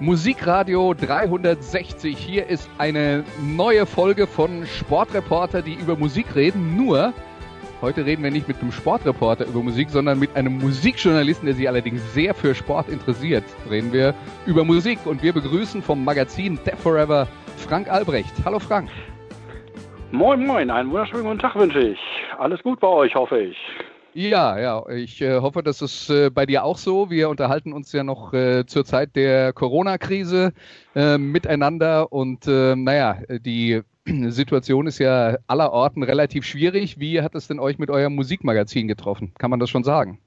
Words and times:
Musikradio 0.00 0.94
360. 0.94 2.16
Hier 2.16 2.46
ist 2.46 2.70
eine 2.78 3.24
neue 3.42 3.84
Folge 3.84 4.28
von 4.28 4.64
Sportreporter, 4.64 5.60
die 5.60 5.74
über 5.74 5.96
Musik 5.96 6.36
reden. 6.36 6.76
Nur, 6.76 7.12
heute 7.82 8.06
reden 8.06 8.22
wir 8.22 8.30
nicht 8.30 8.46
mit 8.46 8.60
einem 8.60 8.70
Sportreporter 8.70 9.46
über 9.46 9.60
Musik, 9.60 9.90
sondern 9.90 10.20
mit 10.20 10.36
einem 10.36 10.58
Musikjournalisten, 10.58 11.46
der 11.46 11.56
sich 11.56 11.66
allerdings 11.68 12.14
sehr 12.14 12.32
für 12.32 12.54
Sport 12.54 12.88
interessiert. 12.90 13.42
Reden 13.68 13.92
wir 13.92 14.14
über 14.46 14.62
Musik 14.62 15.00
und 15.04 15.20
wir 15.20 15.32
begrüßen 15.32 15.82
vom 15.82 16.04
Magazin 16.04 16.60
Death 16.64 16.78
Forever 16.78 17.26
Frank 17.56 17.90
Albrecht. 17.90 18.32
Hallo 18.44 18.60
Frank. 18.60 18.88
Moin, 20.12 20.46
moin, 20.46 20.70
einen 20.70 20.92
wunderschönen 20.92 21.24
guten 21.24 21.40
Tag 21.40 21.56
wünsche 21.56 21.80
ich. 21.80 21.98
Alles 22.38 22.62
gut 22.62 22.78
bei 22.78 22.86
euch, 22.86 23.16
hoffe 23.16 23.40
ich. 23.40 23.56
Ja, 24.18 24.58
ja, 24.58 24.84
ich 24.88 25.22
äh, 25.22 25.38
hoffe, 25.38 25.62
das 25.62 25.80
ist 25.80 26.10
äh, 26.10 26.28
bei 26.28 26.44
dir 26.44 26.64
auch 26.64 26.76
so. 26.76 27.08
Wir 27.08 27.28
unterhalten 27.28 27.72
uns 27.72 27.92
ja 27.92 28.02
noch 28.02 28.32
äh, 28.32 28.66
zur 28.66 28.84
Zeit 28.84 29.14
der 29.14 29.52
Corona-Krise 29.52 30.54
äh, 30.96 31.18
miteinander 31.18 32.12
und 32.12 32.48
äh, 32.48 32.74
naja, 32.74 33.18
die 33.28 33.82
Situation 34.04 34.88
ist 34.88 34.98
ja 34.98 35.36
allerorten 35.46 36.02
relativ 36.02 36.44
schwierig. 36.44 36.98
Wie 36.98 37.22
hat 37.22 37.36
es 37.36 37.46
denn 37.46 37.60
euch 37.60 37.78
mit 37.78 37.90
eurem 37.90 38.16
Musikmagazin 38.16 38.88
getroffen? 38.88 39.34
Kann 39.38 39.50
man 39.50 39.60
das 39.60 39.70
schon 39.70 39.84
sagen? 39.84 40.18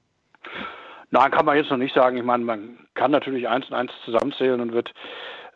Nein, 1.10 1.30
kann 1.30 1.44
man 1.44 1.58
jetzt 1.58 1.70
noch 1.70 1.76
nicht 1.76 1.94
sagen. 1.94 2.16
Ich 2.16 2.24
meine, 2.24 2.44
man 2.44 2.78
kann 2.94 3.10
natürlich 3.10 3.46
eins 3.46 3.66
und 3.66 3.74
eins 3.74 3.92
zusammenzählen 4.06 4.62
und 4.62 4.72
wird 4.72 4.90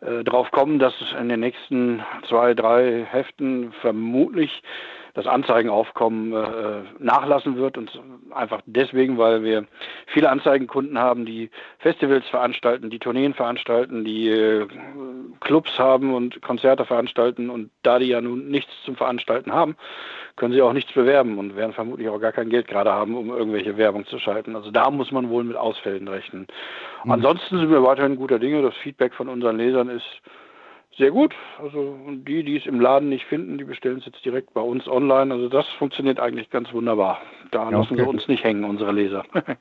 äh, 0.01 0.23
darauf 0.23 0.51
kommen, 0.51 0.77
dass 0.77 0.93
in 1.19 1.29
den 1.29 1.39
nächsten 1.39 2.03
zwei, 2.29 2.53
drei 2.53 3.03
Heften 3.03 3.73
vermutlich 3.81 4.61
das 5.17 5.25
Anzeigenaufkommen 5.25 6.31
äh, 6.31 6.83
nachlassen 6.99 7.57
wird 7.57 7.75
und 7.75 7.99
einfach 8.35 8.61
deswegen, 8.67 9.17
weil 9.17 9.43
wir 9.43 9.65
viele 10.05 10.29
Anzeigenkunden 10.29 10.99
haben, 10.99 11.25
die 11.25 11.49
Festivals 11.79 12.27
veranstalten, 12.27 12.91
die 12.91 12.99
Tourneen 12.99 13.33
veranstalten, 13.33 14.05
die 14.05 14.29
äh, 14.29 14.67
Clubs 15.39 15.79
haben 15.79 16.13
und 16.13 16.39
Konzerte 16.43 16.85
veranstalten 16.85 17.49
und 17.49 17.71
da 17.81 17.97
die 17.97 18.05
ja 18.05 18.21
nun 18.21 18.49
nichts 18.49 18.71
zum 18.85 18.95
Veranstalten 18.95 19.53
haben, 19.53 19.75
können 20.35 20.53
sie 20.53 20.61
auch 20.61 20.73
nichts 20.73 20.93
bewerben 20.93 21.39
und 21.39 21.55
werden 21.55 21.73
vermutlich 21.73 22.09
auch 22.09 22.19
gar 22.19 22.31
kein 22.31 22.49
Geld 22.49 22.67
gerade 22.67 22.91
haben, 22.91 23.17
um 23.17 23.29
irgendwelche 23.29 23.75
Werbung 23.75 24.05
zu 24.05 24.19
schalten. 24.19 24.55
Also 24.55 24.69
da 24.69 24.91
muss 24.91 25.11
man 25.11 25.29
wohl 25.29 25.43
mit 25.43 25.57
Ausfällen 25.57 26.07
rechnen. 26.07 26.45
Mhm. 27.03 27.11
Ansonsten 27.13 27.57
sind 27.57 27.71
wir 27.71 27.81
weiterhin 27.81 28.17
guter 28.17 28.37
Dinge. 28.37 28.61
Das 28.61 28.75
Feedback 28.75 29.15
von 29.15 29.29
unseren 29.29 29.57
Lesern 29.57 29.89
ist 29.89 30.21
sehr 30.97 31.11
gut. 31.11 31.33
Also 31.61 31.97
die, 32.09 32.43
die 32.43 32.57
es 32.57 32.65
im 32.65 32.79
Laden 32.79 33.09
nicht 33.09 33.25
finden, 33.25 33.57
die 33.57 33.63
bestellen 33.63 33.99
es 33.99 34.05
jetzt 34.05 34.23
direkt 34.25 34.53
bei 34.53 34.61
uns 34.61 34.87
online. 34.87 35.33
Also 35.33 35.49
das 35.49 35.67
funktioniert 35.77 36.19
eigentlich 36.19 36.49
ganz 36.49 36.71
wunderbar. 36.73 37.21
Da 37.51 37.65
ja, 37.65 37.77
lassen 37.77 37.93
okay. 37.93 38.03
wir 38.03 38.07
uns 38.07 38.27
nicht 38.27 38.43
hängen, 38.43 38.63
unsere 38.63 38.91
Leser. 38.91 39.23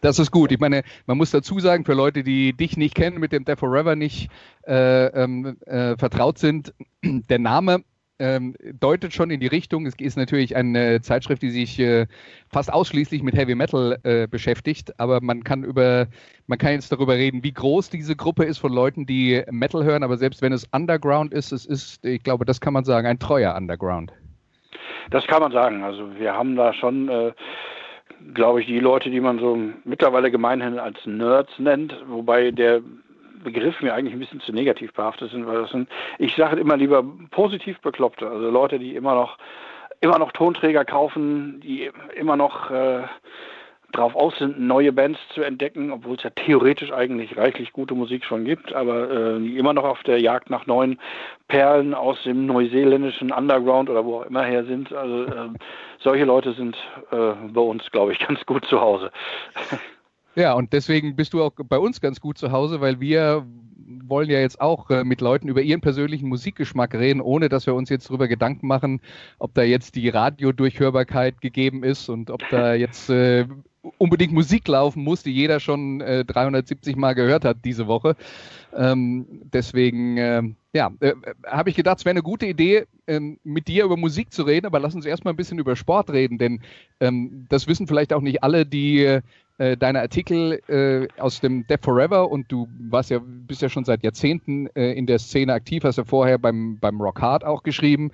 Das 0.00 0.20
ist 0.20 0.30
gut. 0.30 0.52
Ich 0.52 0.60
meine, 0.60 0.84
man 1.06 1.16
muss 1.16 1.32
dazu 1.32 1.58
sagen, 1.58 1.84
für 1.84 1.94
Leute, 1.94 2.22
die 2.22 2.52
dich 2.52 2.76
nicht 2.76 2.94
kennen, 2.94 3.18
mit 3.18 3.32
dem 3.32 3.44
Death 3.44 3.58
Forever 3.58 3.96
nicht 3.96 4.30
äh, 4.64 5.06
ähm, 5.06 5.56
äh, 5.66 5.96
vertraut 5.96 6.38
sind, 6.38 6.72
der 7.02 7.40
Name 7.40 7.82
ähm, 8.18 8.54
deutet 8.80 9.12
schon 9.12 9.30
in 9.30 9.40
die 9.40 9.46
Richtung. 9.46 9.86
Es 9.86 9.94
ist 9.98 10.16
natürlich 10.16 10.56
eine 10.56 11.00
Zeitschrift, 11.00 11.42
die 11.42 11.50
sich 11.50 11.78
äh, 11.78 12.06
fast 12.48 12.72
ausschließlich 12.72 13.22
mit 13.22 13.34
Heavy 13.34 13.54
Metal 13.54 13.98
äh, 14.02 14.26
beschäftigt, 14.26 14.98
aber 14.98 15.20
man 15.20 15.44
kann 15.44 15.64
über, 15.64 16.06
man 16.46 16.58
kann 16.58 16.72
jetzt 16.72 16.90
darüber 16.92 17.14
reden, 17.14 17.44
wie 17.44 17.52
groß 17.52 17.90
diese 17.90 18.16
Gruppe 18.16 18.44
ist 18.44 18.58
von 18.58 18.72
Leuten, 18.72 19.06
die 19.06 19.42
Metal 19.50 19.84
hören, 19.84 20.02
aber 20.02 20.16
selbst 20.16 20.42
wenn 20.42 20.52
es 20.52 20.66
Underground 20.72 21.32
ist, 21.32 21.52
es 21.52 21.66
ist, 21.66 22.04
ich 22.04 22.22
glaube, 22.22 22.44
das 22.44 22.60
kann 22.60 22.72
man 22.72 22.84
sagen, 22.84 23.06
ein 23.06 23.18
treuer 23.18 23.54
Underground. 23.54 24.12
Das 25.10 25.26
kann 25.26 25.40
man 25.40 25.52
sagen. 25.52 25.84
Also 25.84 26.18
wir 26.18 26.32
haben 26.32 26.56
da 26.56 26.72
schon 26.72 27.08
äh, 27.08 27.32
glaube 28.34 28.60
ich, 28.60 28.66
die 28.66 28.80
Leute, 28.80 29.10
die 29.10 29.20
man 29.20 29.38
so 29.38 29.58
mittlerweile 29.84 30.30
gemeinhin 30.30 30.78
als 30.78 30.98
Nerds 31.04 31.52
nennt, 31.58 31.94
wobei 32.08 32.50
der 32.50 32.80
Begriff 33.46 33.80
mir 33.80 33.94
eigentlich 33.94 34.12
ein 34.12 34.18
bisschen 34.18 34.40
zu 34.40 34.52
negativ 34.52 34.92
behaftet 34.92 35.30
sind, 35.30 35.46
weil 35.46 35.62
das 35.62 35.70
sind, 35.70 35.88
ich 36.18 36.34
sage 36.34 36.60
immer 36.60 36.76
lieber 36.76 37.04
positiv 37.30 37.78
Bekloppte, 37.80 38.28
also 38.28 38.50
Leute, 38.50 38.80
die 38.80 38.96
immer 38.96 39.14
noch, 39.14 39.38
immer 40.00 40.18
noch 40.18 40.32
Tonträger 40.32 40.84
kaufen, 40.84 41.60
die 41.60 41.88
immer 42.16 42.36
noch 42.36 42.72
äh, 42.72 43.04
drauf 43.92 44.16
aus 44.16 44.36
sind, 44.38 44.58
neue 44.58 44.92
Bands 44.92 45.20
zu 45.32 45.42
entdecken, 45.42 45.92
obwohl 45.92 46.16
es 46.16 46.24
ja 46.24 46.30
theoretisch 46.30 46.92
eigentlich 46.92 47.36
reichlich 47.36 47.72
gute 47.72 47.94
Musik 47.94 48.24
schon 48.24 48.44
gibt, 48.44 48.72
aber 48.72 49.10
äh, 49.10 49.38
die 49.38 49.56
immer 49.56 49.72
noch 49.72 49.84
auf 49.84 50.02
der 50.02 50.20
Jagd 50.20 50.50
nach 50.50 50.66
neuen 50.66 50.98
Perlen 51.46 51.94
aus 51.94 52.20
dem 52.24 52.46
neuseeländischen 52.46 53.30
Underground 53.30 53.88
oder 53.88 54.04
wo 54.04 54.16
auch 54.18 54.26
immer 54.26 54.42
her 54.42 54.64
sind. 54.64 54.92
Also 54.92 55.22
äh, 55.22 55.48
solche 56.00 56.24
Leute 56.24 56.52
sind 56.54 56.76
äh, 57.12 57.32
bei 57.52 57.60
uns, 57.60 57.88
glaube 57.92 58.10
ich, 58.10 58.18
ganz 58.26 58.44
gut 58.44 58.64
zu 58.66 58.80
Hause. 58.80 59.12
Ja, 60.36 60.52
und 60.52 60.72
deswegen 60.74 61.16
bist 61.16 61.32
du 61.32 61.42
auch 61.42 61.52
bei 61.56 61.78
uns 61.78 62.00
ganz 62.00 62.20
gut 62.20 62.36
zu 62.36 62.52
Hause, 62.52 62.80
weil 62.82 63.00
wir 63.00 63.46
wollen 64.08 64.30
ja 64.30 64.38
jetzt 64.38 64.60
auch 64.60 64.90
äh, 64.90 65.02
mit 65.02 65.20
Leuten 65.20 65.48
über 65.48 65.62
ihren 65.62 65.80
persönlichen 65.80 66.28
Musikgeschmack 66.28 66.94
reden, 66.94 67.20
ohne 67.20 67.48
dass 67.48 67.66
wir 67.66 67.74
uns 67.74 67.88
jetzt 67.88 68.08
darüber 68.08 68.28
Gedanken 68.28 68.66
machen, 68.66 69.00
ob 69.38 69.54
da 69.54 69.62
jetzt 69.62 69.94
die 69.94 70.08
Radiodurchhörbarkeit 70.08 71.40
gegeben 71.40 71.82
ist 71.82 72.08
und 72.08 72.30
ob 72.30 72.42
da 72.50 72.74
jetzt 72.74 73.08
äh, 73.08 73.46
unbedingt 73.98 74.32
Musik 74.32 74.66
laufen 74.68 75.02
muss, 75.02 75.22
die 75.22 75.32
jeder 75.32 75.60
schon 75.60 76.00
äh, 76.00 76.24
370 76.24 76.96
Mal 76.96 77.14
gehört 77.14 77.44
hat 77.44 77.58
diese 77.64 77.86
Woche. 77.86 78.16
Ähm, 78.74 79.26
deswegen, 79.52 80.18
äh, 80.18 80.42
ja, 80.74 80.90
äh, 81.00 81.14
habe 81.46 81.70
ich 81.70 81.76
gedacht, 81.76 81.98
es 81.98 82.04
wäre 82.04 82.12
eine 82.12 82.22
gute 82.22 82.46
Idee, 82.46 82.86
ähm, 83.06 83.38
mit 83.42 83.68
dir 83.68 83.84
über 83.84 83.96
Musik 83.96 84.32
zu 84.32 84.42
reden, 84.42 84.66
aber 84.66 84.80
lass 84.80 84.94
uns 84.94 85.06
erstmal 85.06 85.32
ein 85.32 85.36
bisschen 85.36 85.58
über 85.58 85.76
Sport 85.76 86.10
reden, 86.10 86.36
denn 86.36 86.60
ähm, 87.00 87.46
das 87.48 87.68
wissen 87.68 87.86
vielleicht 87.86 88.12
auch 88.12 88.20
nicht 88.20 88.42
alle, 88.42 88.66
die 88.66 89.20
äh, 89.58 89.76
deine 89.76 90.00
Artikel 90.00 90.60
äh, 90.68 91.08
aus 91.20 91.40
dem 91.40 91.66
Death 91.66 91.84
Forever 91.84 92.30
und 92.30 92.50
du 92.52 92.68
warst 92.78 93.10
ja, 93.10 93.20
bist 93.22 93.62
ja 93.62 93.68
schon 93.68 93.84
seit 93.84 94.02
Jahrzehnten 94.02 94.68
äh, 94.74 94.92
in 94.92 95.06
der 95.06 95.18
Szene 95.18 95.52
aktiv, 95.52 95.84
hast 95.84 95.96
ja 95.96 96.04
vorher 96.04 96.38
beim, 96.38 96.78
beim 96.78 97.00
Rock 97.00 97.20
Hard 97.20 97.44
auch 97.44 97.62
geschrieben. 97.62 98.10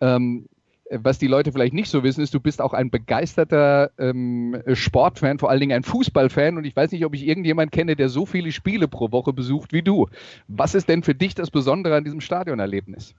Ähm, 0.00 0.48
was 0.90 1.18
die 1.18 1.28
Leute 1.28 1.52
vielleicht 1.52 1.72
nicht 1.72 1.88
so 1.88 2.02
wissen, 2.02 2.20
ist, 2.20 2.34
du 2.34 2.40
bist 2.40 2.60
auch 2.60 2.72
ein 2.72 2.90
begeisterter 2.90 3.92
ähm, 3.98 4.60
Sportfan, 4.72 5.38
vor 5.38 5.48
allen 5.48 5.60
Dingen 5.60 5.76
ein 5.76 5.84
Fußballfan. 5.84 6.56
Und 6.56 6.64
ich 6.64 6.74
weiß 6.74 6.90
nicht, 6.90 7.04
ob 7.04 7.14
ich 7.14 7.26
irgendjemand 7.26 7.70
kenne, 7.70 7.94
der 7.94 8.08
so 8.08 8.26
viele 8.26 8.50
Spiele 8.50 8.88
pro 8.88 9.12
Woche 9.12 9.32
besucht 9.32 9.72
wie 9.72 9.82
du. 9.82 10.08
Was 10.48 10.74
ist 10.74 10.88
denn 10.88 11.04
für 11.04 11.14
dich 11.14 11.36
das 11.36 11.50
Besondere 11.50 11.94
an 11.96 12.02
diesem 12.02 12.20
Stadionerlebnis? 12.20 13.14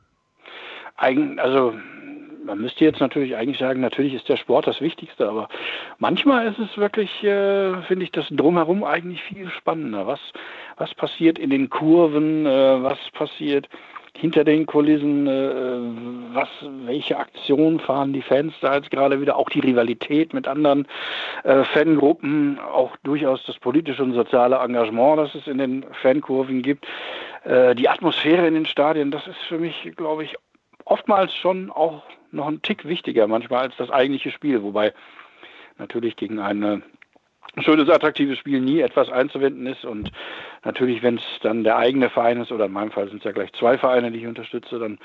Eigen, 0.98 1.40
also 1.40 1.74
man 2.46 2.60
müsste 2.60 2.86
jetzt 2.86 3.00
natürlich 3.00 3.36
eigentlich 3.36 3.60
sagen, 3.60 3.82
natürlich 3.82 4.14
ist 4.14 4.30
der 4.30 4.38
Sport 4.38 4.68
das 4.68 4.82
Wichtigste, 4.82 5.28
aber 5.28 5.48
manchmal 6.00 6.48
ist 6.48 6.60
es 6.60 6.78
wirklich, 6.78 7.24
äh, 7.24 7.82
finde 7.84 8.04
ich, 8.06 8.12
das 8.12 8.28
drumherum 8.30 8.84
eigentlich 8.84 9.22
viel 9.24 9.50
spannender. 9.50 10.08
Was, 10.08 10.20
was 10.78 10.94
passiert 10.96 11.40
in 11.40 11.50
den 11.50 11.70
Kurven, 11.70 12.46
äh, 12.46 12.84
was 12.84 12.98
passiert 13.14 13.68
hinter 14.18 14.44
den 14.44 14.66
Kulissen, 14.66 15.26
äh, 15.26 16.36
was, 16.36 16.50
welche 16.86 17.18
Aktionen 17.18 17.80
fahren 17.80 18.14
die 18.14 18.22
Fans 18.22 18.54
da 18.62 18.76
jetzt 18.76 18.92
gerade 18.92 19.22
wieder, 19.22 19.38
auch 19.38 19.50
die 19.50 19.62
Rivalität 19.62 20.34
mit 20.34 20.48
anderen 20.48 20.88
äh, 21.44 21.64
Fangruppen, 21.64 22.60
auch 22.60 22.96
durchaus 23.04 23.44
das 23.46 23.58
politische 23.58 24.04
und 24.04 24.14
soziale 24.14 24.58
Engagement, 24.58 25.20
das 25.20 25.36
es 25.36 25.48
in 25.48 25.58
den 25.58 25.86
Fankurven 26.02 26.62
gibt, 26.62 26.86
äh, 27.46 27.74
die 27.74 27.88
Atmosphäre 27.90 28.48
in 28.48 28.54
den 28.54 28.66
Stadien, 28.66 29.12
das 29.12 29.26
ist 29.28 29.40
für 29.48 29.58
mich, 29.58 29.92
glaube 29.96 30.24
ich, 30.24 30.36
oftmals 30.86 31.34
schon 31.34 31.72
auch 31.72 32.04
noch 32.32 32.48
ein 32.48 32.62
Tick 32.62 32.86
wichtiger 32.86 33.28
manchmal 33.28 33.64
als 33.64 33.76
das 33.78 33.90
eigentliche 33.90 34.32
Spiel, 34.32 34.64
wobei 34.64 34.94
natürlich 35.78 36.16
gegen 36.16 36.40
ein 36.40 36.84
schönes, 37.60 37.90
attraktives 37.90 38.38
Spiel 38.38 38.62
nie 38.62 38.80
etwas 38.80 39.10
einzuwenden 39.10 39.68
ist 39.68 39.84
und 39.84 40.12
natürlich, 40.64 41.04
wenn 41.04 41.18
es 41.18 41.24
dann 41.42 41.64
der 41.64 41.78
eigene 41.78 42.10
Verein 42.10 42.42
ist, 42.42 42.52
oder 42.52 42.66
in 42.66 42.72
meinem 42.72 42.92
Fall 42.92 43.10
sind 43.10 43.18
es 43.20 43.24
ja 43.24 43.32
gleich 43.32 43.52
zwei 43.54 43.78
Vereine, 43.78 44.12
die 44.12 44.20
ich 44.20 44.28
unterstütze, 44.28 44.80
dann 44.80 45.00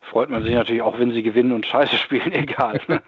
freut 0.00 0.30
man 0.30 0.42
sich 0.42 0.54
natürlich 0.54 0.82
auch, 0.82 0.98
wenn 0.98 1.12
sie 1.12 1.22
gewinnen 1.22 1.52
und 1.52 1.66
scheiße 1.66 1.96
spielen, 1.96 2.32
egal. 2.32 2.80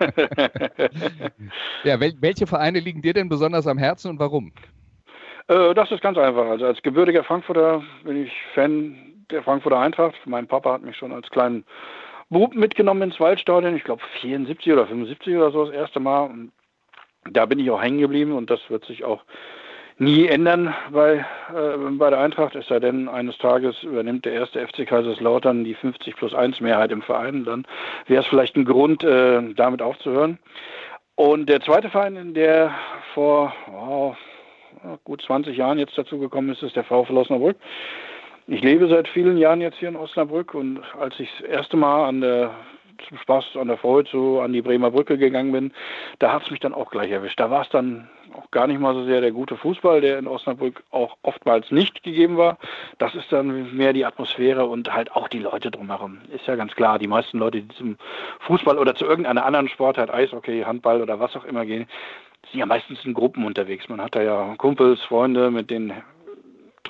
ja, 1.84 2.00
wel 2.00 2.14
welche 2.20 2.46
Vereine 2.46 2.80
liegen 2.80 3.02
dir 3.02 3.14
denn 3.14 3.28
besonders 3.28 3.66
am 3.66 3.78
Herzen 3.78 4.10
und 4.10 4.18
warum? 4.18 4.52
Äh, 5.48 5.74
das 5.74 5.90
ist 5.90 6.02
ganz 6.02 6.18
einfach. 6.18 6.46
Also 6.46 6.66
als 6.66 6.82
gebürtiger 6.82 7.24
Frankfurter 7.24 7.82
bin 8.04 8.22
ich 8.24 8.32
Fan 8.54 8.96
der 9.30 9.42
Frankfurter 9.42 9.78
Eintracht. 9.78 10.16
Mein 10.26 10.46
Papa 10.46 10.74
hat 10.74 10.82
mich 10.82 10.96
schon 10.96 11.12
als 11.12 11.28
kleinen 11.30 11.64
Bub 12.32 12.54
mitgenommen 12.54 13.02
ins 13.02 13.20
Waldstadion, 13.20 13.76
ich 13.76 13.84
glaube 13.84 14.02
74 14.20 14.72
oder 14.72 14.86
75 14.86 15.36
oder 15.36 15.50
so 15.50 15.66
das 15.66 15.74
erste 15.74 16.00
Mal. 16.00 16.24
Und 16.24 16.52
da 17.30 17.46
bin 17.46 17.58
ich 17.58 17.70
auch 17.70 17.82
hängen 17.82 17.98
geblieben 17.98 18.32
und 18.32 18.50
das 18.50 18.60
wird 18.68 18.84
sich 18.86 19.04
auch 19.04 19.22
nie 19.98 20.26
ändern 20.26 20.74
bei, 20.90 21.24
äh, 21.54 21.76
bei 21.92 22.10
der 22.10 22.20
Eintracht, 22.20 22.56
es 22.56 22.66
sei 22.66 22.80
denn, 22.80 23.08
eines 23.08 23.36
Tages 23.38 23.82
übernimmt 23.82 24.24
der 24.24 24.32
erste 24.32 24.66
FC 24.66 24.86
Kaiserslautern 24.86 25.64
die 25.64 25.74
50 25.74 26.16
plus 26.16 26.34
1 26.34 26.60
Mehrheit 26.60 26.90
im 26.90 27.02
Verein, 27.02 27.44
dann 27.44 27.66
wäre 28.06 28.22
es 28.22 28.28
vielleicht 28.28 28.56
ein 28.56 28.64
Grund, 28.64 29.04
äh, 29.04 29.42
damit 29.54 29.82
aufzuhören. 29.82 30.38
Und 31.14 31.48
der 31.48 31.60
zweite 31.60 31.90
Verein, 31.90 32.34
der 32.34 32.74
vor 33.12 33.52
oh, 33.70 34.16
gut 35.04 35.22
20 35.22 35.56
Jahren 35.56 35.78
jetzt 35.78 35.96
dazu 35.96 36.18
gekommen 36.18 36.48
ist, 36.48 36.62
ist 36.62 36.74
der 36.74 36.84
VfL 36.84 37.18
Osnabrück. 37.18 37.56
Ich 38.46 38.62
lebe 38.62 38.88
seit 38.88 39.08
vielen 39.08 39.38
Jahren 39.38 39.60
jetzt 39.60 39.78
hier 39.78 39.88
in 39.88 39.96
Osnabrück 39.96 40.54
und 40.54 40.80
als 40.98 41.18
ich 41.20 41.30
das 41.40 41.48
erste 41.48 41.76
Mal 41.76 42.08
an 42.08 42.20
der 42.20 42.50
zum 43.08 43.18
Spaß 43.18 43.56
an 43.56 43.68
der 43.68 43.78
Freude 43.78 44.08
so 44.10 44.40
an 44.40 44.52
die 44.52 44.62
Bremer 44.62 44.90
Brücke 44.90 45.18
gegangen 45.18 45.52
bin, 45.52 45.72
da 46.18 46.32
hat 46.32 46.44
es 46.44 46.50
mich 46.50 46.60
dann 46.60 46.74
auch 46.74 46.90
gleich 46.90 47.10
erwischt. 47.10 47.38
Da 47.40 47.50
war 47.50 47.62
es 47.62 47.68
dann 47.68 48.08
auch 48.34 48.50
gar 48.50 48.66
nicht 48.66 48.80
mal 48.80 48.94
so 48.94 49.04
sehr 49.04 49.20
der 49.20 49.32
gute 49.32 49.56
Fußball, 49.56 50.00
der 50.00 50.18
in 50.18 50.26
Osnabrück 50.26 50.82
auch 50.90 51.16
oftmals 51.22 51.70
nicht 51.70 52.02
gegeben 52.02 52.36
war. 52.36 52.58
Das 52.98 53.14
ist 53.14 53.30
dann 53.30 53.76
mehr 53.76 53.92
die 53.92 54.04
Atmosphäre 54.04 54.66
und 54.66 54.92
halt 54.92 55.12
auch 55.12 55.28
die 55.28 55.40
Leute 55.40 55.70
drumherum. 55.70 56.18
Ist 56.34 56.46
ja 56.46 56.56
ganz 56.56 56.74
klar, 56.74 56.98
die 56.98 57.08
meisten 57.08 57.38
Leute, 57.38 57.62
die 57.62 57.74
zum 57.76 57.96
Fußball 58.40 58.78
oder 58.78 58.94
zu 58.94 59.04
irgendeiner 59.04 59.44
anderen 59.44 59.68
Sportart, 59.68 60.12
Eishockey, 60.12 60.62
Handball 60.62 61.02
oder 61.02 61.20
was 61.20 61.36
auch 61.36 61.44
immer 61.44 61.66
gehen, 61.66 61.86
sind 62.50 62.60
ja 62.60 62.66
meistens 62.66 63.04
in 63.04 63.14
Gruppen 63.14 63.44
unterwegs. 63.44 63.88
Man 63.88 64.00
hat 64.00 64.14
da 64.14 64.22
ja 64.22 64.54
Kumpels, 64.58 65.00
Freunde, 65.02 65.50
mit 65.50 65.70
denen 65.70 65.92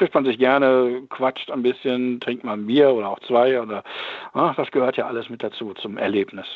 trifft 0.02 0.14
man 0.14 0.24
sich 0.24 0.36
gerne, 0.36 1.02
quatscht 1.10 1.48
ein 1.52 1.62
bisschen, 1.62 2.18
trinkt 2.18 2.42
mal 2.42 2.54
ein 2.54 2.66
Bier 2.66 2.92
oder 2.92 3.08
auch 3.08 3.20
zwei 3.20 3.60
oder 3.62 3.84
ach, 4.32 4.56
das 4.56 4.68
gehört 4.72 4.96
ja 4.96 5.06
alles 5.06 5.30
mit 5.30 5.44
dazu 5.44 5.74
zum 5.74 5.96
Erlebnis. 5.96 6.46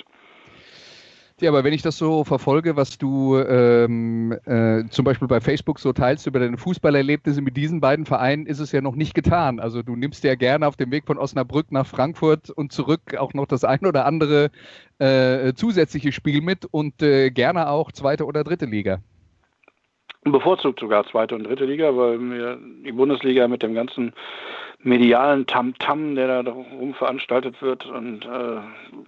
Ja, 1.40 1.50
aber 1.50 1.62
wenn 1.62 1.72
ich 1.72 1.82
das 1.82 1.96
so 1.96 2.24
verfolge, 2.24 2.74
was 2.74 2.98
du 2.98 3.38
ähm, 3.38 4.32
äh, 4.46 4.88
zum 4.88 5.04
Beispiel 5.04 5.28
bei 5.28 5.40
Facebook 5.40 5.78
so 5.78 5.92
teilst 5.92 6.26
über 6.26 6.40
deine 6.40 6.56
Fußballerlebnisse 6.56 7.40
mit 7.40 7.56
diesen 7.56 7.80
beiden 7.80 8.04
Vereinen, 8.04 8.46
ist 8.46 8.58
es 8.58 8.72
ja 8.72 8.80
noch 8.80 8.96
nicht 8.96 9.14
getan. 9.14 9.60
Also 9.60 9.82
du 9.84 9.94
nimmst 9.94 10.24
ja 10.24 10.34
gerne 10.34 10.66
auf 10.66 10.76
dem 10.76 10.90
Weg 10.90 11.06
von 11.06 11.16
Osnabrück 11.16 11.70
nach 11.70 11.86
Frankfurt 11.86 12.50
und 12.50 12.72
zurück 12.72 13.16
auch 13.16 13.32
noch 13.32 13.46
das 13.46 13.62
ein 13.62 13.86
oder 13.86 14.06
andere 14.06 14.50
äh, 14.98 15.52
zusätzliche 15.54 16.10
Spiel 16.10 16.40
mit 16.40 16.64
und 16.64 17.00
äh, 17.00 17.30
gerne 17.30 17.68
auch 17.68 17.92
zweite 17.92 18.24
oder 18.24 18.42
dritte 18.42 18.66
Liga 18.66 18.98
bevorzugt 20.32 20.80
sogar 20.80 21.06
zweite 21.06 21.34
und 21.34 21.44
dritte 21.44 21.64
Liga, 21.64 21.96
weil 21.96 22.18
mir 22.18 22.58
die 22.84 22.92
Bundesliga 22.92 23.48
mit 23.48 23.62
dem 23.62 23.74
ganzen 23.74 24.12
medialen 24.80 25.46
Tamtam, 25.46 26.12
-Tam, 26.12 26.14
der 26.14 26.28
da 26.28 26.42
darum 26.42 26.94
veranstaltet 26.94 27.60
wird, 27.60 27.86
und 27.86 28.24
äh, 28.24 28.60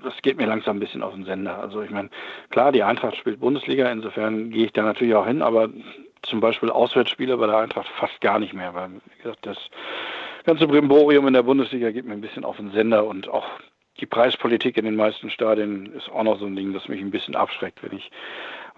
das 0.02 0.14
geht 0.22 0.38
mir 0.38 0.46
langsam 0.46 0.76
ein 0.76 0.80
bisschen 0.80 1.02
auf 1.02 1.14
den 1.14 1.24
Sender. 1.24 1.58
Also 1.58 1.82
ich 1.82 1.90
meine, 1.90 2.10
klar, 2.50 2.72
die 2.72 2.82
Eintracht 2.82 3.16
spielt 3.16 3.40
Bundesliga, 3.40 3.90
insofern 3.90 4.50
gehe 4.50 4.66
ich 4.66 4.72
da 4.72 4.82
natürlich 4.82 5.14
auch 5.14 5.26
hin, 5.26 5.42
aber 5.42 5.68
zum 6.22 6.40
Beispiel 6.40 6.70
Auswärtsspiele 6.70 7.36
bei 7.36 7.46
der 7.46 7.58
Eintracht 7.58 7.88
fast 7.98 8.20
gar 8.20 8.38
nicht 8.38 8.54
mehr, 8.54 8.74
weil 8.74 8.90
wie 8.90 9.22
gesagt, 9.22 9.46
das 9.46 9.58
ganze 10.44 10.66
Brimborium 10.66 11.26
in 11.28 11.34
der 11.34 11.42
Bundesliga 11.42 11.90
geht 11.90 12.06
mir 12.06 12.14
ein 12.14 12.20
bisschen 12.20 12.44
auf 12.44 12.56
den 12.56 12.72
Sender 12.72 13.06
und 13.06 13.28
auch 13.28 13.46
die 14.00 14.06
Preispolitik 14.06 14.76
in 14.76 14.84
den 14.84 14.96
meisten 14.96 15.30
Stadien 15.30 15.92
ist 15.94 16.08
auch 16.10 16.22
noch 16.22 16.38
so 16.38 16.46
ein 16.46 16.56
Ding, 16.56 16.72
das 16.72 16.88
mich 16.88 17.00
ein 17.00 17.10
bisschen 17.10 17.34
abschreckt, 17.34 17.82
wenn 17.82 17.96
ich 17.96 18.10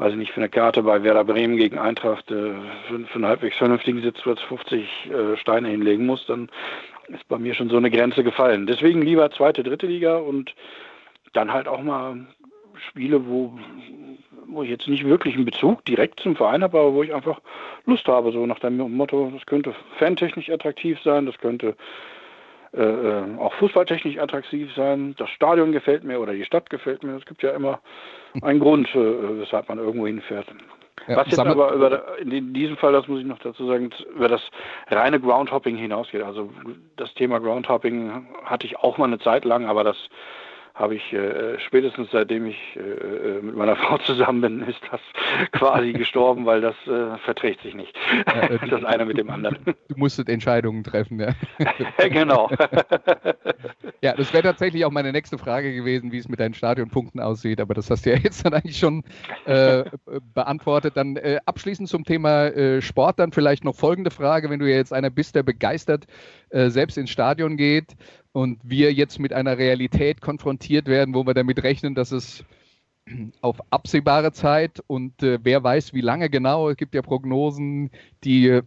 weiß 0.00 0.12
ich 0.12 0.18
nicht, 0.18 0.32
für 0.32 0.40
eine 0.40 0.48
Karte 0.48 0.82
bei 0.82 1.02
Werder 1.02 1.24
Bremen 1.24 1.58
gegen 1.58 1.78
Eintracht 1.78 2.30
äh, 2.30 2.54
für, 2.88 3.14
einen 3.14 3.26
halbwegs 3.26 3.58
vernünftigen 3.58 4.00
Sitzplatz 4.00 4.40
50 4.40 4.80
äh, 5.10 5.36
Steine 5.36 5.68
hinlegen 5.68 6.06
muss, 6.06 6.24
dann 6.24 6.48
ist 7.08 7.28
bei 7.28 7.36
mir 7.36 7.52
schon 7.52 7.68
so 7.68 7.76
eine 7.76 7.90
Grenze 7.90 8.24
gefallen. 8.24 8.66
Deswegen 8.66 9.02
lieber 9.02 9.30
zweite, 9.30 9.62
dritte 9.62 9.86
Liga 9.86 10.16
und 10.16 10.54
dann 11.34 11.52
halt 11.52 11.68
auch 11.68 11.82
mal 11.82 12.26
Spiele, 12.88 13.26
wo, 13.26 13.58
wo 14.46 14.62
ich 14.62 14.70
jetzt 14.70 14.88
nicht 14.88 15.04
wirklich 15.04 15.34
einen 15.34 15.44
Bezug 15.44 15.84
direkt 15.84 16.20
zum 16.20 16.34
Verein 16.34 16.62
habe, 16.62 16.78
aber 16.78 16.94
wo 16.94 17.02
ich 17.02 17.12
einfach 17.12 17.38
Lust 17.84 18.08
habe, 18.08 18.32
so 18.32 18.46
nach 18.46 18.58
dem 18.60 18.78
Motto, 18.78 19.30
das 19.34 19.44
könnte 19.44 19.74
fantechnisch 19.98 20.48
attraktiv 20.48 20.98
sein, 21.04 21.26
das 21.26 21.36
könnte 21.36 21.76
äh, 22.72 22.82
äh, 22.82 23.36
auch 23.38 23.52
fußballtechnisch 23.54 24.18
attraktiv 24.18 24.72
sein. 24.76 25.14
Das 25.18 25.28
Stadion 25.30 25.72
gefällt 25.72 26.04
mir 26.04 26.20
oder 26.20 26.32
die 26.32 26.44
Stadt 26.44 26.70
gefällt 26.70 27.02
mir. 27.02 27.16
Es 27.16 27.26
gibt 27.26 27.42
ja 27.42 27.50
immer 27.50 27.80
einen 28.42 28.60
Grund, 28.60 28.88
äh, 28.94 29.40
weshalb 29.40 29.68
man 29.68 29.78
irgendwo 29.78 30.06
hinfährt. 30.06 30.46
Ja, 31.08 31.16
Was 31.16 31.26
jetzt 31.28 31.40
aber 31.40 31.72
über, 31.72 32.18
in 32.18 32.52
diesem 32.54 32.76
Fall, 32.76 32.92
das 32.92 33.08
muss 33.08 33.20
ich 33.20 33.26
noch 33.26 33.38
dazu 33.38 33.66
sagen, 33.66 33.90
über 34.14 34.28
das 34.28 34.42
reine 34.88 35.18
Groundhopping 35.18 35.76
hinausgeht. 35.76 36.22
Also 36.22 36.50
das 36.96 37.12
Thema 37.14 37.40
Groundhopping 37.40 38.28
hatte 38.44 38.66
ich 38.66 38.78
auch 38.78 38.98
mal 38.98 39.06
eine 39.06 39.18
Zeit 39.18 39.44
lang, 39.44 39.66
aber 39.66 39.82
das 39.82 39.96
habe 40.80 40.94
ich 40.94 41.12
äh, 41.12 41.60
spätestens 41.60 42.08
seitdem 42.10 42.46
ich 42.46 42.56
äh, 42.74 42.80
äh, 42.80 43.42
mit 43.42 43.54
meiner 43.54 43.76
Frau 43.80 43.98
zusammen 43.98 44.40
bin, 44.40 44.62
ist 44.62 44.80
das 44.90 45.00
quasi 45.52 45.92
gestorben, 46.00 46.46
weil 46.46 46.62
das 46.62 46.74
äh, 46.86 47.18
verträgt 47.18 47.62
sich 47.62 47.74
nicht. 47.74 47.94
Ja, 48.26 48.48
äh, 48.48 48.58
das 48.70 48.82
eine 48.84 49.04
mit 49.04 49.18
dem 49.18 49.28
anderen. 49.28 49.58
Du 49.64 49.96
musstest 49.96 50.30
Entscheidungen 50.30 50.82
treffen, 50.82 51.20
ja. 51.20 51.34
genau. 52.08 52.50
ja, 54.00 54.14
das 54.14 54.32
wäre 54.32 54.42
tatsächlich 54.42 54.84
auch 54.86 54.90
meine 54.90 55.12
nächste 55.12 55.36
Frage 55.36 55.74
gewesen, 55.74 56.12
wie 56.12 56.18
es 56.18 56.28
mit 56.28 56.40
deinen 56.40 56.54
Stadionpunkten 56.54 57.20
aussieht, 57.20 57.60
aber 57.60 57.74
das 57.74 57.90
hast 57.90 58.06
du 58.06 58.10
ja 58.10 58.16
jetzt 58.16 58.44
dann 58.44 58.54
eigentlich 58.54 58.78
schon 58.78 59.04
äh, 59.44 59.84
beantwortet. 60.32 60.96
Dann 60.96 61.18
abschließend 61.44 61.88
zum 61.88 62.04
Thema 62.04 62.80
Sport 62.80 63.18
dann 63.18 63.32
vielleicht 63.32 63.64
noch 63.64 63.74
folgende 63.74 64.10
Frage, 64.10 64.48
wenn 64.48 64.60
du 64.60 64.66
jetzt 64.66 64.92
einer 64.92 65.10
bist, 65.10 65.34
der 65.34 65.42
begeistert 65.42 66.06
selbst 66.50 66.96
ins 66.96 67.10
Stadion 67.10 67.56
geht 67.56 67.96
und 68.32 68.60
wir 68.62 68.92
jetzt 68.92 69.18
mit 69.18 69.32
einer 69.32 69.58
Realität 69.58 70.20
konfrontiert 70.20 70.86
werden, 70.86 71.14
wo 71.14 71.26
wir 71.26 71.34
damit 71.34 71.62
rechnen, 71.62 71.94
dass 71.94 72.12
es 72.12 72.44
auf 73.40 73.58
absehbare 73.70 74.32
Zeit 74.32 74.82
und 74.86 75.22
äh, 75.22 75.38
wer 75.42 75.64
weiß, 75.64 75.94
wie 75.94 76.00
lange 76.00 76.30
genau. 76.30 76.70
Es 76.70 76.76
gibt 76.76 76.94
ja 76.94 77.02
Prognosen, 77.02 77.90
die 78.24 78.60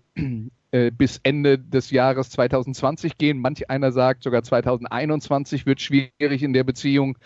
äh, 0.71 0.91
bis 0.91 1.19
Ende 1.23 1.59
des 1.59 1.91
Jahres 1.91 2.29
2020 2.31 3.17
gehen. 3.17 3.39
Manch 3.39 3.69
einer 3.69 3.91
sagt, 3.91 4.23
sogar 4.23 4.43
2021 4.43 5.65
wird 5.65 5.81
schwierig 5.81 6.43
in 6.43 6.53
der 6.53 6.63
Beziehung. 6.63 7.17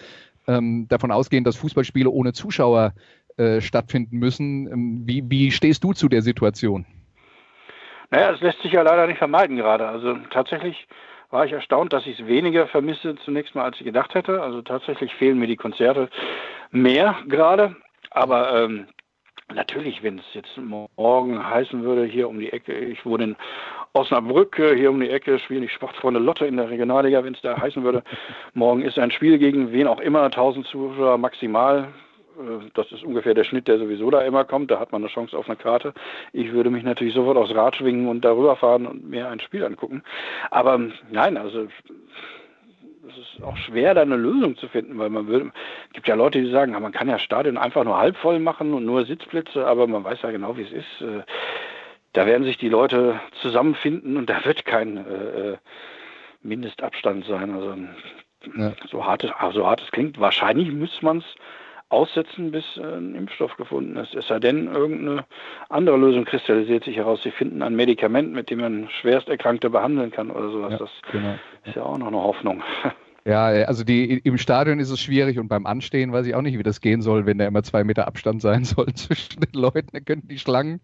Ähm, 0.48 0.88
davon 0.88 1.12
ausgehen, 1.12 1.44
dass 1.44 1.57
Fußballspiele 1.57 2.10
ohne 2.10 2.34
Zuschauer 2.34 2.94
äh, 3.38 3.62
stattfinden 3.62 4.18
müssen. 4.18 4.72
Ähm, 4.72 5.01
wie, 5.06 5.24
wie 5.30 5.51
stehst 5.51 5.84
du 5.84 5.94
zu 5.94 6.10
der 6.10 6.22
Situation? 6.22 6.86
Naja, 8.12 8.31
es 8.31 8.42
lässt 8.42 8.62
sich 8.62 8.72
ja 8.72 8.81
leider 8.81 9.07
nicht 9.07 9.18
vermeiden 9.18 9.57
gerade. 9.57 9.88
Also 9.88 10.16
tatsächlich 10.31 10.88
war 11.29 11.45
ich 11.45 11.51
erstaunt, 11.51 11.94
dass 11.94 12.07
ich 12.07 12.19
es 12.19 12.27
weniger 12.27 12.68
vermisse 12.68 13.15
zunächst 13.25 13.56
mal, 13.56 13.65
als 13.65 13.77
ich 13.79 13.85
gedacht 13.85 14.15
hätte. 14.15 14.41
Also 14.41 14.62
tatsächlich 14.62 15.13
fehlen 15.15 15.39
mir 15.39 15.47
die 15.47 15.57
Konzerte 15.57 16.09
mehr 16.71 17.18
gerade. 17.27 17.75
Aber 18.12 18.63
ähm, 18.63 18.88
natürlich, 19.53 20.03
wenn 20.03 20.19
es 20.19 20.33
jetzt 20.33 20.57
morgen 20.95 21.45
heißen 21.45 21.83
würde, 21.83 22.06
hier 22.06 22.29
um 22.29 22.39
die 22.39 22.51
Ecke, 22.51 22.74
ich 22.74 23.06
wohne 23.06 23.24
in 23.25 23.35
Osnabrück, 23.94 24.57
äh, 24.59 24.75
hier 24.75 24.89
um 24.91 25.00
die 25.00 25.09
Ecke 25.09 25.39
spielen 25.39 25.62
die 25.62 25.69
Sportfreunde 25.69 26.19
Lotte 26.19 26.45
in 26.45 26.57
der 26.57 26.69
Regionalliga, 26.69 27.24
wenn 27.24 27.33
es 27.33 27.41
da 27.41 27.59
heißen 27.59 27.83
würde, 27.83 28.03
morgen 28.53 28.81
ist 28.81 28.97
ein 28.97 29.12
Spiel 29.12 29.38
gegen 29.38 29.71
wen 29.71 29.88
auch 29.88 30.00
immer, 30.00 30.24
1000 30.24 30.65
Zuschauer 30.67 31.17
maximal, 31.17 31.89
das 32.74 32.91
ist 32.91 33.03
ungefähr 33.03 33.34
der 33.34 33.44
Schnitt, 33.44 33.67
der 33.67 33.79
sowieso 33.79 34.10
da 34.10 34.22
immer 34.22 34.46
kommt. 34.46 34.72
Da 34.72 34.79
hat 34.79 34.91
man 34.91 35.01
eine 35.01 35.12
Chance 35.12 35.38
auf 35.38 35.48
eine 35.48 35.56
Karte. 35.56 35.94
Ich 36.34 36.51
würde 36.51 36.70
mich 36.70 36.84
natürlich 36.84 37.13
sofort 37.13 37.38
aufs 37.38 37.53
Rad 37.53 37.75
schwingen 37.75 38.08
und 38.08 38.24
darüber 38.24 38.56
fahren 38.56 38.86
und 38.86 39.10
mir 39.10 39.29
ein 39.29 39.39
Spiel 39.39 39.63
angucken. 39.63 40.03
Aber 40.51 40.79
nein, 41.10 41.38
also 41.38 41.67
es 43.10 43.17
ist 43.17 43.44
auch 43.44 43.58
schwer, 43.58 43.94
da 43.94 44.01
eine 44.01 44.17
Lösung 44.17 44.58
zu 44.58 44.67
finden, 44.67 44.98
weil 44.98 45.10
man 45.10 45.27
will, 45.27 45.51
es 45.88 45.94
gibt 45.94 46.08
ja 46.08 46.15
Leute, 46.15 46.41
die 46.41 46.51
sagen, 46.51 46.74
man 46.74 46.91
kann 46.91 47.10
ja 47.10 47.20
Stadion 47.20 47.58
einfach 47.58 47.84
nur 47.84 47.98
halb 47.98 48.17
voll 48.17 48.39
machen 48.39 48.74
und 48.74 48.86
nur 48.86 49.06
Sitzplätze, 49.06 49.65
aber 49.65 49.88
man 49.88 50.03
weiß 50.03 50.22
ja 50.22 50.32
genau, 50.32 50.58
wie 50.58 50.63
es 50.63 50.72
ist. 50.72 51.01
Äh, 51.01 51.24
da 52.13 52.25
werden 52.25 52.44
sich 52.44 52.58
die 52.58 52.70
Leute 52.70 53.20
zusammenfinden 53.41 54.17
und 54.17 54.29
da 54.29 54.44
wird 54.46 54.65
kein 54.65 54.98
äh, 54.98 55.51
äh 55.51 55.58
Mindestabstand 56.44 57.25
sein. 57.25 57.53
Also 57.53 57.75
ja. 58.56 58.74
so 58.89 59.06
hart 59.06 59.24
es, 59.24 59.32
so 59.53 59.65
hart 59.65 59.82
es 59.82 59.91
klingt, 59.91 60.20
wahrscheinlich 60.20 60.72
müsste 60.72 61.03
man 61.03 61.17
es 61.17 61.25
aussetzen, 61.89 62.51
bis 62.51 62.65
äh, 62.77 62.82
ein 62.82 63.15
Impfstoff 63.15 63.56
gefunden 63.58 63.96
ist. 63.98 64.13
Es 64.13 64.27
sei 64.27 64.39
denn, 64.39 64.67
irgendeine 64.67 65.25
andere 65.70 65.98
Lösung 65.98 66.25
kristallisiert 66.25 66.84
sich 66.84 66.98
heraus. 66.98 67.22
Sie 67.24 67.32
finden 67.32 67.62
ein 67.62 67.75
Medikament, 67.75 68.34
mit 68.34 68.50
dem 68.50 68.60
man 68.60 68.89
Schwersterkrankte 69.01 69.70
behandeln 69.70 70.12
kann 70.12 70.32
oder 70.32 70.50
sowas. 70.50 70.72
Ja, 70.72 70.77
das 70.77 70.89
genau. 71.12 71.36
ist 71.65 71.75
ja 71.75 71.84
auch 71.84 71.98
noch 71.98 72.08
eine 72.08 72.22
Hoffnung. 72.22 72.63
Ja, 73.27 73.48
also 73.48 73.84
die, 73.84 74.20
im 74.20 74.38
Stadion 74.38 74.79
ist 74.79 74.89
es 74.89 75.01
schwierig 75.01 75.38
und 75.38 75.50
beim 75.50 75.65
Anstehen 75.65 76.13
weiß 76.13 76.25
ich 76.27 76.34
auch 76.34 76.41
nicht, 76.41 76.58
wie 76.58 76.63
das 76.63 76.79
gehen 76.79 77.01
soll, 77.01 77.25
wenn 77.25 77.38
da 77.38 77.46
immer 77.46 77.62
zwei 77.62 77.84
Meter 77.84 78.08
Abstand 78.08 78.41
sein 78.41 78.63
soll 78.63 78.94
zwischen 78.94 79.41
den 79.41 79.51
Leuten. 79.51 79.89
Da 79.91 80.00
könnten 80.00 80.29
die 80.29 80.39
Schlangen 80.39 80.79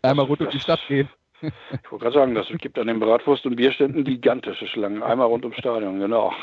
einmal 0.00 0.26
rund 0.26 0.42
um 0.42 0.50
die 0.50 0.60
Stadt 0.60 0.78
gehen. 0.86 1.08
Ich 1.42 1.90
wollte 1.90 2.04
gerade 2.04 2.14
sagen, 2.14 2.34
das 2.34 2.46
gibt 2.58 2.78
an 2.78 2.86
den 2.86 3.00
Bratwurst- 3.00 3.46
und 3.46 3.56
Bierständen 3.56 4.04
gigantische 4.04 4.66
Schlangen, 4.66 5.02
einmal 5.02 5.26
rund 5.26 5.44
ums 5.44 5.58
Stadion, 5.58 6.00
genau. 6.00 6.32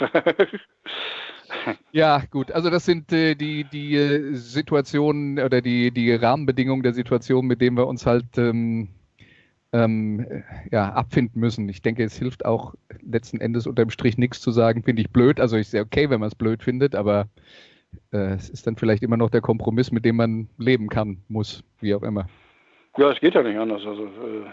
Ja, 1.92 2.24
gut. 2.32 2.52
Also 2.52 2.70
das 2.70 2.86
sind 2.86 3.12
äh, 3.12 3.36
die, 3.36 3.64
die 3.66 3.96
äh, 3.96 4.34
Situationen 4.34 5.40
oder 5.40 5.62
die, 5.62 5.92
die 5.92 6.12
Rahmenbedingungen 6.14 6.84
der 6.84 6.94
Situation, 6.94 7.46
mit 7.46 7.62
denen 7.62 7.78
wir 7.78 7.86
uns 7.86 8.06
halt 8.06 8.38
ähm, 8.38 8.90
ähm, 9.72 10.26
ja, 10.72 10.92
abfinden 10.94 11.40
müssen. 11.40 11.68
Ich 11.70 11.82
denke, 11.82 12.04
es 12.04 12.18
hilft 12.18 12.46
auch 12.46 12.76
letzten 13.02 13.42
Endes 13.42 13.68
unterm 13.68 13.90
Strich 13.90 14.18
nichts 14.18 14.40
zu 14.42 14.52
sagen, 14.52 14.84
finde 14.84 15.02
ich 15.02 15.10
blöd. 15.10 15.40
Also 15.40 15.58
ich 15.58 15.68
sehe 15.68 15.82
okay, 15.82 16.10
wenn 16.10 16.20
man 16.20 16.28
es 16.28 16.36
blöd 16.36 16.64
findet, 16.64 16.96
aber 16.96 17.28
äh, 18.12 18.34
es 18.34 18.50
ist 18.50 18.68
dann 18.68 18.76
vielleicht 18.76 19.04
immer 19.04 19.18
noch 19.18 19.30
der 19.30 19.42
Kompromiss, 19.42 19.92
mit 19.92 20.06
dem 20.06 20.16
man 20.16 20.48
leben 20.58 20.90
kann, 20.90 21.24
muss, 21.28 21.64
wie 21.82 21.94
auch 21.96 22.04
immer. 22.04 22.28
Ja, 22.98 23.10
es 23.10 23.20
geht 23.20 23.34
ja 23.34 23.42
nicht 23.42 23.58
anders. 23.58 23.86
Also 23.86 24.04
äh, 24.04 24.50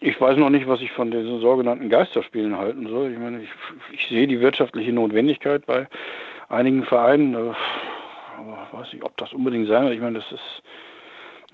ich 0.00 0.20
weiß 0.20 0.36
noch 0.38 0.50
nicht, 0.50 0.66
was 0.66 0.80
ich 0.80 0.90
von 0.92 1.10
diesen 1.10 1.40
sogenannten 1.40 1.88
Geisterspielen 1.88 2.56
halten 2.56 2.88
soll. 2.88 3.12
Ich 3.12 3.18
meine, 3.18 3.42
ich, 3.42 3.50
ich 3.92 4.08
sehe 4.08 4.26
die 4.26 4.40
wirtschaftliche 4.40 4.92
Notwendigkeit 4.92 5.64
bei 5.66 5.86
einigen 6.48 6.84
Vereinen, 6.84 7.34
äh, 7.34 7.52
aber 8.38 8.68
weiß 8.72 8.92
nicht, 8.92 9.04
ob 9.04 9.16
das 9.16 9.32
unbedingt 9.32 9.68
sein 9.68 9.84
wird. 9.84 9.94
Ich 9.94 10.00
meine, 10.00 10.18
das 10.18 10.32
ist 10.32 10.62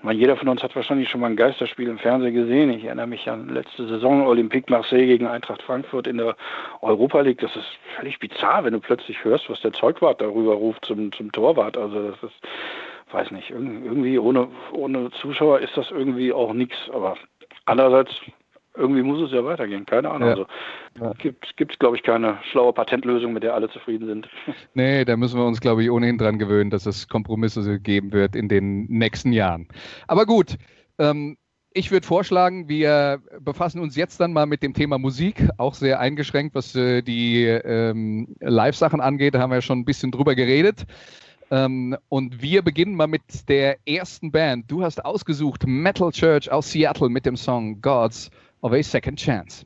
ich 0.01 0.05
meine, 0.05 0.17
jeder 0.17 0.35
von 0.35 0.47
uns 0.47 0.63
hat 0.63 0.75
wahrscheinlich 0.75 1.09
schon 1.09 1.21
mal 1.21 1.27
ein 1.29 1.35
Geisterspiel 1.35 1.87
im 1.87 1.99
Fernsehen 1.99 2.33
gesehen. 2.33 2.71
Ich 2.71 2.85
erinnere 2.85 3.05
mich 3.05 3.29
an 3.29 3.49
letzte 3.49 3.87
Saison 3.87 4.25
Olympique 4.25 4.67
Marseille 4.67 5.05
gegen 5.05 5.27
Eintracht 5.27 5.61
Frankfurt 5.61 6.07
in 6.07 6.17
der 6.17 6.35
Europa 6.81 7.21
League. 7.21 7.39
Das 7.39 7.55
ist 7.55 7.67
völlig 7.97 8.17
bizarr, 8.17 8.63
wenn 8.63 8.73
du 8.73 8.79
plötzlich 8.79 9.23
hörst, 9.23 9.47
was 9.47 9.61
der 9.61 9.73
Zeugwart 9.73 10.19
darüber 10.19 10.55
ruft 10.55 10.85
zum, 10.85 11.11
zum 11.11 11.31
Torwart. 11.31 11.77
Also 11.77 12.09
das 12.09 12.23
ist, 12.23 12.33
weiß 13.13 13.31
nicht, 13.31 13.49
irgendwie 13.49 14.17
ohne, 14.19 14.47
ohne 14.71 15.11
Zuschauer 15.21 15.59
ist 15.59 15.75
das 15.75 15.91
irgendwie 15.91 16.33
auch 16.33 16.53
nichts. 16.53 16.77
Aber 16.93 17.15
andererseits 17.65 18.11
irgendwie 18.75 19.03
muss 19.03 19.21
es 19.21 19.31
ja 19.31 19.43
weitergehen. 19.43 19.85
Keine 19.85 20.09
Ahnung. 20.09 20.29
Ja. 20.29 20.33
Also 20.35 20.47
ja. 20.99 21.13
gibt 21.55 21.73
es, 21.73 21.79
glaube 21.79 21.97
ich, 21.97 22.03
keine 22.03 22.39
schlaue 22.51 22.73
Patentlösung, 22.73 23.33
mit 23.33 23.43
der 23.43 23.53
alle 23.53 23.69
zufrieden 23.69 24.07
sind. 24.07 24.29
Nee, 24.73 25.05
da 25.05 25.17
müssen 25.17 25.39
wir 25.39 25.45
uns, 25.45 25.59
glaube 25.59 25.83
ich, 25.83 25.91
ohnehin 25.91 26.17
dran 26.17 26.39
gewöhnen, 26.39 26.69
dass 26.69 26.85
es 26.85 27.07
Kompromisse 27.07 27.79
geben 27.79 28.13
wird 28.13 28.35
in 28.35 28.47
den 28.47 28.85
nächsten 28.85 29.33
Jahren. 29.33 29.67
Aber 30.07 30.25
gut, 30.25 30.57
ähm, 30.97 31.37
ich 31.73 31.91
würde 31.91 32.05
vorschlagen, 32.05 32.67
wir 32.67 33.21
befassen 33.39 33.79
uns 33.79 33.95
jetzt 33.95 34.19
dann 34.19 34.33
mal 34.33 34.45
mit 34.45 34.61
dem 34.61 34.73
Thema 34.73 34.97
Musik, 34.97 35.47
auch 35.57 35.73
sehr 35.73 35.99
eingeschränkt, 35.99 36.55
was 36.55 36.75
äh, 36.75 37.01
die 37.01 37.45
ähm, 37.45 38.35
Live-Sachen 38.39 38.99
angeht. 38.99 39.35
Da 39.35 39.39
haben 39.39 39.51
wir 39.51 39.55
ja 39.55 39.61
schon 39.61 39.79
ein 39.79 39.85
bisschen 39.85 40.11
drüber 40.11 40.35
geredet. 40.35 40.85
Ähm, 41.51 41.97
und 42.07 42.41
wir 42.41 42.61
beginnen 42.61 42.95
mal 42.95 43.07
mit 43.07 43.49
der 43.49 43.77
ersten 43.85 44.31
Band. 44.31 44.71
Du 44.71 44.83
hast 44.83 45.03
ausgesucht 45.03 45.67
Metal 45.67 46.11
Church 46.11 46.49
aus 46.49 46.71
Seattle 46.71 47.09
mit 47.09 47.25
dem 47.25 47.35
Song 47.35 47.81
Gods 47.81 48.31
of 48.61 48.71
a 48.71 48.81
second 48.81 49.19
chance. 49.19 49.65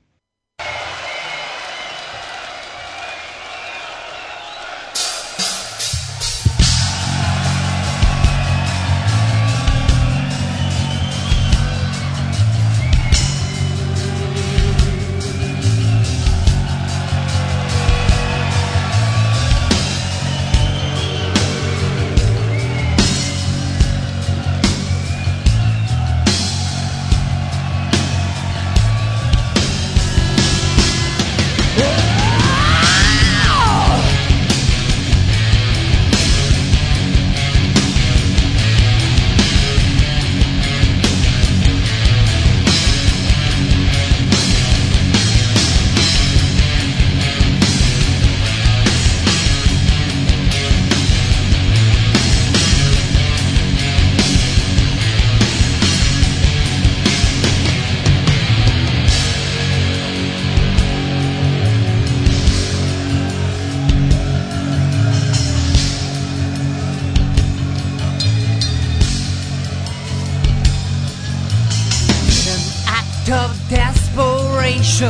He 74.96 75.02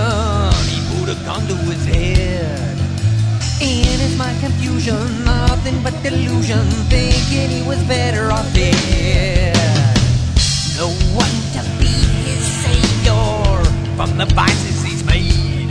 put 0.98 1.10
a 1.10 1.26
gun 1.26 1.46
to 1.46 1.54
his 1.70 1.86
head. 1.86 2.76
And 3.62 4.02
it's 4.02 4.18
my 4.18 4.34
confusion, 4.40 4.98
nothing 5.24 5.78
but 5.84 5.94
delusion, 6.02 6.66
thinking 6.90 7.52
he 7.52 7.62
was 7.68 7.78
better 7.84 8.32
off 8.32 8.52
dead. 8.56 9.56
No 10.76 10.90
one 11.14 11.30
to 11.54 11.62
be 11.78 11.94
his 12.26 12.42
savior 12.66 13.62
from 13.96 14.18
the 14.18 14.26
vices 14.34 14.82
he's 14.82 15.04
made. 15.06 15.70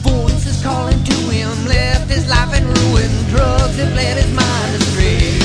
Voices 0.00 0.62
calling 0.62 1.04
to 1.04 1.14
him, 1.28 1.66
left 1.66 2.08
his 2.08 2.26
life 2.26 2.56
in 2.56 2.64
ruin, 2.64 3.10
drugs 3.28 3.76
have 3.76 3.94
led 3.94 4.16
his 4.16 4.32
mind 4.32 4.76
astray. 4.76 5.39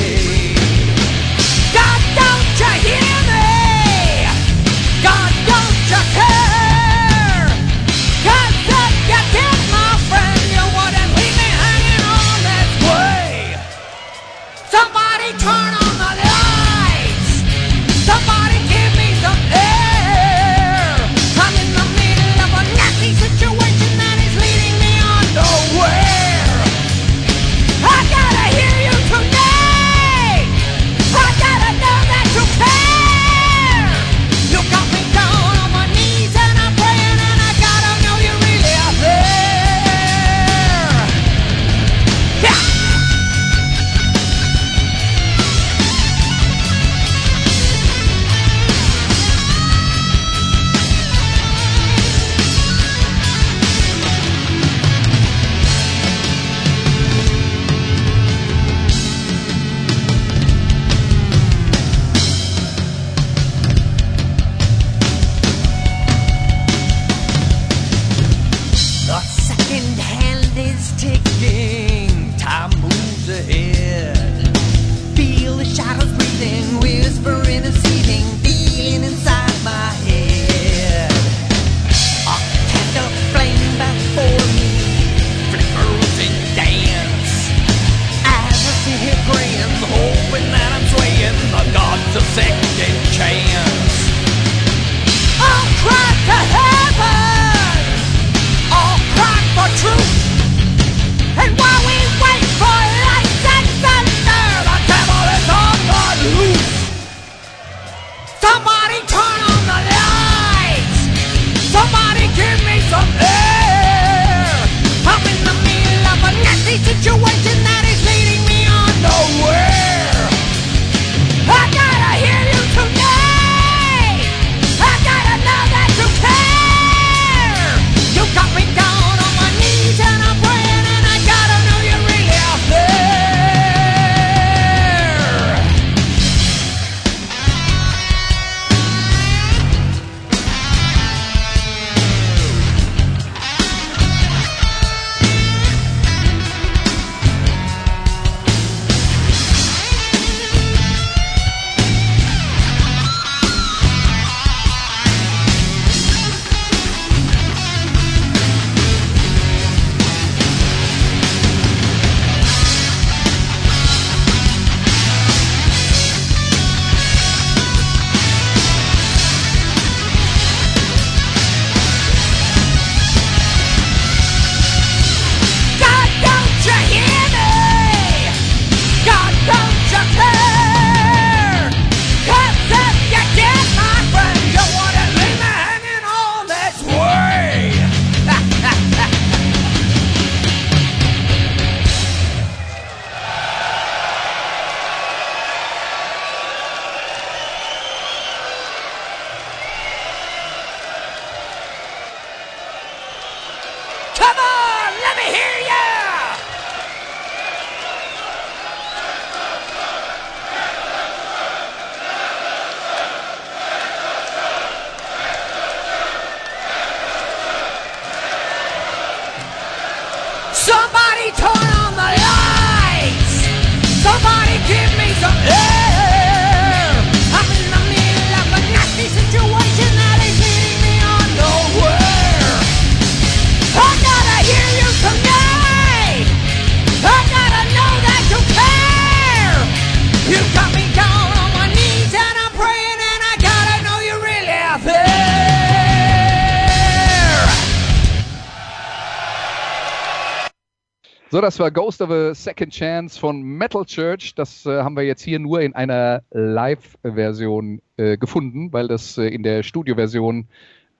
So, 251.36 251.42
das 251.42 251.60
war 251.60 251.70
Ghost 251.70 252.02
of 252.02 252.12
a 252.12 252.34
Second 252.34 252.72
Chance 252.72 253.20
von 253.20 253.42
Metal 253.42 253.84
Church. 253.84 254.36
Das 254.36 254.66
äh, 254.66 254.82
haben 254.82 254.96
wir 254.96 255.04
jetzt 255.04 255.22
hier 255.22 255.38
nur 255.38 255.60
in 255.60 255.76
einer 255.76 256.24
Live-Version 256.32 257.82
äh, 257.98 258.16
gefunden, 258.16 258.72
weil 258.72 258.88
das 258.88 259.18
äh, 259.18 259.28
in 259.28 259.44
der 259.44 259.62
Studioversion 259.64 260.48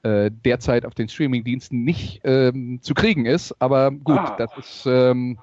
äh, 0.04 0.30
derzeit 0.30 0.86
auf 0.86 0.94
den 0.94 1.08
Streaming-Diensten 1.08 1.86
nicht 1.86 2.20
ähm, 2.26 2.80
zu 2.82 2.94
kriegen 2.94 3.26
ist. 3.26 3.56
Aber 3.60 3.92
gut, 3.92 4.18
Ah. 4.18 4.36
das 4.38 4.52
ist, 4.58 4.86
ähm, 4.88 5.38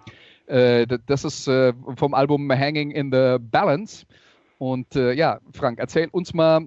äh, 0.44 0.87
das 1.06 1.25
ist 1.25 1.49
äh, 1.49 1.72
vom 1.96 2.12
Album 2.12 2.52
Hanging 2.52 2.90
in 2.90 3.11
the 3.11 3.38
Balance. 3.40 4.04
Und 4.58 4.95
ja, 4.95 5.40
Frank, 5.52 5.78
erzähl 5.78 6.08
uns 6.12 6.34
mal, 6.34 6.67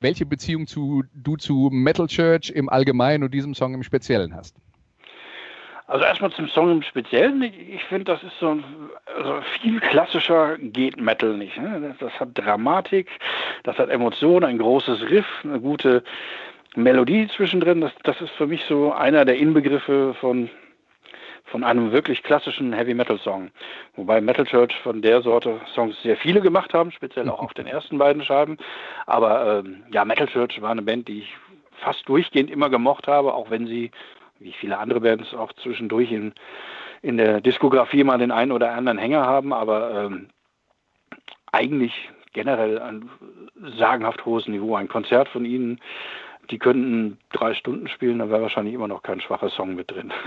welche 0.00 0.24
Beziehung 0.24 0.66
zu, 0.66 1.04
du 1.12 1.36
zu 1.36 1.68
Metal 1.70 2.06
Church 2.06 2.48
im 2.48 2.70
Allgemeinen 2.70 3.22
und 3.22 3.34
diesem 3.34 3.54
Song 3.54 3.74
im 3.74 3.82
Speziellen 3.82 4.34
hast. 4.34 4.56
Also 5.90 6.04
erstmal 6.04 6.30
zum 6.30 6.48
Song 6.48 6.70
im 6.70 6.82
Speziellen. 6.82 7.42
Ich, 7.42 7.74
ich 7.74 7.84
finde, 7.84 8.04
das 8.04 8.22
ist 8.22 8.38
so 8.38 8.50
ein 8.50 8.64
also 9.16 9.40
viel 9.60 9.80
klassischer 9.80 10.56
geht 10.56 11.00
Metal 11.00 11.36
nicht. 11.36 11.56
Ne? 11.56 11.80
Das, 11.80 11.98
das 11.98 12.20
hat 12.20 12.28
Dramatik, 12.34 13.08
das 13.64 13.76
hat 13.76 13.90
Emotionen, 13.90 14.44
ein 14.44 14.58
großes 14.58 15.02
Riff, 15.10 15.26
eine 15.42 15.58
gute 15.58 16.04
Melodie 16.76 17.26
zwischendrin. 17.34 17.80
Das, 17.80 17.90
das 18.04 18.20
ist 18.20 18.30
für 18.34 18.46
mich 18.46 18.64
so 18.68 18.92
einer 18.92 19.24
der 19.24 19.36
Inbegriffe 19.36 20.14
von 20.20 20.48
von 21.46 21.64
einem 21.64 21.90
wirklich 21.90 22.22
klassischen 22.22 22.72
Heavy 22.72 22.94
Metal 22.94 23.18
Song. 23.18 23.50
Wobei 23.96 24.20
Metal 24.20 24.46
Church 24.46 24.72
von 24.84 25.02
der 25.02 25.20
Sorte 25.22 25.60
Songs 25.74 26.00
sehr 26.04 26.16
viele 26.16 26.40
gemacht 26.40 26.72
haben, 26.72 26.92
speziell 26.92 27.28
auch 27.28 27.40
auf 27.40 27.54
den 27.54 27.66
ersten 27.66 27.98
beiden 27.98 28.22
Scheiben. 28.22 28.58
Aber 29.06 29.58
ähm, 29.58 29.82
ja, 29.90 30.04
Metal 30.04 30.28
Church 30.28 30.62
war 30.62 30.70
eine 30.70 30.82
Band, 30.82 31.08
die 31.08 31.22
ich 31.22 31.36
fast 31.80 32.08
durchgehend 32.08 32.48
immer 32.48 32.70
gemocht 32.70 33.08
habe, 33.08 33.34
auch 33.34 33.50
wenn 33.50 33.66
sie, 33.66 33.90
wie 34.40 34.52
viele 34.52 34.78
andere 34.78 35.00
Bands, 35.00 35.34
auch 35.34 35.52
zwischendurch 35.52 36.10
in, 36.10 36.32
in 37.02 37.16
der 37.16 37.40
Diskografie 37.40 38.04
mal 38.04 38.18
den 38.18 38.32
einen 38.32 38.52
oder 38.52 38.72
anderen 38.72 38.98
Hänger 38.98 39.24
haben. 39.26 39.52
Aber 39.52 40.04
ähm, 40.04 40.28
eigentlich 41.52 42.10
generell 42.32 42.78
ein 42.78 43.08
sagenhaft 43.78 44.24
hohes 44.24 44.48
Niveau. 44.48 44.74
Ein 44.74 44.88
Konzert 44.88 45.28
von 45.28 45.44
ihnen, 45.44 45.80
die 46.50 46.58
könnten 46.58 47.18
drei 47.32 47.54
Stunden 47.54 47.88
spielen, 47.88 48.18
da 48.18 48.30
wäre 48.30 48.42
wahrscheinlich 48.42 48.74
immer 48.74 48.88
noch 48.88 49.02
kein 49.02 49.20
schwacher 49.20 49.50
Song 49.50 49.74
mit 49.74 49.90
drin. 49.90 50.12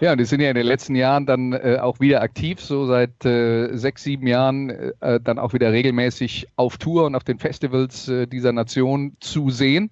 Ja, 0.00 0.16
die 0.16 0.24
sind 0.24 0.40
ja 0.40 0.48
in 0.48 0.56
den 0.56 0.66
letzten 0.66 0.94
Jahren 0.94 1.26
dann 1.26 1.52
äh, 1.52 1.78
auch 1.80 2.00
wieder 2.00 2.22
aktiv, 2.22 2.60
so 2.60 2.86
seit 2.86 3.24
äh, 3.24 3.74
sechs, 3.76 4.02
sieben 4.02 4.26
Jahren 4.26 4.70
äh, 5.00 5.20
dann 5.20 5.38
auch 5.38 5.52
wieder 5.52 5.72
regelmäßig 5.72 6.48
auf 6.56 6.78
Tour 6.78 7.06
und 7.06 7.14
auf 7.14 7.24
den 7.24 7.38
Festivals 7.38 8.08
äh, 8.08 8.26
dieser 8.26 8.52
Nation 8.52 9.16
zu 9.20 9.50
sehen. 9.50 9.90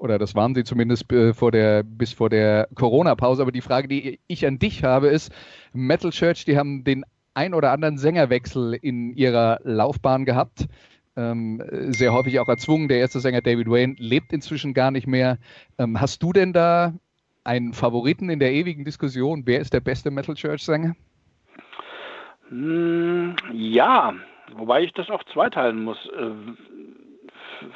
Oder 0.00 0.18
das 0.18 0.34
waren 0.34 0.54
sie 0.54 0.64
zumindest 0.64 1.12
äh, 1.12 1.34
vor 1.34 1.52
der, 1.52 1.82
bis 1.82 2.14
vor 2.14 2.30
der 2.30 2.68
Corona-Pause. 2.74 3.42
Aber 3.42 3.52
die 3.52 3.60
Frage, 3.60 3.86
die 3.86 4.18
ich 4.28 4.46
an 4.46 4.58
dich 4.58 4.82
habe, 4.82 5.08
ist, 5.08 5.30
Metal 5.74 6.10
Church, 6.10 6.46
die 6.46 6.56
haben 6.56 6.84
den 6.84 7.04
ein 7.34 7.52
oder 7.52 7.70
anderen 7.70 7.98
Sängerwechsel 7.98 8.72
in 8.72 9.14
ihrer 9.14 9.60
Laufbahn 9.62 10.24
gehabt. 10.24 10.68
Ähm, 11.16 11.62
sehr 11.88 12.14
häufig 12.14 12.40
auch 12.40 12.48
erzwungen. 12.48 12.88
Der 12.88 12.98
erste 12.98 13.20
Sänger 13.20 13.42
David 13.42 13.68
Wayne 13.68 13.94
lebt 13.98 14.32
inzwischen 14.32 14.72
gar 14.72 14.90
nicht 14.90 15.06
mehr. 15.06 15.36
Ähm, 15.78 16.00
hast 16.00 16.22
du 16.22 16.32
denn 16.32 16.54
da 16.54 16.94
einen 17.44 17.74
Favoriten 17.74 18.30
in 18.30 18.38
der 18.38 18.52
ewigen 18.52 18.86
Diskussion, 18.86 19.42
wer 19.44 19.60
ist 19.60 19.74
der 19.74 19.80
beste 19.80 20.10
Metal 20.10 20.34
Church 20.34 20.64
Sänger? 20.64 20.96
Hm, 22.48 23.36
ja, 23.52 24.14
wobei 24.56 24.82
ich 24.82 24.92
das 24.94 25.10
auch 25.10 25.24
zweiteilen 25.24 25.84
muss. 25.84 25.98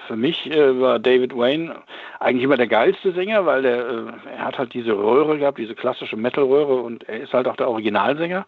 Für 0.07 0.17
mich 0.17 0.51
äh, 0.51 0.81
war 0.81 0.99
David 0.99 1.37
Wayne 1.37 1.77
eigentlich 2.21 2.45
immer 2.45 2.57
der 2.57 2.67
geilste 2.67 3.13
Sänger, 3.13 3.47
weil 3.47 3.63
der, 3.63 3.89
äh, 3.89 4.03
er 4.37 4.45
hat 4.45 4.59
halt 4.59 4.75
diese 4.75 4.93
Röhre 4.93 5.39
gehabt, 5.39 5.59
diese 5.59 5.75
klassische 5.75 6.17
Metal-Röhre 6.17 6.77
und 6.77 7.09
er 7.09 7.21
ist 7.21 7.33
halt 7.33 7.47
auch 7.49 7.57
der 7.57 7.69
Originalsänger. 7.69 8.47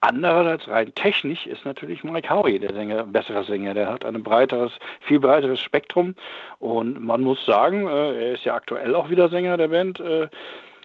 Andererseits 0.00 0.66
rein 0.68 0.92
technisch 0.96 1.46
ist 1.46 1.64
natürlich 1.64 2.02
Mike 2.02 2.28
Howie 2.28 2.58
der 2.58 2.72
Sänger, 2.72 3.04
besserer 3.04 3.44
Sänger. 3.44 3.74
Der 3.74 3.88
hat 3.88 4.04
ein 4.04 4.22
breiteres, 4.22 4.72
viel 5.00 5.20
breiteres 5.20 5.60
Spektrum 5.60 6.16
und 6.58 7.00
man 7.00 7.20
muss 7.20 7.44
sagen, 7.46 7.86
äh, 7.86 8.28
er 8.28 8.32
ist 8.32 8.44
ja 8.44 8.54
aktuell 8.54 8.94
auch 8.96 9.10
wieder 9.10 9.28
Sänger 9.28 9.56
der 9.56 9.68
Band. 9.68 10.00
Äh, 10.00 10.28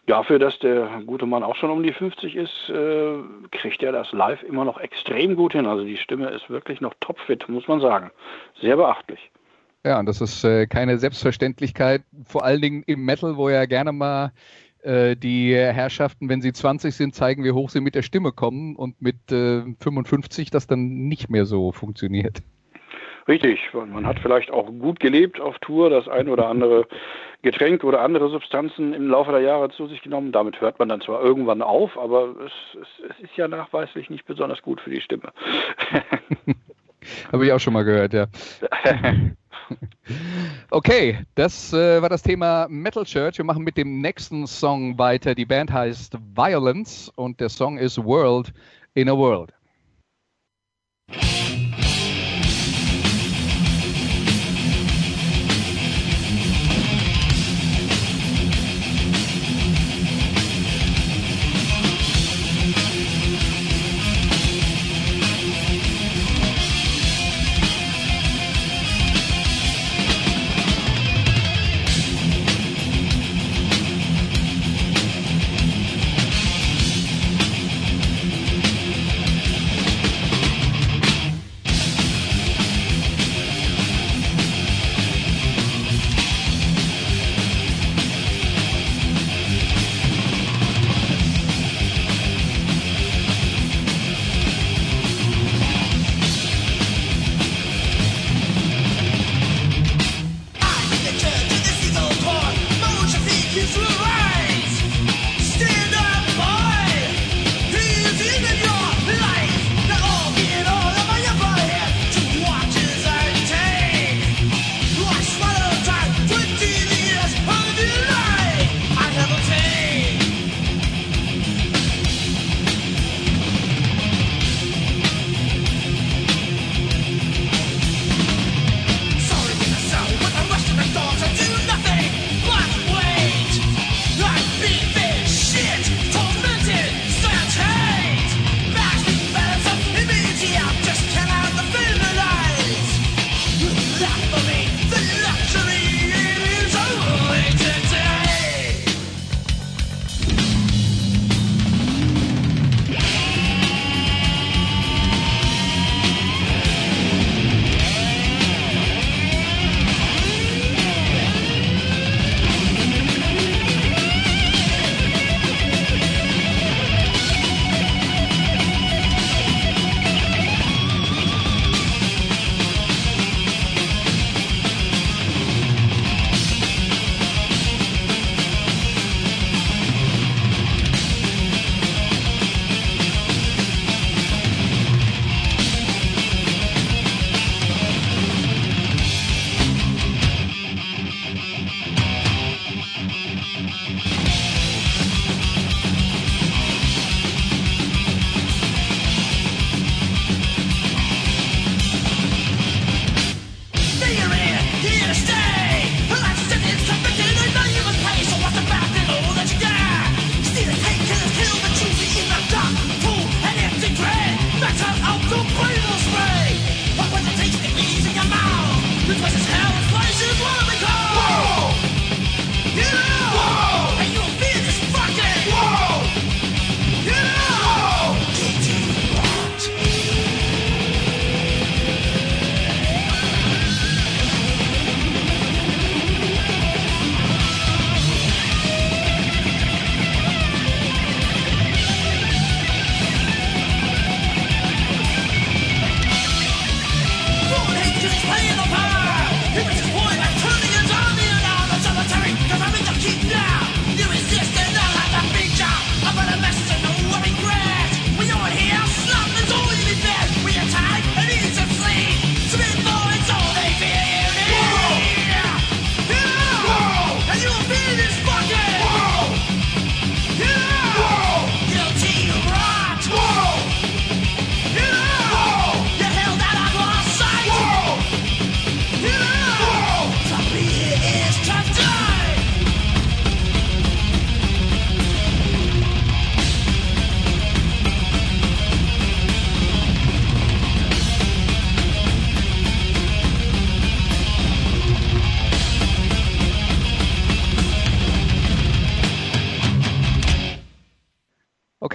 Dafür, 0.08 0.40
dass 0.40 0.58
der 0.60 1.02
gute 1.06 1.26
Mann 1.26 1.44
auch 1.44 1.58
schon 1.58 1.70
um 1.70 1.84
die 1.84 1.92
50 1.92 2.38
ist, 2.38 2.70
äh, 2.70 3.18
kriegt 3.52 3.84
er 3.84 3.92
das 3.92 4.14
live 4.14 4.42
immer 4.44 4.64
noch 4.64 4.80
extrem 4.80 5.36
gut 5.36 5.52
hin. 5.52 5.66
Also 5.66 5.84
die 5.84 5.98
Stimme 5.98 6.30
ist 6.30 6.50
wirklich 6.50 6.80
noch 6.80 6.94
topfit, 7.02 7.48
muss 7.50 7.68
man 7.68 7.82
sagen. 7.82 8.10
Sehr 8.62 8.78
beachtlich. 8.78 9.30
Ja, 9.88 10.02
und 10.02 10.06
das 10.06 10.20
ist 10.20 10.44
äh, 10.44 10.68
keine 10.68 10.98
Selbstverständlichkeit, 10.98 12.02
vor 12.26 12.44
allen 12.44 12.62
Dingen 12.62 12.84
im 12.88 13.06
Metal, 13.06 13.38
wo 13.38 13.50
ja 13.50 13.64
gerne 13.64 13.94
mal 13.94 14.34
äh, 14.84 15.16
die 15.16 15.56
Herrschaften, 15.56 16.28
wenn 16.28 16.42
sie 16.42 16.52
20 16.52 16.94
sind, 16.94 17.16
zeigen, 17.16 17.46
wie 17.46 17.54
hoch 17.54 17.70
sie 17.70 17.80
mit 17.80 17.96
der 17.96 18.02
Stimme 18.02 18.34
kommen 18.34 18.76
und 18.76 19.02
mit 19.02 19.32
äh, 19.32 19.62
55 19.80 20.50
das 20.50 20.68
dann 20.68 21.08
nicht 21.08 21.30
mehr 21.30 21.46
so 21.46 21.72
funktioniert. 21.72 22.40
Richtig, 23.30 23.62
man 23.72 24.06
hat 24.06 24.20
vielleicht 24.20 24.52
auch 24.52 24.66
gut 24.66 25.00
gelebt 25.00 25.40
auf 25.40 25.58
Tour, 25.60 25.90
das 25.90 26.10
ein 26.10 26.28
oder 26.28 26.50
andere 26.50 26.86
Getränk 27.42 27.86
oder 27.86 28.02
andere 28.02 28.30
Substanzen 28.30 28.94
im 28.94 29.08
Laufe 29.08 29.32
der 29.32 29.40
Jahre 29.40 29.70
zu 29.70 29.88
sich 29.88 30.02
genommen. 30.02 30.34
Damit 30.34 30.60
hört 30.60 30.80
man 30.80 30.90
dann 30.90 31.00
zwar 31.00 31.24
irgendwann 31.24 31.62
auf, 31.62 31.98
aber 31.98 32.36
es, 32.46 32.52
es, 32.82 33.10
es 33.10 33.24
ist 33.24 33.38
ja 33.38 33.48
nachweislich 33.48 34.10
nicht 34.10 34.26
besonders 34.26 34.62
gut 34.62 34.82
für 34.82 34.90
die 34.90 35.00
Stimme. 35.00 35.32
Habe 37.32 37.46
ich 37.46 37.54
auch 37.54 37.60
schon 37.60 37.72
mal 37.72 37.84
gehört, 37.84 38.14
ja. 38.14 38.26
Okay, 40.72 41.20
das 41.36 41.74
äh, 41.74 42.02
war 42.02 42.10
das 42.10 42.24
Thema 42.24 42.68
Metal 42.70 43.06
Church. 43.06 43.38
Wir 43.38 43.46
machen 43.46 43.64
mit 43.64 43.78
dem 43.78 44.02
nächsten 44.02 44.48
Song 44.48 44.98
weiter. 44.98 45.36
Die 45.36 45.46
Band 45.46 45.72
heißt 45.72 46.18
Violence 46.36 47.10
und 47.16 47.40
der 47.40 47.50
Song 47.50 47.78
ist 47.78 47.98
World 48.04 48.54
in 48.94 49.10
a 49.10 49.14
World. 49.14 49.54
World 51.10 51.47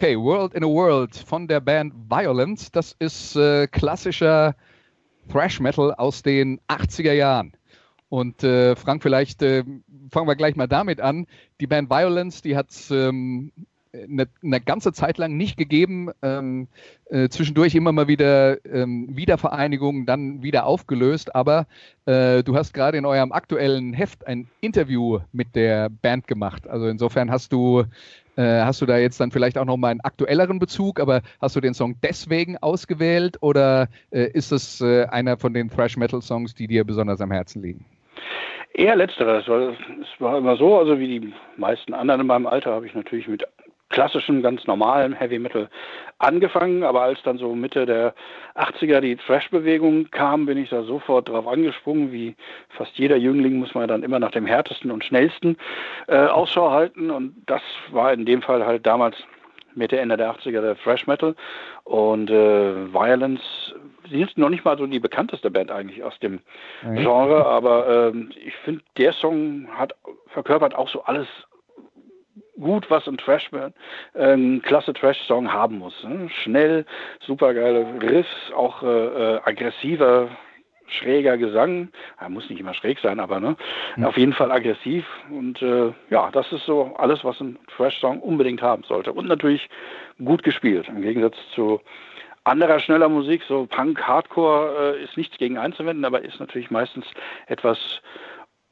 Okay, 0.03 0.19
World 0.19 0.55
in 0.55 0.65
a 0.65 0.67
World 0.67 1.15
von 1.15 1.47
der 1.47 1.61
Band 1.61 1.95
Violence. 2.11 2.73
Das 2.73 2.97
ist 2.99 3.37
äh, 3.37 3.69
klassischer 3.69 4.57
Thrash 5.31 5.61
Metal 5.61 5.95
aus 5.95 6.25
den 6.25 6.59
80er 6.67 7.13
Jahren. 7.13 7.53
Und 8.09 8.43
äh, 8.43 8.75
Frank, 8.75 9.05
vielleicht 9.05 9.43
äh, 9.43 9.63
fangen 10.11 10.27
wir 10.27 10.35
gleich 10.35 10.57
mal 10.57 10.67
damit 10.67 11.01
an. 11.01 11.29
Die 11.61 11.69
Band 11.69 11.89
Violence, 11.89 12.43
die 12.43 12.57
hat 12.57 12.71
es 12.71 12.91
ähm, 12.91 13.53
eine, 13.93 14.27
eine, 14.43 14.61
ganze 14.61 14.93
Zeit 14.93 15.19
lang 15.19 15.37
nicht 15.37 15.57
gegeben. 15.57 16.11
Ähm, 16.21 16.67
äh, 17.09 17.29
zwischendurch 17.29 17.77
immer 17.77 17.93
mal 17.93 18.09
wieder 18.09 18.65
ähm, 18.67 19.17
Wiedervereinigung, 19.17 20.05
dann 20.05 20.43
wieder 20.43 20.67
aufgelöst. 20.67 21.35
Aber 21.37 21.69
äh, 22.07 22.43
du 22.43 22.57
hast 22.57 22.75
gerade 22.75 22.99
in 22.99 23.07
eurem 23.07 23.31
aktuellen 23.31 23.93
Heft 23.93 24.27
ein 24.27 24.49
Interview 24.61 25.21
mit 25.31 25.55
der 25.55 25.91
Band 25.91 26.27
gemacht. 26.27 26.67
Also 26.67 26.89
insofern 26.89 27.31
hast 27.31 27.53
du 27.53 27.85
äh, 28.37 28.63
hast 28.63 28.81
du 28.81 28.87
da 28.87 28.99
jetzt 28.99 29.21
dann 29.21 29.31
vielleicht 29.31 29.59
auch 29.59 29.65
noch 29.65 29.77
mal 29.77 29.89
einen 29.89 30.01
aktuelleren 30.01 30.59
Bezug, 30.59 31.01
aber 31.01 31.23
hast 31.41 31.57
du 31.57 31.61
den 31.61 31.75
Song 31.75 31.97
deswegen 32.03 32.57
ausgewählt 32.59 33.37
oder 33.41 33.89
äh, 34.11 34.31
ist 34.33 34.53
es 34.53 34.81
äh, 34.81 35.05
einer 35.07 35.37
von 35.37 35.55
den 35.55 35.69
Thrash 35.71 35.97
Metal 35.97 36.23
Songs, 36.23 36.55
die 36.55 36.67
dir 36.67 36.85
besonders 36.85 37.21
am 37.21 37.31
Herzen 37.31 37.63
liegen? 37.63 37.85
Eher 38.75 38.97
letzteres, 38.97 39.47
weil 39.49 39.77
es 40.01 40.21
war 40.21 40.39
immer 40.39 40.57
so, 40.57 40.79
also 40.79 40.99
wie 40.99 41.21
die 41.21 41.33
meisten 41.59 41.93
anderen 41.93 42.23
in 42.23 42.27
meinem 42.27 42.47
Alter 42.47 42.73
habe 42.73 42.87
ich 42.87 42.95
natürlich 42.95 43.29
mit 43.29 43.47
klassischen, 43.93 44.43
ganz 44.43 44.67
normalen 44.67 45.13
Heavy 45.13 45.39
Metal 45.39 45.69
angefangen, 46.19 46.83
aber 46.83 47.03
als 47.03 47.23
dann 47.23 47.39
so 47.39 47.55
Mitte 47.55 47.87
der 47.87 48.15
80er 48.57 49.01
die 49.01 49.17
Thrash-Bewegung 49.17 50.11
kam, 50.11 50.47
bin 50.47 50.59
ich 50.59 50.71
da 50.71 50.83
sofort 50.83 51.29
drauf 51.29 51.47
angesprungen. 51.47 52.11
Wie 52.11 52.35
fast 52.71 52.99
jeder 52.99 53.17
Jüngling 53.17 53.55
muss 53.55 53.75
man 53.75 53.87
dann 53.87 54.03
immer 54.03 54.19
nach 54.19 54.33
dem 54.33 54.47
härtesten 54.47 54.91
und 54.91 55.05
schnellsten 55.05 55.57
äh, 56.09 56.17
Ausschau 56.17 56.71
halten. 56.71 57.11
Und 57.11 57.35
das 57.47 57.63
war 57.91 58.13
in 58.13 58.27
dem 58.27 58.43
Fall 58.43 58.67
halt 58.67 58.85
damals 58.87 59.17
Mitte, 59.75 59.99
Ende 59.99 60.17
der 60.17 60.35
80er 60.35 60.61
der 60.61 60.77
Thrash 60.77 61.07
Metal. 61.07 61.35
Und 61.85 62.31
äh, 62.31 62.93
Violence 62.93 63.73
sie 64.11 64.19
sind 64.19 64.39
noch 64.39 64.51
nicht 64.51 64.65
mal 64.65 64.79
so 64.79 64.87
die 64.87 65.01
bekannteste 65.01 65.51
Band 65.51 65.71
eigentlich 65.71 66.03
aus 66.03 66.19
dem 66.21 66.41
Genre, 66.83 67.47
aber 67.47 68.13
äh, 68.15 68.19
ich 68.45 68.55
finde, 68.65 68.83
der 68.99 69.13
Song 69.13 69.69
hat 69.77 69.95
verkörpert 70.29 70.75
auch 70.75 70.89
so 70.89 71.03
alles 71.05 71.27
gut, 72.59 72.91
was 72.91 73.07
ein 73.07 73.17
Trash 73.17 73.51
ähm, 74.15 74.63
klasse 74.63 74.93
Trash-Song 74.93 75.53
haben 75.53 75.79
muss. 75.79 75.95
Ne? 76.05 76.29
Schnell, 76.43 76.85
supergeile 77.21 77.87
Riffs, 78.03 78.53
auch 78.55 78.83
äh, 78.83 78.87
äh, 78.87 79.41
aggressiver, 79.45 80.29
schräger 80.87 81.39
Gesang. 81.39 81.89
Er 82.21 82.29
muss 82.29 82.49
nicht 82.51 82.61
immer 82.61 82.75
schräg 82.75 82.99
sein, 83.01 83.21
aber 83.21 83.41
ne? 83.41 83.57
Mhm. 83.97 84.05
auf 84.05 84.17
jeden 84.17 84.33
Fall 84.33 84.53
aggressiv. 84.53 85.05
Und 85.31 85.63
äh, 85.63 85.93
ja, 86.11 86.31
das 86.31 86.51
ist 86.53 86.67
so 86.67 86.95
alles, 86.97 87.25
was 87.25 87.41
ein 87.41 87.59
Trash-Song 87.77 88.21
unbedingt 88.21 88.63
haben 88.63 88.85
sollte. 88.85 89.13
Und 89.13 89.29
natürlich 89.29 89.69
gut 90.23 90.43
gespielt, 90.43 90.89
im 90.89 91.03
Gegensatz 91.03 91.37
zu 91.55 91.81
anderer 92.45 92.81
schneller 92.81 93.09
Musik, 93.09 93.43
so 93.47 93.67
Punk, 93.67 94.03
Hardcore 94.03 94.97
äh, 94.97 95.05
ist 95.05 95.17
nichts 95.17 95.39
gegen 95.39 95.59
einzuwenden, 95.59 96.05
aber 96.05 96.23
ist 96.23 96.41
natürlich 96.41 96.71
meistens 96.71 97.07
etwas 97.47 97.79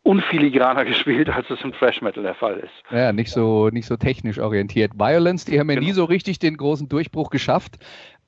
unfiligraner 0.02 0.84
gespielt, 0.86 1.28
als 1.28 1.48
es 1.50 1.60
im 1.62 1.72
Thrash 1.72 2.00
Metal 2.02 2.22
der 2.22 2.34
Fall 2.34 2.58
ist. 2.58 2.72
Ja, 2.90 3.12
nicht 3.12 3.30
so, 3.30 3.68
nicht 3.68 3.86
so 3.86 3.96
technisch 3.96 4.38
orientiert. 4.38 4.92
Violence, 4.98 5.44
die 5.44 5.58
haben 5.58 5.68
ja 5.68 5.76
genau. 5.76 5.86
nie 5.86 5.92
so 5.92 6.04
richtig 6.04 6.38
den 6.38 6.56
großen 6.56 6.88
Durchbruch 6.88 7.30
geschafft. 7.30 7.78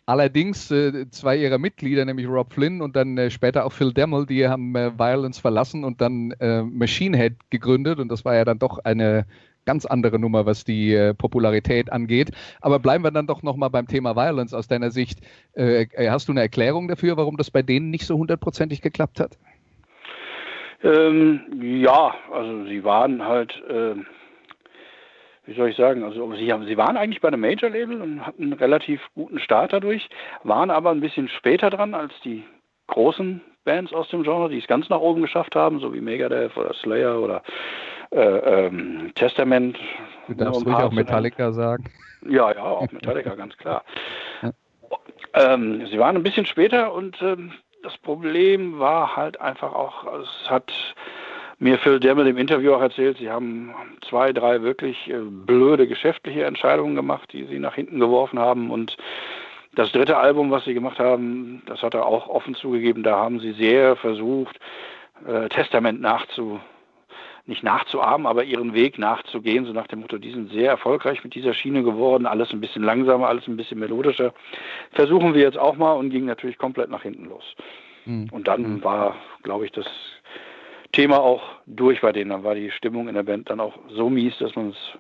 Allerdings 0.05 0.71
äh, 0.71 1.09
zwei 1.11 1.37
ihrer 1.37 1.59
Mitglieder, 1.59 2.05
nämlich 2.05 2.27
Rob 2.27 2.53
Flynn 2.53 2.83
und 2.83 2.97
dann 2.97 3.17
äh, 3.17 3.31
später 3.31 3.65
auch 3.65 3.73
Phil 3.73 3.93
Demmel, 3.93 4.27
die 4.27 4.49
haben 4.49 4.75
äh, 4.75 4.99
Violence 4.99 5.39
verlassen 5.39 5.85
und 5.85 6.01
dann 6.01 6.33
äh, 6.41 6.63
Machine 6.63 7.17
Head 7.17 7.35
gegründet 7.51 8.01
und 8.01 8.09
das 8.09 8.25
war 8.25 8.35
ja 8.35 8.45
dann 8.45 8.59
doch 8.59 8.81
eine 8.81 9.27
ganz 9.65 9.87
andere 9.87 10.19
Nummer, 10.19 10.45
was 10.45 10.65
die 10.65 10.93
äh, 10.93 11.15
Popularität 11.15 11.93
angeht. 11.93 12.33
Aber 12.61 12.81
bleiben 12.81 13.05
wir 13.05 13.13
dann 13.13 13.29
doch 13.29 13.45
nochmal 13.45 13.71
beim 13.71 13.87
Thema 13.87 14.17
Violence 14.17 14.55
aus 14.55 14.67
deiner 14.67 14.91
Sicht. 14.91 15.21
Äh, 15.53 15.87
hast 16.11 16.27
du 16.27 16.33
eine 16.33 16.41
Erklärung 16.41 16.89
dafür, 16.89 17.17
warum 17.17 17.37
das 17.37 17.53
bei 17.53 17.63
denen 17.63 17.91
nicht 17.91 18.05
so 18.05 18.17
hundertprozentig 18.19 18.83
geklappt 18.83 19.21
hat? 19.21 19.39
Ähm, 20.85 21.41
ja, 21.61 22.15
also 22.33 22.65
sie 22.65 22.83
waren 22.85 23.25
halt, 23.25 23.53
äh, 23.69 23.95
wie 25.45 25.55
soll 25.55 25.69
ich 25.69 25.77
sagen, 25.77 26.03
also 26.03 26.33
sie, 26.35 26.53
haben, 26.53 26.67
sie 26.67 26.77
waren 26.77 26.97
eigentlich 26.97 27.21
bei 27.21 27.29
einem 27.29 27.41
Major-Label 27.41 28.01
und 28.01 28.27
hatten 28.27 28.45
einen 28.45 28.53
relativ 28.55 29.01
guten 29.15 29.39
Start 29.39 29.73
dadurch, 29.73 30.09
waren 30.43 30.71
aber 30.71 30.91
ein 30.91 31.01
bisschen 31.01 31.29
später 31.29 31.71
dran 31.71 31.95
als 31.95 32.13
die 32.25 32.45
großen 32.89 33.41
Bands 33.65 33.93
aus 33.93 34.09
dem 34.09 34.25
Genre, 34.25 34.49
die 34.49 34.59
es 34.59 34.67
ganz 34.67 34.89
nach 34.89 34.99
oben 34.99 35.23
geschafft 35.23 35.55
haben, 35.55 35.79
so 35.79 35.95
wie 35.95 36.01
Megadeth 36.01 36.57
oder 36.57 36.75
Slayer 36.75 37.21
oder 37.21 37.43
äh, 38.11 38.67
ähm, 38.67 39.13
Testament. 39.15 39.79
Du 40.27 40.35
darfst 40.35 40.67
ruhig 40.67 40.75
auch 40.75 40.93
Metallica 40.93 41.53
sagen. 41.53 41.85
Ja, 42.29 42.53
ja, 42.53 42.63
auch 42.63 42.91
Metallica, 42.91 43.35
ganz 43.35 43.57
klar. 43.57 43.85
Ja. 44.43 44.53
Ähm, 45.35 45.87
sie 45.87 45.99
waren 45.99 46.17
ein 46.17 46.23
bisschen 46.23 46.47
später 46.47 46.93
und 46.93 47.21
ähm, 47.23 47.53
das 47.83 47.97
Problem 47.99 48.79
war 48.79 49.17
halt 49.17 49.41
einfach 49.41 49.73
auch, 49.75 50.07
es 50.21 50.51
hat 50.51 50.73
mir 51.59 51.79
Phil 51.79 52.01
Demmel 52.01 52.27
im 52.27 52.39
Interview 52.39 52.75
auch 52.75 52.81
erzählt, 52.81 53.19
sie 53.19 53.31
haben 53.31 53.75
zwei, 54.09 54.33
drei 54.33 54.63
wirklich 54.63 55.09
äh, 55.09 55.21
blöde 55.21 55.87
geschäftliche 55.87 56.45
Entscheidungen 56.45 56.97
gemacht, 56.97 57.33
die 57.33 57.45
sie 57.45 57.59
nach 57.59 57.75
hinten 57.75 58.01
geworfen 58.01 58.39
haben. 58.39 58.71
Und 58.71 58.97
das 59.75 59.93
dritte 59.93 60.17
Album, 60.17 60.51
was 60.51 60.65
sie 60.65 60.75
gemacht 60.75 60.99
haben, 60.99 61.63
das 61.67 61.83
hat 61.83 61.95
er 61.95 62.07
auch 62.07 62.29
offen 62.29 62.55
zugegeben, 62.55 63.03
da 63.03 63.17
haben 63.17 63.41
sie 63.41 63.53
sehr 63.53 63.97
versucht, 63.97 64.59
äh, 65.27 65.49
Testament 65.49 66.01
nachzu, 66.01 66.61
nicht 67.47 67.63
nachzuahmen, 67.63 68.27
aber 68.27 68.45
ihren 68.45 68.75
Weg 68.75 68.99
nachzugehen, 68.99 69.65
so 69.65 69.73
nach 69.73 69.89
dem 69.89 70.01
Motto, 70.01 70.19
die 70.19 70.31
sind 70.31 70.53
sehr 70.53 70.71
erfolgreich 70.71 71.25
mit 71.25 71.35
dieser 71.35 71.55
Schiene 71.55 71.83
geworden, 71.83 72.27
alles 72.27 72.53
ein 72.53 72.61
bisschen 72.61 72.85
langsamer, 72.85 73.29
alles 73.29 73.49
ein 73.49 73.57
bisschen 73.57 73.81
melodischer. 73.81 74.33
Versuchen 74.93 75.35
wir 75.35 75.43
jetzt 75.43 75.59
auch 75.59 75.77
mal 75.77 75.93
und 75.93 76.11
ging 76.11 76.25
natürlich 76.25 76.59
komplett 76.59 76.91
nach 76.91 77.03
hinten 77.03 77.25
los. 77.25 77.45
Mhm. 78.05 78.29
Und 78.31 78.47
dann 78.47 78.63
mhm. 78.63 78.85
war, 78.85 79.17
glaube 79.43 79.65
ich, 79.65 79.73
das 79.73 79.87
Thema 80.93 81.19
auch 81.19 81.43
durch 81.67 82.01
bei 82.01 82.13
denen. 82.13 82.31
Dann 82.31 82.45
war 82.45 82.55
die 82.55 82.71
Stimmung 82.71 83.09
in 83.09 83.15
der 83.15 83.23
Band 83.23 83.51
dann 83.51 83.61
auch 83.61 83.75
so 83.89 84.09
mies, 84.09 84.37
dass 84.39 84.55
man 84.55 84.71
es 84.71 84.99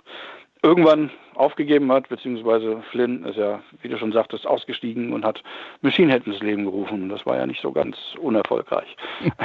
irgendwann 0.62 1.10
aufgegeben 1.34 1.90
hat, 1.90 2.08
beziehungsweise 2.08 2.82
Flynn 2.90 3.24
ist 3.24 3.36
ja, 3.36 3.60
wie 3.82 3.88
du 3.88 3.98
schon 3.98 4.12
sagtest, 4.12 4.46
ausgestiegen 4.46 5.12
und 5.12 5.24
hat 5.24 5.42
Machine 5.80 6.12
Head 6.12 6.26
ins 6.26 6.40
Leben 6.40 6.64
gerufen. 6.64 7.08
Das 7.08 7.26
war 7.26 7.36
ja 7.36 7.46
nicht 7.46 7.60
so 7.60 7.72
ganz 7.72 7.96
unerfolgreich. 8.20 8.96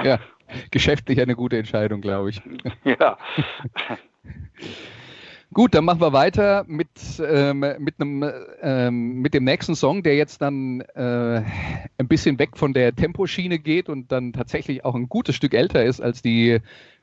Ja, 0.03 0.19
geschäftlich 0.71 1.21
eine 1.21 1.35
gute 1.35 1.57
Entscheidung, 1.57 2.01
glaube 2.01 2.29
ich. 2.29 2.41
Ja. 2.83 3.17
Gut, 5.53 5.73
dann 5.73 5.85
machen 5.85 6.01
wir 6.01 6.11
weiter 6.11 6.65
mit, 6.67 6.89
ähm, 7.25 7.59
mit, 7.79 7.95
einem, 7.99 8.29
ähm, 8.61 9.21
mit 9.21 9.33
dem 9.33 9.45
nächsten 9.45 9.75
Song, 9.75 10.03
der 10.03 10.15
jetzt 10.15 10.41
dann 10.41 10.81
äh, 10.81 11.41
ein 11.97 12.07
bisschen 12.07 12.37
weg 12.37 12.57
von 12.57 12.73
der 12.73 12.93
Temposchiene 12.93 13.57
geht 13.57 13.87
und 13.87 14.11
dann 14.11 14.33
tatsächlich 14.33 14.83
auch 14.83 14.93
ein 14.93 15.07
gutes 15.07 15.35
Stück 15.35 15.53
älter 15.53 15.85
ist 15.85 16.01
als 16.01 16.21
die 16.21 16.59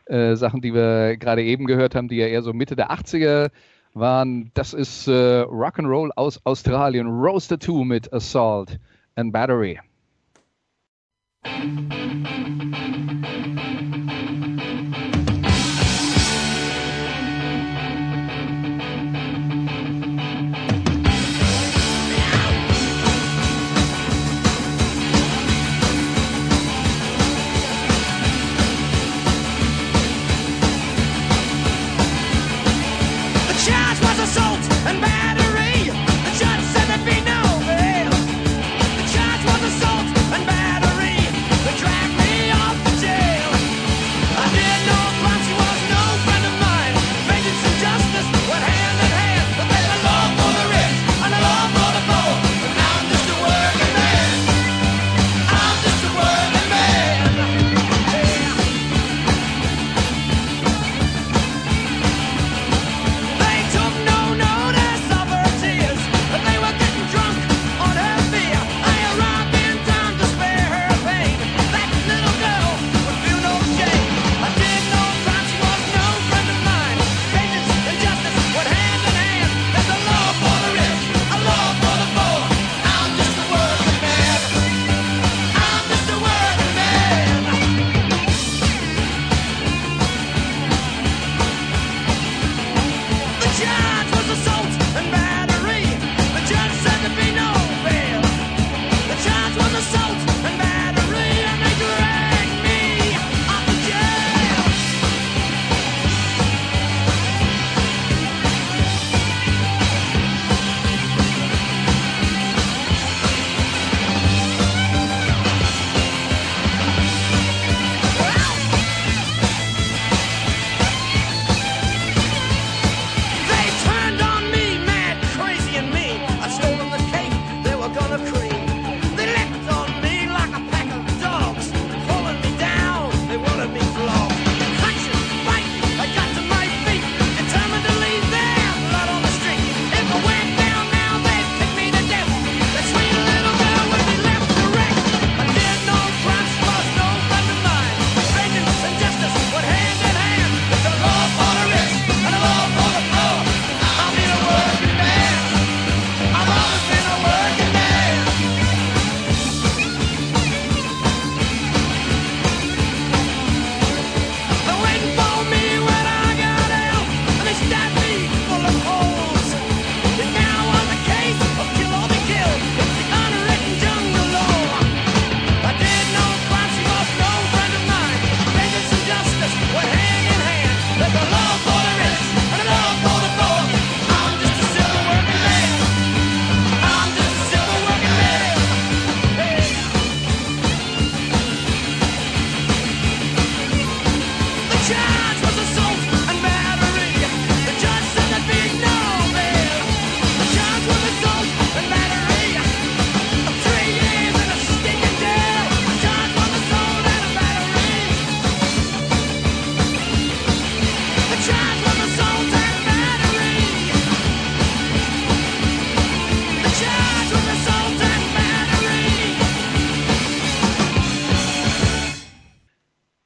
äh, 0.07 0.37
Sachen, 0.37 0.61
die 0.61 0.75
wir 0.75 1.17
gerade 1.17 1.43
eben 1.43 1.67
gehört 1.67 1.95
haben, 1.95 2.09
die 2.09 2.17
ja 2.17 2.27
eher 2.27 2.43
so 2.43 2.53
Mitte 2.53 2.77
der 2.77 2.91
80er 2.91 3.51
waren. 3.95 4.51
Das 4.55 4.75
ist 4.75 5.09
äh, 5.09 5.11
Rock'n'Roll 5.43 6.11
aus 6.15 6.41
Australien, 6.45 7.07
Roaster 7.07 7.59
2 7.59 7.85
mit 7.85 8.13
Assault 8.13 8.79
and 9.17 9.33
Battery. 9.33 9.81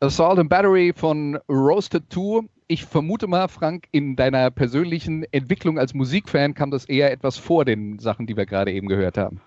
Assault 0.09 0.39
and 0.39 0.49
Battery 0.49 0.95
von 0.97 1.39
Roasted 1.51 2.05
2. 2.11 2.49
Ich 2.67 2.87
vermute 2.87 3.27
mal, 3.27 3.47
Frank, 3.47 3.89
in 3.93 4.17
deiner 4.17 4.51
persönlichen 4.51 5.27
Entwicklung 5.33 5.79
als 5.79 5.93
Musikfan 5.93 6.55
kam 6.55 6.71
das 6.71 6.87
eher 6.87 7.13
etwas 7.13 7.37
vor 7.37 7.67
den 7.67 7.99
Sachen, 7.99 8.27
die 8.27 8.35
wir 8.35 8.47
gerade 8.47 8.73
eben 8.73 8.89
gehört 8.89 9.19
haben. 9.19 9.43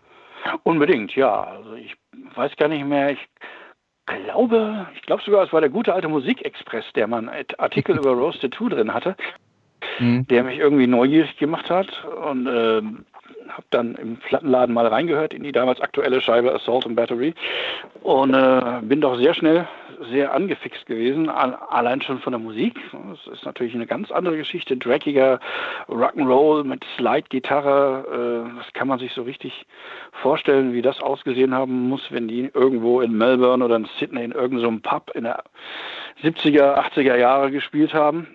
Unbedingt, 0.62 1.16
ja. 1.16 1.46
Also 1.46 1.74
ich 1.74 1.96
weiß 2.36 2.56
gar 2.58 2.68
nicht 2.68 2.86
mehr, 2.86 3.10
ich 3.10 3.28
glaube, 4.06 4.88
ich 4.94 5.02
glaube 5.02 5.24
sogar, 5.24 5.44
es 5.44 5.52
war 5.52 5.62
der 5.62 5.72
gute 5.72 5.96
alte 5.96 6.08
Musikexpress, 6.10 6.86
der 6.94 7.08
mal 7.08 7.28
einen 7.28 7.46
Artikel 7.58 7.98
über 7.98 8.12
Roasted 8.12 8.54
2 8.54 8.70
drin 8.70 8.94
hatte, 8.94 9.16
mhm. 9.98 10.28
der 10.28 10.44
mich 10.44 10.60
irgendwie 10.60 10.86
neugierig 10.86 11.38
gemacht 11.38 11.72
hat 11.72 12.06
und 12.06 12.46
äh, 12.46 12.84
habe 13.50 13.66
dann 13.72 13.96
im 13.96 14.18
Plattenladen 14.18 14.76
mal 14.76 14.86
reingehört 14.86 15.34
in 15.34 15.42
die 15.42 15.52
damals 15.52 15.82
aktuelle 15.82 16.22
Scheibe 16.22 16.54
Assault 16.54 16.86
and 16.86 16.96
Battery 16.96 17.34
und 18.04 18.36
äh, 18.36 18.82
bin 18.84 19.02
doch 19.02 19.18
sehr 19.18 19.34
schnell 19.34 19.68
sehr 20.10 20.34
angefixt 20.34 20.86
gewesen, 20.86 21.30
allein 21.30 22.02
schon 22.02 22.20
von 22.20 22.32
der 22.32 22.40
Musik. 22.40 22.80
Das 22.92 23.28
ist 23.34 23.46
natürlich 23.46 23.76
eine 23.76 23.88
ganz 23.88 24.12
andere 24.12 24.38
Geschichte, 24.38 24.78
dreckiger 24.78 25.40
Rock'n'Roll 25.88 26.64
mit 26.64 26.84
Slide-Gitarre. 26.98 28.48
Äh, 28.50 28.58
das 28.58 28.74
kann 28.74 28.88
man 28.88 29.00
sich 29.00 29.14
so 29.14 29.24
richtig 29.24 29.66
vorstellen, 30.22 30.74
wie 30.74 30.82
das 30.82 31.02
ausgesehen 31.02 31.54
haben 31.54 31.90
muss, 31.90 32.12
wenn 32.12 32.28
die 32.28 32.50
irgendwo 32.54 33.02
in 33.02 33.18
Melbourne 33.18 33.64
oder 33.64 33.76
in 33.76 33.88
Sydney 34.00 34.24
in 34.24 34.32
irgendeinem 34.32 34.82
so 34.82 34.90
Pub 34.90 35.12
in 35.14 35.24
der 35.24 35.44
70er, 36.24 36.78
80er 36.78 37.16
Jahre 37.16 37.52
gespielt 37.52 37.94
haben 37.94 38.28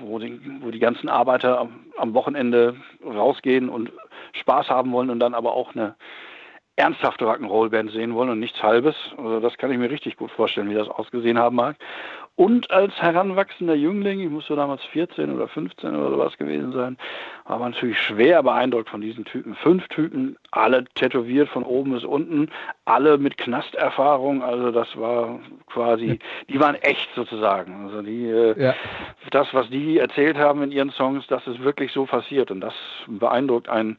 wo 0.00 0.18
die, 0.18 0.38
wo 0.60 0.70
die 0.70 0.78
ganzen 0.78 1.08
Arbeiter 1.08 1.58
am, 1.58 1.86
am, 1.96 2.14
Wochenende 2.14 2.76
rausgehen 3.04 3.68
und 3.68 3.90
Spaß 4.32 4.68
haben 4.68 4.92
wollen 4.92 5.10
und 5.10 5.20
dann 5.20 5.34
aber 5.34 5.54
auch 5.54 5.74
eine 5.74 5.94
ernsthafte 6.76 7.26
Rock'n'Roll-Band 7.26 7.90
sehen 7.92 8.14
wollen 8.14 8.30
und 8.30 8.40
nichts 8.40 8.62
Halbes. 8.62 8.96
Also 9.18 9.40
das 9.40 9.58
kann 9.58 9.70
ich 9.70 9.78
mir 9.78 9.90
richtig 9.90 10.16
gut 10.16 10.30
vorstellen, 10.30 10.70
wie 10.70 10.74
das 10.74 10.88
ausgesehen 10.88 11.38
haben 11.38 11.56
mag. 11.56 11.76
Und 12.34 12.70
als 12.70 12.94
heranwachsender 12.94 13.74
Jüngling, 13.74 14.20
ich 14.20 14.30
muss 14.30 14.46
so 14.46 14.56
damals 14.56 14.82
14 14.86 15.34
oder 15.34 15.48
15 15.48 15.94
oder 15.94 16.10
sowas 16.10 16.38
gewesen 16.38 16.72
sein, 16.72 16.96
war 17.44 17.58
man 17.58 17.72
natürlich 17.72 18.00
schwer 18.00 18.42
beeindruckt 18.42 18.88
von 18.88 19.02
diesen 19.02 19.26
Typen. 19.26 19.54
Fünf 19.54 19.86
Typen, 19.88 20.36
alle 20.50 20.84
tätowiert 20.94 21.50
von 21.50 21.62
oben 21.62 21.92
bis 21.92 22.04
unten, 22.04 22.50
alle 22.86 23.18
mit 23.18 23.36
Knasterfahrung. 23.36 24.42
Also 24.42 24.70
das 24.70 24.96
war 24.96 25.40
quasi, 25.66 26.20
die 26.48 26.58
waren 26.58 26.76
echt 26.76 27.10
sozusagen. 27.14 27.84
Also 27.84 28.00
die, 28.00 28.26
äh, 28.26 28.58
ja. 28.58 28.74
das, 29.30 29.52
was 29.52 29.68
die 29.68 29.98
erzählt 29.98 30.38
haben 30.38 30.62
in 30.62 30.72
ihren 30.72 30.90
Songs, 30.90 31.26
das 31.26 31.46
ist 31.46 31.62
wirklich 31.62 31.92
so 31.92 32.06
passiert 32.06 32.50
und 32.50 32.62
das 32.62 32.74
beeindruckt 33.08 33.68
einen 33.68 33.98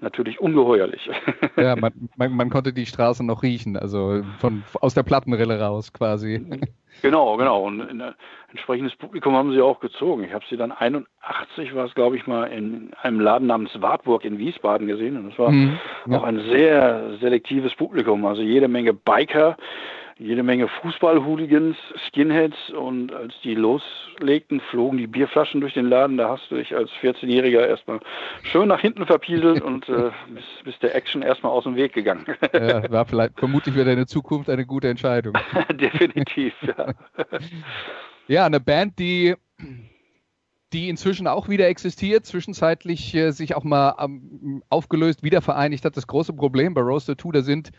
natürlich 0.00 0.40
ungeheuerlich. 0.40 1.10
Ja, 1.56 1.74
man, 1.74 1.92
man, 2.16 2.32
man, 2.32 2.50
konnte 2.50 2.72
die 2.72 2.86
Straße 2.86 3.24
noch 3.24 3.42
riechen, 3.42 3.76
also 3.76 4.22
von, 4.38 4.62
aus 4.80 4.94
der 4.94 5.02
Plattenrille 5.02 5.60
raus 5.60 5.92
quasi. 5.92 6.44
Genau, 7.02 7.36
genau. 7.36 7.64
Und 7.64 7.80
ein 7.80 8.14
entsprechendes 8.50 8.96
Publikum 8.96 9.36
haben 9.36 9.52
sie 9.52 9.60
auch 9.60 9.78
gezogen. 9.78 10.24
Ich 10.24 10.32
habe 10.32 10.44
sie 10.50 10.56
dann 10.56 10.72
81, 10.72 11.72
war 11.74 11.84
es 11.84 11.94
glaube 11.94 12.16
ich 12.16 12.26
mal, 12.26 12.46
in 12.46 12.90
einem 13.02 13.20
Laden 13.20 13.46
namens 13.46 13.70
Wartburg 13.80 14.24
in 14.24 14.38
Wiesbaden 14.38 14.88
gesehen. 14.88 15.16
Und 15.16 15.30
das 15.30 15.38
war 15.38 15.50
mhm, 15.52 15.78
ja. 16.06 16.18
auch 16.18 16.24
ein 16.24 16.40
sehr 16.50 17.18
selektives 17.20 17.74
Publikum. 17.76 18.26
Also 18.26 18.42
jede 18.42 18.66
Menge 18.66 18.94
Biker, 18.94 19.56
jede 20.18 20.42
Menge 20.42 20.68
Fußball-Hooligans, 20.82 21.76
Skinheads 22.08 22.70
und 22.70 23.12
als 23.12 23.34
die 23.44 23.54
loslegten, 23.54 24.60
flogen 24.60 24.98
die 24.98 25.06
Bierflaschen 25.06 25.60
durch 25.60 25.74
den 25.74 25.86
Laden. 25.86 26.16
Da 26.16 26.30
hast 26.30 26.50
du 26.50 26.56
dich 26.56 26.74
als 26.74 26.90
14-Jähriger 27.00 27.64
erstmal 27.64 28.00
schön 28.42 28.68
nach 28.68 28.80
hinten 28.80 29.06
verpieselt 29.06 29.62
und 29.62 29.88
äh, 29.88 30.10
bist, 30.34 30.64
bist 30.64 30.82
der 30.82 30.94
Action 30.94 31.22
erstmal 31.22 31.52
aus 31.52 31.64
dem 31.64 31.76
Weg 31.76 31.92
gegangen. 31.92 32.26
Ja, 32.52 32.90
war 32.90 33.04
vielleicht 33.04 33.38
vermutlich 33.38 33.74
für 33.74 33.84
deine 33.84 34.06
Zukunft 34.06 34.50
eine 34.50 34.66
gute 34.66 34.88
Entscheidung. 34.88 35.34
Definitiv, 35.72 36.54
ja. 36.62 36.94
Ja, 38.30 38.44
eine 38.44 38.60
Band, 38.60 38.98
die 38.98 39.34
die 40.74 40.90
inzwischen 40.90 41.26
auch 41.26 41.48
wieder 41.48 41.66
existiert, 41.66 42.26
zwischenzeitlich 42.26 43.14
äh, 43.14 43.30
sich 43.30 43.54
auch 43.54 43.64
mal 43.64 43.94
ähm, 43.98 44.62
aufgelöst, 44.68 45.22
wieder 45.22 45.40
vereinigt 45.40 45.86
hat. 45.86 45.96
Das 45.96 46.06
große 46.06 46.34
Problem 46.34 46.74
bei 46.74 46.82
Roaster 46.82 47.16
2, 47.16 47.30
da 47.32 47.40
sind 47.40 47.70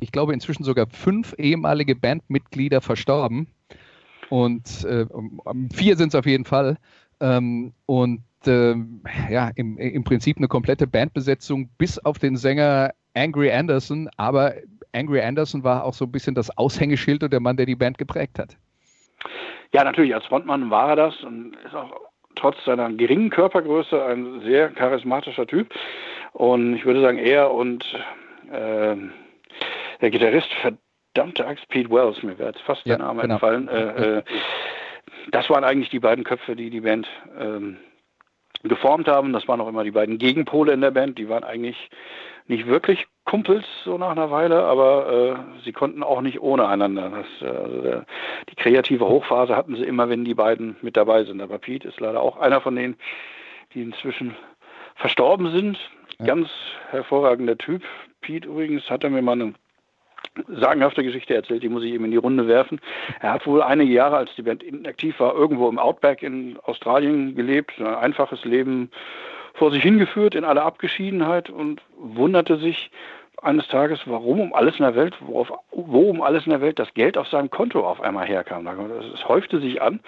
ich 0.00 0.12
glaube, 0.12 0.32
inzwischen 0.32 0.64
sogar 0.64 0.86
fünf 0.88 1.34
ehemalige 1.38 1.94
Bandmitglieder 1.94 2.80
verstorben. 2.80 3.48
Und 4.30 4.84
äh, 4.84 5.06
vier 5.72 5.96
sind 5.96 6.08
es 6.08 6.14
auf 6.14 6.26
jeden 6.26 6.44
Fall. 6.44 6.76
Ähm, 7.20 7.72
und 7.86 8.22
äh, 8.46 8.74
ja, 9.30 9.50
im, 9.56 9.78
im 9.78 10.04
Prinzip 10.04 10.36
eine 10.36 10.48
komplette 10.48 10.86
Bandbesetzung 10.86 11.68
bis 11.78 11.98
auf 11.98 12.18
den 12.18 12.36
Sänger 12.36 12.92
Angry 13.14 13.50
Anderson. 13.50 14.08
Aber 14.16 14.54
Angry 14.92 15.20
Anderson 15.20 15.64
war 15.64 15.84
auch 15.84 15.94
so 15.94 16.04
ein 16.04 16.12
bisschen 16.12 16.34
das 16.34 16.56
Aushängeschild 16.56 17.22
und 17.22 17.32
der 17.32 17.40
Mann, 17.40 17.56
der 17.56 17.66
die 17.66 17.76
Band 17.76 17.98
geprägt 17.98 18.38
hat. 18.38 18.56
Ja, 19.72 19.84
natürlich, 19.84 20.14
als 20.14 20.24
Frontmann 20.26 20.70
war 20.70 20.90
er 20.90 20.96
das 20.96 21.22
und 21.24 21.56
ist 21.66 21.74
auch 21.74 21.92
trotz 22.36 22.56
seiner 22.64 22.90
geringen 22.92 23.30
Körpergröße 23.30 24.02
ein 24.02 24.40
sehr 24.42 24.70
charismatischer 24.70 25.46
Typ. 25.46 25.74
Und 26.32 26.76
ich 26.76 26.84
würde 26.84 27.02
sagen, 27.02 27.18
er 27.18 27.52
und 27.52 27.84
äh, 28.52 28.96
der 30.00 30.10
Gitarrist, 30.10 30.48
verdammte 30.54 31.46
Axt, 31.46 31.68
Pete 31.68 31.90
Wells, 31.90 32.22
mir 32.22 32.38
wäre 32.38 32.50
jetzt 32.50 32.62
fast 32.62 32.84
ja, 32.86 32.96
der 32.96 33.06
Name 33.06 33.22
genau. 33.22 33.34
entfallen. 33.34 33.68
Äh, 33.68 34.18
äh, 34.18 34.22
das 35.30 35.48
waren 35.50 35.64
eigentlich 35.64 35.90
die 35.90 36.00
beiden 36.00 36.24
Köpfe, 36.24 36.56
die 36.56 36.70
die 36.70 36.80
Band 36.80 37.06
ähm, 37.38 37.78
geformt 38.62 39.08
haben. 39.08 39.32
Das 39.32 39.46
waren 39.48 39.60
auch 39.60 39.68
immer 39.68 39.84
die 39.84 39.90
beiden 39.90 40.18
Gegenpole 40.18 40.72
in 40.72 40.80
der 40.80 40.90
Band. 40.90 41.18
Die 41.18 41.28
waren 41.28 41.44
eigentlich 41.44 41.90
nicht 42.46 42.66
wirklich 42.66 43.06
Kumpels 43.24 43.64
so 43.84 43.98
nach 43.98 44.10
einer 44.10 44.30
Weile, 44.30 44.62
aber 44.62 45.46
äh, 45.58 45.62
sie 45.64 45.72
konnten 45.72 46.02
auch 46.02 46.22
nicht 46.22 46.40
ohne 46.40 46.66
einander. 46.66 47.10
Das, 47.10 47.48
äh, 47.48 47.54
also 47.54 48.02
die 48.48 48.56
kreative 48.56 49.06
Hochphase 49.06 49.54
hatten 49.54 49.76
sie 49.76 49.84
immer, 49.84 50.08
wenn 50.08 50.24
die 50.24 50.34
beiden 50.34 50.76
mit 50.80 50.96
dabei 50.96 51.24
sind. 51.24 51.40
Aber 51.42 51.58
Pete 51.58 51.88
ist 51.88 52.00
leider 52.00 52.22
auch 52.22 52.38
einer 52.38 52.60
von 52.60 52.74
denen, 52.74 52.96
die 53.74 53.82
inzwischen 53.82 54.34
verstorben 54.96 55.52
sind. 55.52 55.78
Ja. 56.18 56.26
Ganz 56.26 56.48
hervorragender 56.90 57.58
Typ. 57.58 57.82
Pete 58.22 58.48
übrigens 58.48 58.88
hat 58.88 59.04
er 59.04 59.10
mir 59.10 59.22
mal 59.22 59.32
eine 59.32 59.54
sagenhafte 60.48 61.02
Geschichte 61.02 61.34
erzählt, 61.34 61.62
die 61.62 61.68
muss 61.68 61.84
ich 61.84 61.92
eben 61.92 62.04
in 62.04 62.10
die 62.10 62.16
Runde 62.16 62.46
werfen. 62.48 62.80
Er 63.20 63.32
hat 63.32 63.46
wohl 63.46 63.62
einige 63.62 63.92
Jahre, 63.92 64.16
als 64.16 64.34
die 64.36 64.42
Band 64.42 64.62
inaktiv 64.62 65.18
war, 65.20 65.34
irgendwo 65.34 65.68
im 65.68 65.78
Outback 65.78 66.22
in 66.22 66.58
Australien 66.64 67.34
gelebt, 67.34 67.72
ein 67.78 67.86
einfaches 67.86 68.44
Leben 68.44 68.90
vor 69.54 69.70
sich 69.70 69.82
hingeführt, 69.82 70.34
in 70.34 70.44
aller 70.44 70.64
Abgeschiedenheit 70.64 71.50
und 71.50 71.82
wunderte 71.96 72.58
sich 72.58 72.90
eines 73.42 73.68
Tages, 73.68 74.00
warum 74.06 74.40
um 74.40 74.54
alles 74.54 74.78
in 74.78 74.84
der 74.84 74.94
Welt, 74.94 75.16
worauf, 75.20 75.52
wo 75.70 76.10
um 76.10 76.22
alles 76.22 76.46
in 76.46 76.50
der 76.50 76.60
Welt 76.60 76.78
das 76.78 76.92
Geld 76.94 77.16
auf 77.16 77.28
seinem 77.28 77.50
Konto 77.50 77.86
auf 77.86 78.00
einmal 78.00 78.26
herkam. 78.26 78.66
Es 79.14 79.28
häufte 79.28 79.60
sich 79.60 79.80
an 79.80 80.00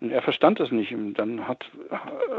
und 0.00 0.10
er 0.10 0.20
verstand 0.20 0.60
es 0.60 0.70
nicht. 0.70 0.92
Und 0.92 1.14
dann 1.14 1.48
hat 1.48 1.64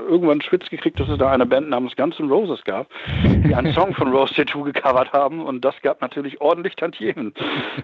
irgendwann 0.08 0.42
Schwitz 0.42 0.70
gekriegt, 0.70 1.00
dass 1.00 1.10
es 1.10 1.18
da 1.18 1.32
eine 1.32 1.46
Band 1.46 1.70
namens 1.70 1.96
Guns 1.96 2.20
N' 2.20 2.30
Roses 2.30 2.64
gab, 2.64 2.88
die 3.24 3.56
einen 3.56 3.74
Song 3.74 3.96
von 3.96 4.10
Rose 4.10 4.34
Tattoo 4.36 4.64
gecovert 4.64 5.12
haben. 5.12 5.44
Und 5.44 5.66
das 5.66 5.74
gab 5.82 6.02
natürlich 6.02 6.40
ordentlich 6.40 6.76
Tantiemen. 6.76 7.34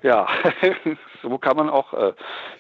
Ja, 0.04 0.28
so 1.24 1.40
kann 1.40 1.58
man 1.58 1.70
auch 1.70 1.94
äh, 1.94 2.14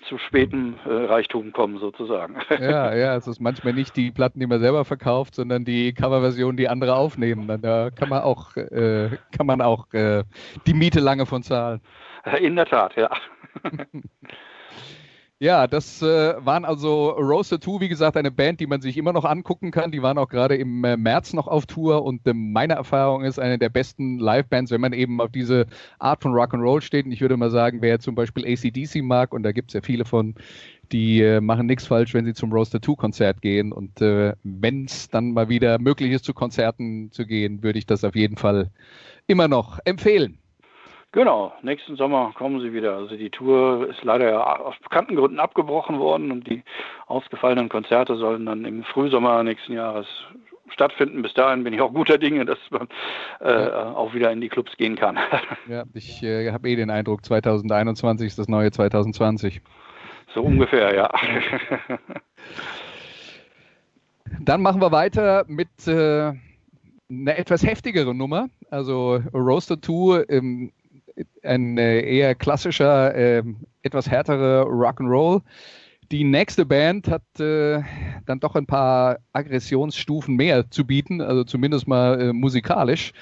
zu 0.08 0.18
spätem 0.18 0.76
äh, 0.86 0.90
Reichtum 0.90 1.52
kommen, 1.52 1.78
sozusagen. 1.78 2.38
Ja, 2.60 2.96
ja, 2.96 3.16
es 3.16 3.28
ist 3.28 3.40
manchmal 3.40 3.74
nicht 3.74 3.96
die 3.96 4.10
Platten, 4.10 4.40
die 4.40 4.48
man 4.48 4.60
selber 4.60 4.84
verkauft, 4.84 5.36
sondern 5.36 5.66
die 5.66 5.94
Coverversion, 5.94 6.58
die 6.58 6.68
andere 6.68 6.96
aufnehmen. 6.96 7.62
Da 7.62 7.92
kann 7.92 8.10
man 8.10 8.24
auch, 8.24 8.56
äh, 8.56 9.10
kann 9.38 9.46
man 9.46 9.62
auch 9.62 9.94
äh, 9.94 10.24
die 10.66 10.74
Miete 10.74 11.00
lange 11.00 11.28
von 11.28 11.44
zahlen. 11.44 11.80
In 12.40 12.56
der 12.56 12.66
Tat, 12.66 12.96
ja. 12.96 13.10
Ja, 15.44 15.68
das 15.68 16.02
äh, 16.02 16.36
waren 16.46 16.64
also 16.64 17.10
Roaster 17.10 17.60
2, 17.60 17.82
wie 17.82 17.90
gesagt, 17.90 18.16
eine 18.16 18.32
Band, 18.32 18.62
die 18.62 18.66
man 18.66 18.80
sich 18.80 18.96
immer 18.96 19.12
noch 19.12 19.26
angucken 19.26 19.72
kann. 19.72 19.92
Die 19.92 20.02
waren 20.02 20.18
auch 20.18 20.30
gerade 20.30 20.56
im 20.56 20.86
äh, 20.86 20.96
März 20.96 21.34
noch 21.34 21.50
auf 21.50 21.66
Tour 21.66 22.06
und 22.06 22.26
äh, 22.26 22.34
meine 22.34 22.76
Erfahrung 22.76 23.26
ist 23.26 23.40
eine 23.40 23.60
der 23.60 23.68
besten 23.68 24.20
Live-Bands, 24.20 24.72
wenn 24.72 24.80
man 24.80 24.94
eben 24.94 25.20
auf 25.20 25.32
diese 25.32 25.66
Art 26.00 26.22
von 26.24 26.32
Rock'n'Roll 26.32 26.80
steht. 26.80 27.06
Und 27.06 27.12
ich 27.12 27.20
würde 27.20 27.36
mal 27.36 27.52
sagen, 27.52 27.82
wer 27.82 28.00
zum 28.00 28.16
Beispiel 28.16 28.46
ACDC 28.46 29.04
mag, 29.04 29.34
und 29.34 29.44
da 29.44 29.52
gibt 29.52 29.72
es 29.72 29.74
ja 29.74 29.82
viele 29.82 30.06
von, 30.06 30.34
die 30.94 31.20
äh, 31.20 31.42
machen 31.42 31.66
nichts 31.66 31.88
falsch, 31.88 32.14
wenn 32.14 32.24
sie 32.24 32.34
zum 32.34 32.54
Roaster 32.54 32.82
2 32.82 32.96
Konzert 32.96 33.42
gehen. 33.42 33.74
Und 33.74 34.00
äh, 34.00 34.36
wenn 34.44 34.86
es 34.86 35.10
dann 35.10 35.34
mal 35.34 35.50
wieder 35.50 35.78
möglich 35.78 36.14
ist, 36.14 36.24
zu 36.24 36.34
Konzerten 36.34 37.12
zu 37.12 37.26
gehen, 37.26 37.64
würde 37.64 37.80
ich 37.80 37.86
das 37.86 38.06
auf 38.06 38.16
jeden 38.16 38.38
Fall 38.38 38.72
immer 39.28 39.50
noch 39.50 39.80
empfehlen. 39.84 40.38
Genau, 41.14 41.54
nächsten 41.62 41.96
Sommer 41.96 42.34
kommen 42.36 42.60
sie 42.60 42.74
wieder. 42.74 42.96
Also 42.96 43.16
die 43.16 43.30
Tour 43.30 43.88
ist 43.88 44.04
leider 44.04 44.66
aus 44.66 44.74
bekannten 44.82 45.16
Gründen 45.16 45.40
abgebrochen 45.40 46.00
worden 46.00 46.32
und 46.32 46.50
die 46.50 46.64
ausgefallenen 47.06 47.70
Konzerte 47.70 48.16
sollen 48.16 48.48
dann 48.48 48.66
im 48.66 48.84
Frühsommer 48.84 49.44
nächsten 49.44 49.74
Jahres 49.74 50.08
stattfinden. 50.70 51.22
Bis 51.22 51.36
dahin 51.36 51.64
bin 51.64 51.72
ich 51.72 51.82
auch 51.82 51.94
guter 51.94 52.18
Dinge, 52.18 52.46
dass 52.46 52.58
man 52.72 52.88
äh, 53.42 53.70
auch 53.70 54.16
wieder 54.16 54.32
in 54.32 54.42
die 54.42 54.50
Clubs 54.50 54.76
gehen 54.76 54.96
kann. 54.96 55.20
Ja, 55.70 55.84
ich 55.94 56.24
äh, 56.24 56.52
habe 56.52 56.68
eh 56.68 56.76
den 56.76 56.90
Eindruck, 56.90 57.24
2021 57.24 58.26
ist 58.26 58.40
das 58.40 58.48
neue 58.48 58.72
2020. 58.72 59.62
So 60.34 60.42
ungefähr, 60.42 60.96
ja. 60.96 61.12
Dann 64.42 64.64
machen 64.64 64.82
wir 64.82 64.92
weiter 64.92 65.46
mit 65.48 65.70
äh, 65.88 66.34
einer 67.10 67.38
etwas 67.38 67.64
heftigeren 67.64 68.18
Nummer. 68.18 68.50
Also 68.72 69.22
Roaster 69.32 69.80
2 69.80 70.26
ähm, 70.30 70.72
ein 71.44 71.78
äh, 71.78 72.02
eher 72.02 72.36
klassischer, 72.36 73.14
äh, 73.16 73.44
etwas 73.82 74.10
härterer 74.10 74.66
Rock'n'Roll. 74.66 75.42
Die 76.12 76.24
nächste 76.24 76.66
Band 76.66 77.08
hat 77.08 77.24
äh, 77.40 77.82
dann 78.26 78.40
doch 78.40 78.56
ein 78.56 78.66
paar 78.66 79.20
Aggressionsstufen 79.32 80.36
mehr 80.36 80.70
zu 80.70 80.86
bieten, 80.86 81.22
also 81.22 81.44
zumindest 81.44 81.88
mal 81.88 82.20
äh, 82.22 82.34
musikalisch. 82.34 83.14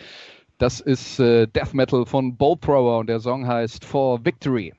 Das 0.57 0.79
ist 0.79 1.19
äh, 1.19 1.47
Death 1.47 1.73
Metal 1.73 2.05
von 2.05 2.35
Bolt 2.35 2.61
Thrower 2.61 2.99
und 2.99 3.07
der 3.07 3.19
Song 3.19 3.47
heißt 3.47 3.85
For 3.85 4.23
Victory. 4.23 4.73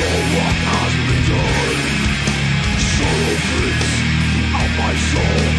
what 0.00 0.56
has 0.68 0.92
been 1.06 1.22
done. 1.28 1.80
Sorrow 2.94 3.36
creeps 3.48 3.92
out 4.56 4.72
my 4.78 4.94
soul. 4.96 5.51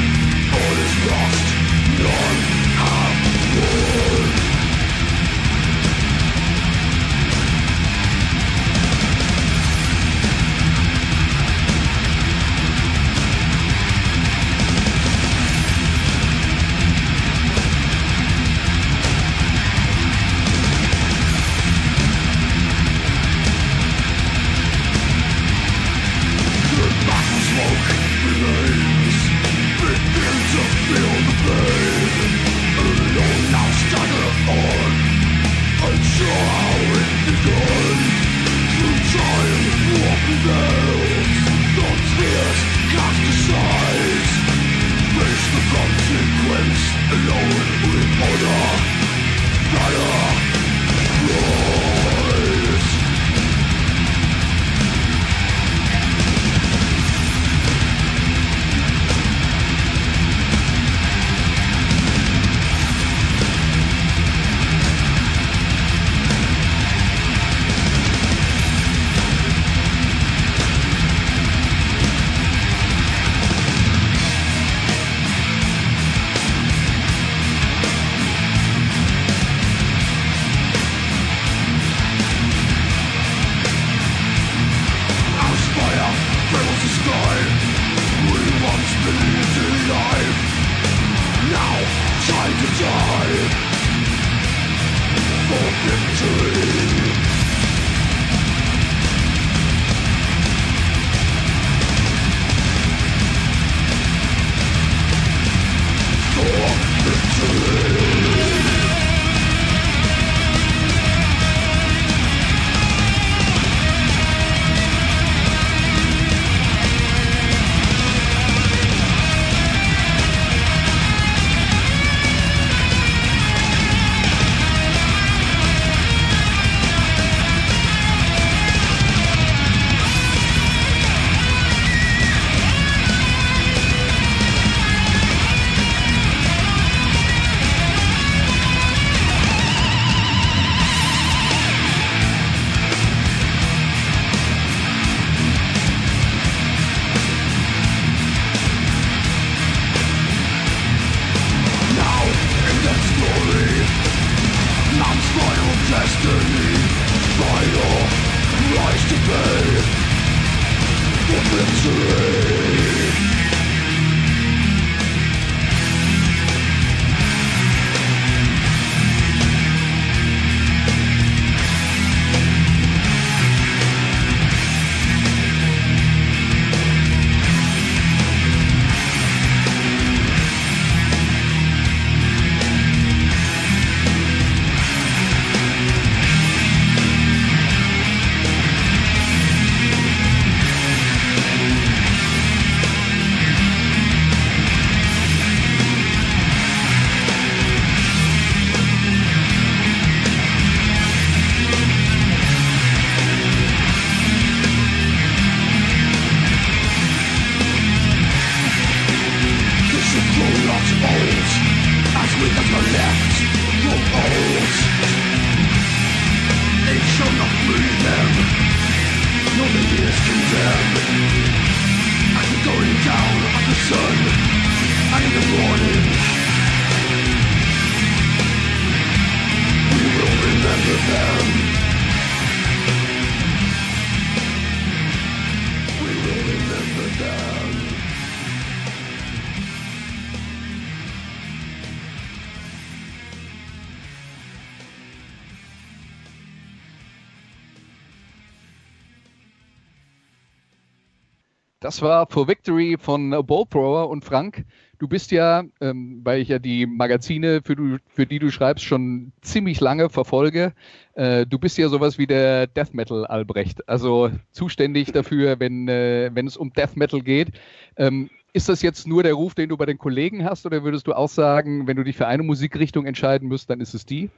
Das 251.93 252.01
war 252.01 252.25
For 252.25 252.47
Victory 252.47 252.97
von 252.99 253.29
Bolt 253.45 253.69
Thrower 253.69 254.09
und 254.09 254.25
Frank. 254.25 254.65
Du 254.97 255.07
bist 255.07 255.29
ja, 255.29 255.63
ähm, 255.79 256.21
weil 256.23 256.41
ich 256.41 256.47
ja 256.47 256.57
die 256.57 256.87
Magazine, 256.87 257.61
für, 257.63 257.75
du, 257.75 257.97
für, 258.07 258.25
die 258.25 258.39
du 258.39 258.49
schreibst, 258.49 258.83
schon 258.83 259.31
ziemlich 259.43 259.79
lange 259.79 260.09
verfolge. 260.09 260.73
Äh, 261.13 261.45
du 261.45 261.59
bist 261.59 261.77
ja 261.77 261.89
sowas 261.89 262.17
wie 262.17 262.25
der 262.25 262.65
Death 262.65 262.95
Metal 262.95 263.27
Albrecht, 263.27 263.87
also 263.87 264.31
zuständig 264.53 265.11
dafür, 265.11 265.59
wenn, 265.59 265.87
äh, 265.87 266.31
wenn 266.33 266.47
es 266.47 266.57
um 266.57 266.73
Death 266.73 266.97
Metal 266.97 267.21
geht. 267.21 267.49
Ähm, 267.95 268.31
ist 268.53 268.69
das 268.69 268.81
jetzt 268.81 269.05
nur 269.05 269.21
der 269.21 269.35
Ruf, 269.35 269.53
den 269.53 269.69
du 269.69 269.77
bei 269.77 269.85
den 269.85 269.99
Kollegen 269.99 270.45
hast, 270.45 270.65
oder 270.65 270.83
würdest 270.83 271.05
du 271.05 271.13
auch 271.13 271.29
sagen, 271.29 271.85
wenn 271.85 271.95
du 271.95 272.03
dich 272.03 272.17
für 272.17 272.25
eine 272.25 272.41
Musikrichtung 272.41 273.05
entscheiden 273.05 273.47
müsst, 273.47 273.69
dann 273.69 273.81
ist 273.81 273.93
es 273.93 274.03
die? 274.03 274.31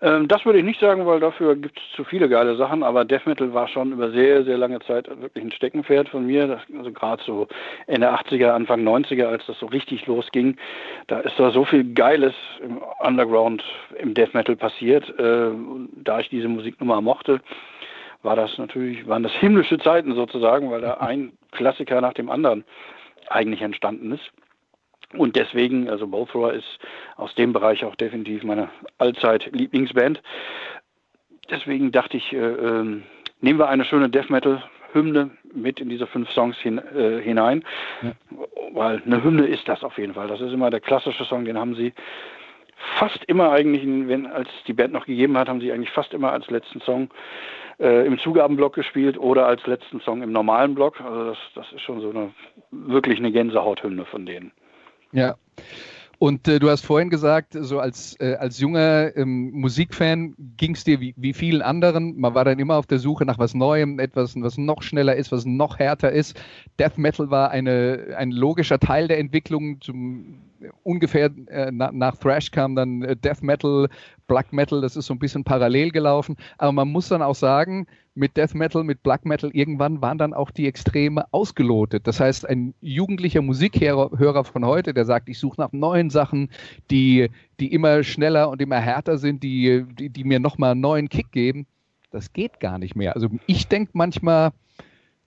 Ähm, 0.00 0.28
das 0.28 0.44
würde 0.44 0.60
ich 0.60 0.64
nicht 0.64 0.80
sagen, 0.80 1.06
weil 1.06 1.18
dafür 1.18 1.56
gibt 1.56 1.78
es 1.78 1.96
zu 1.96 2.04
viele 2.04 2.28
geile 2.28 2.56
Sachen, 2.56 2.82
aber 2.84 3.04
Death 3.04 3.26
Metal 3.26 3.52
war 3.52 3.66
schon 3.66 3.92
über 3.92 4.10
sehr, 4.10 4.44
sehr 4.44 4.56
lange 4.56 4.78
Zeit 4.80 5.08
wirklich 5.08 5.44
ein 5.44 5.50
Steckenpferd 5.50 6.08
von 6.08 6.24
mir. 6.24 6.46
Das, 6.46 6.60
also 6.76 6.92
gerade 6.92 7.22
so 7.24 7.48
Ende 7.86 8.12
80er, 8.12 8.50
Anfang 8.50 8.86
90er, 8.86 9.24
als 9.24 9.44
das 9.46 9.58
so 9.58 9.66
richtig 9.66 10.06
losging, 10.06 10.56
da 11.08 11.20
ist 11.20 11.38
da 11.38 11.50
so 11.50 11.64
viel 11.64 11.94
Geiles 11.94 12.34
im 12.62 12.80
Underground, 13.00 13.64
im 13.98 14.14
Death 14.14 14.34
Metal 14.34 14.54
passiert. 14.54 15.08
Äh, 15.18 15.50
da 15.96 16.20
ich 16.20 16.28
diese 16.28 16.48
Musiknummer 16.48 17.00
mochte, 17.00 17.40
war 18.22 18.36
das 18.36 18.56
natürlich, 18.58 19.06
waren 19.08 19.24
das 19.24 19.32
himmlische 19.32 19.78
Zeiten 19.78 20.14
sozusagen, 20.14 20.70
weil 20.70 20.80
da 20.80 20.94
ein 20.94 21.32
Klassiker 21.52 22.00
nach 22.00 22.14
dem 22.14 22.30
anderen 22.30 22.64
eigentlich 23.30 23.62
entstanden 23.62 24.12
ist. 24.12 24.30
Und 25.14 25.36
deswegen, 25.36 25.88
also 25.88 26.06
Bowthrower 26.06 26.52
ist 26.52 26.78
aus 27.16 27.34
dem 27.34 27.52
Bereich 27.52 27.84
auch 27.84 27.94
definitiv 27.96 28.44
meine 28.44 28.68
Allzeit-Lieblingsband. 28.98 30.20
Deswegen 31.50 31.92
dachte 31.92 32.18
ich, 32.18 32.32
äh, 32.32 32.36
äh, 32.36 33.00
nehmen 33.40 33.58
wir 33.58 33.68
eine 33.68 33.86
schöne 33.86 34.10
Death 34.10 34.28
Metal-Hymne 34.28 35.30
mit 35.54 35.80
in 35.80 35.88
diese 35.88 36.06
fünf 36.06 36.30
Songs 36.30 36.58
hin, 36.58 36.78
äh, 36.78 37.22
hinein. 37.22 37.64
Ja. 38.02 38.12
Weil 38.72 39.02
eine 39.06 39.24
Hymne 39.24 39.46
ist 39.46 39.66
das 39.66 39.82
auf 39.82 39.96
jeden 39.96 40.12
Fall. 40.12 40.28
Das 40.28 40.42
ist 40.42 40.52
immer 40.52 40.68
der 40.68 40.80
klassische 40.80 41.24
Song, 41.24 41.46
den 41.46 41.58
haben 41.58 41.74
sie 41.74 41.94
fast 42.96 43.24
immer 43.24 43.50
eigentlich, 43.50 43.84
wenn, 44.08 44.26
als 44.26 44.48
die 44.66 44.72
Band 44.72 44.92
noch 44.92 45.06
gegeben 45.06 45.36
hat, 45.36 45.48
haben 45.48 45.60
sie 45.60 45.72
eigentlich 45.72 45.90
fast 45.90 46.12
immer 46.14 46.32
als 46.32 46.48
letzten 46.48 46.80
Song 46.82 47.08
äh, 47.80 48.06
im 48.06 48.18
Zugabenblock 48.18 48.74
gespielt 48.74 49.18
oder 49.18 49.46
als 49.46 49.66
letzten 49.66 50.00
Song 50.00 50.22
im 50.22 50.32
normalen 50.32 50.74
Block. 50.74 51.00
Also 51.00 51.24
das, 51.30 51.38
das 51.54 51.72
ist 51.72 51.82
schon 51.82 52.00
so 52.00 52.10
eine 52.10 52.30
wirklich 52.70 53.18
eine 53.18 53.32
Gänsehauthymne 53.32 54.04
von 54.04 54.26
denen. 54.26 54.52
Ja. 55.12 55.36
Und 56.20 56.48
äh, 56.48 56.58
du 56.58 56.68
hast 56.68 56.84
vorhin 56.84 57.10
gesagt, 57.10 57.56
so 57.58 57.78
als, 57.78 58.18
äh, 58.18 58.34
als 58.34 58.58
junger 58.58 59.16
ähm, 59.16 59.52
Musikfan 59.52 60.34
ging 60.56 60.74
es 60.74 60.82
dir 60.82 61.00
wie, 61.00 61.14
wie 61.16 61.32
vielen 61.32 61.62
anderen. 61.62 62.18
Man 62.18 62.34
war 62.34 62.44
dann 62.44 62.58
immer 62.58 62.76
auf 62.76 62.86
der 62.86 62.98
Suche 62.98 63.24
nach 63.24 63.38
was 63.38 63.54
Neuem, 63.54 64.00
etwas, 64.00 64.34
was 64.40 64.58
noch 64.58 64.82
schneller 64.82 65.14
ist, 65.14 65.30
was 65.30 65.44
noch 65.44 65.78
härter 65.78 66.10
ist. 66.10 66.36
Death 66.80 66.98
Metal 66.98 67.30
war 67.30 67.52
eine, 67.52 68.16
ein 68.16 68.32
logischer 68.32 68.80
Teil 68.80 69.06
der 69.06 69.20
Entwicklung. 69.20 69.80
Zum, 69.80 70.40
ungefähr 70.82 71.30
äh, 71.46 71.70
na, 71.72 71.92
nach 71.92 72.16
Thrash 72.16 72.50
kam 72.50 72.74
dann 72.74 73.02
äh, 73.02 73.14
Death 73.14 73.42
Metal, 73.42 73.88
Black 74.28 74.52
Metal, 74.52 74.80
das 74.80 74.94
ist 74.94 75.06
so 75.06 75.14
ein 75.14 75.18
bisschen 75.18 75.42
parallel 75.42 75.90
gelaufen. 75.90 76.36
Aber 76.58 76.70
man 76.70 76.88
muss 76.88 77.08
dann 77.08 77.22
auch 77.22 77.34
sagen, 77.34 77.88
mit 78.14 78.36
Death 78.36 78.54
Metal, 78.54 78.84
mit 78.84 79.02
Black 79.02 79.24
Metal, 79.24 79.50
irgendwann 79.52 80.00
waren 80.00 80.18
dann 80.18 80.34
auch 80.34 80.50
die 80.50 80.66
Extreme 80.66 81.24
ausgelotet. 81.32 82.06
Das 82.06 82.20
heißt, 82.20 82.48
ein 82.48 82.74
jugendlicher 82.80 83.42
Musikhörer 83.42 84.44
von 84.44 84.64
heute, 84.64 84.94
der 84.94 85.04
sagt, 85.04 85.28
ich 85.28 85.38
suche 85.38 85.60
nach 85.60 85.72
neuen 85.72 86.10
Sachen, 86.10 86.50
die, 86.90 87.30
die 87.58 87.72
immer 87.72 88.04
schneller 88.04 88.50
und 88.50 88.62
immer 88.62 88.78
härter 88.78 89.18
sind, 89.18 89.42
die, 89.42 89.84
die, 89.98 90.10
die 90.10 90.24
mir 90.24 90.38
nochmal 90.38 90.72
einen 90.72 90.80
neuen 90.80 91.08
Kick 91.08 91.32
geben, 91.32 91.66
das 92.10 92.32
geht 92.32 92.60
gar 92.60 92.78
nicht 92.78 92.96
mehr. 92.96 93.14
Also 93.14 93.28
ich 93.46 93.68
denke 93.68 93.92
manchmal, 93.94 94.52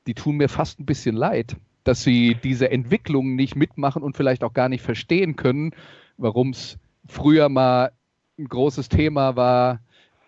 die 0.08 0.14
tun 0.14 0.38
mir 0.38 0.50
fast 0.50 0.80
ein 0.80 0.86
bisschen 0.86 1.16
leid, 1.16 1.56
dass 1.84 2.04
sie 2.04 2.36
diese 2.44 2.72
Entwicklung 2.72 3.36
nicht 3.36 3.56
mitmachen 3.56 4.04
und 4.04 4.16
vielleicht 4.18 4.44
auch 4.44 4.54
gar 4.54 4.70
nicht 4.70 4.84
verstehen 4.84 5.36
können, 5.36 5.72
warum 6.18 6.50
es 6.50 6.78
früher 7.08 7.50
mal 7.50 7.92
ein 8.38 8.46
großes 8.46 8.90
Thema 8.90 9.36
war, 9.36 9.80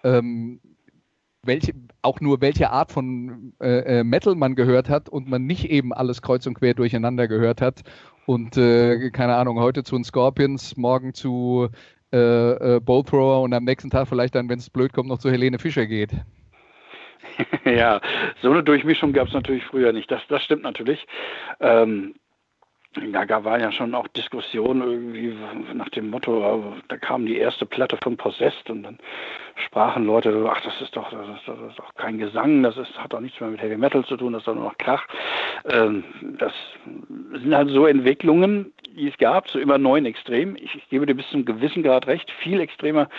ähm, 0.04 0.60
welche, 1.44 1.74
auch 2.02 2.22
nur 2.22 2.42
welche 2.42 2.70
Art 2.70 2.92
von 2.92 3.54
äh, 3.62 4.00
äh, 4.00 4.04
Metal 4.04 4.36
man 4.36 4.56
gehört 4.56 4.90
hat 4.90 5.10
und 5.10 5.28
man 5.28 5.46
nicht 5.46 5.70
eben 5.70 5.94
alles 5.94 6.22
kreuz 6.22 6.46
und 6.48 6.54
quer 6.56 6.74
durcheinander 6.74 7.28
gehört 7.28 7.62
hat 7.62 7.84
und 8.26 8.58
äh, 8.58 9.10
keine 9.12 9.36
Ahnung, 9.36 9.60
heute 9.60 9.84
zu 9.84 9.96
den 9.96 10.04
Scorpions, 10.04 10.78
morgen 10.78 11.14
zu 11.14 11.70
äh, 12.14 12.76
äh, 12.76 12.80
Bowthrower 12.80 13.42
und 13.42 13.54
am 13.54 13.64
nächsten 13.64 13.90
Tag 13.90 14.08
vielleicht 14.08 14.36
dann, 14.36 14.48
wenn 14.48 14.60
es 14.60 14.70
blöd 14.70 14.94
kommt, 14.94 15.10
noch 15.10 15.20
zu 15.20 15.32
Helene 15.32 15.60
Fischer 15.60 15.86
geht. 15.86 16.12
ja, 17.66 18.00
so 18.42 18.52
eine 18.52 18.64
Durchmischung 18.64 19.14
gab 19.14 19.28
es 19.28 19.34
natürlich 19.34 19.64
früher 19.66 19.92
nicht. 19.92 20.10
Das, 20.12 20.22
das 20.30 20.44
stimmt 20.44 20.64
natürlich. 20.64 21.06
Ähm, 21.60 22.16
ja, 23.02 23.26
da 23.26 23.44
waren 23.44 23.62
ja 23.62 23.72
schon 23.72 23.96
auch 23.96 24.08
Diskussionen 24.10 24.82
irgendwie 24.82 25.36
nach 25.74 25.90
dem 25.90 26.10
Motto, 26.10 26.76
da 26.88 26.98
kam 26.98 27.26
die 27.26 27.38
erste 27.38 27.66
Platte 27.66 27.98
von 28.02 28.18
Possessed 28.18 28.70
und 28.70 28.84
dann 28.84 28.98
sprachen 29.56 30.06
Leute, 30.06 30.48
ach, 30.50 30.62
das 30.62 30.82
ist 30.82 30.96
doch, 30.96 31.10
das 31.12 31.28
ist, 31.28 31.48
das 31.48 31.60
ist 31.70 31.80
doch 31.80 31.94
kein 31.96 32.18
Gesang, 32.18 32.64
das 32.64 32.78
ist, 32.78 32.98
hat 32.98 33.14
doch 33.14 33.20
nichts 33.20 33.40
mehr 33.40 33.50
mit 33.50 33.62
Heavy 33.62 33.78
Metal 33.78 34.04
zu 34.06 34.18
tun, 34.18 34.34
das 34.34 34.42
ist 34.42 34.48
doch 34.48 34.56
nur 34.56 34.66
noch 34.66 34.78
Krach. 34.78 35.06
Ähm, 35.70 36.04
das 36.38 36.54
sind 37.34 37.56
halt 37.56 37.70
so 37.70 37.86
Entwicklungen, 37.86 38.74
die 38.96 39.10
es 39.10 39.18
gab, 39.18 39.50
so 39.50 39.60
immer 39.60 39.78
neuen 39.78 40.06
Extrem. 40.06 40.56
Ich, 40.56 40.76
ich 40.76 40.90
gebe 40.90 41.06
dir 41.06 41.16
bis 41.16 41.30
zum 41.30 41.46
gewissen 41.46 41.84
Grad 41.84 42.08
recht, 42.08 42.30
viel 42.32 42.60
extremer 42.60 43.10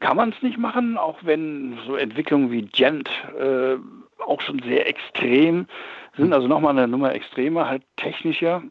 kann 0.00 0.16
man 0.16 0.30
es 0.30 0.42
nicht 0.42 0.58
machen, 0.58 0.96
auch 0.98 1.18
wenn 1.22 1.78
so 1.86 1.96
Entwicklungen 1.96 2.50
wie 2.50 2.62
Gent 2.62 3.08
äh, 3.38 3.76
auch 4.24 4.40
schon 4.40 4.60
sehr 4.60 4.88
extrem 4.88 5.66
sind, 6.16 6.32
also 6.32 6.46
nochmal 6.46 6.76
eine 6.76 6.88
Nummer 6.88 7.14
extremer, 7.14 7.68
halt 7.68 7.82
technischer 7.96 8.62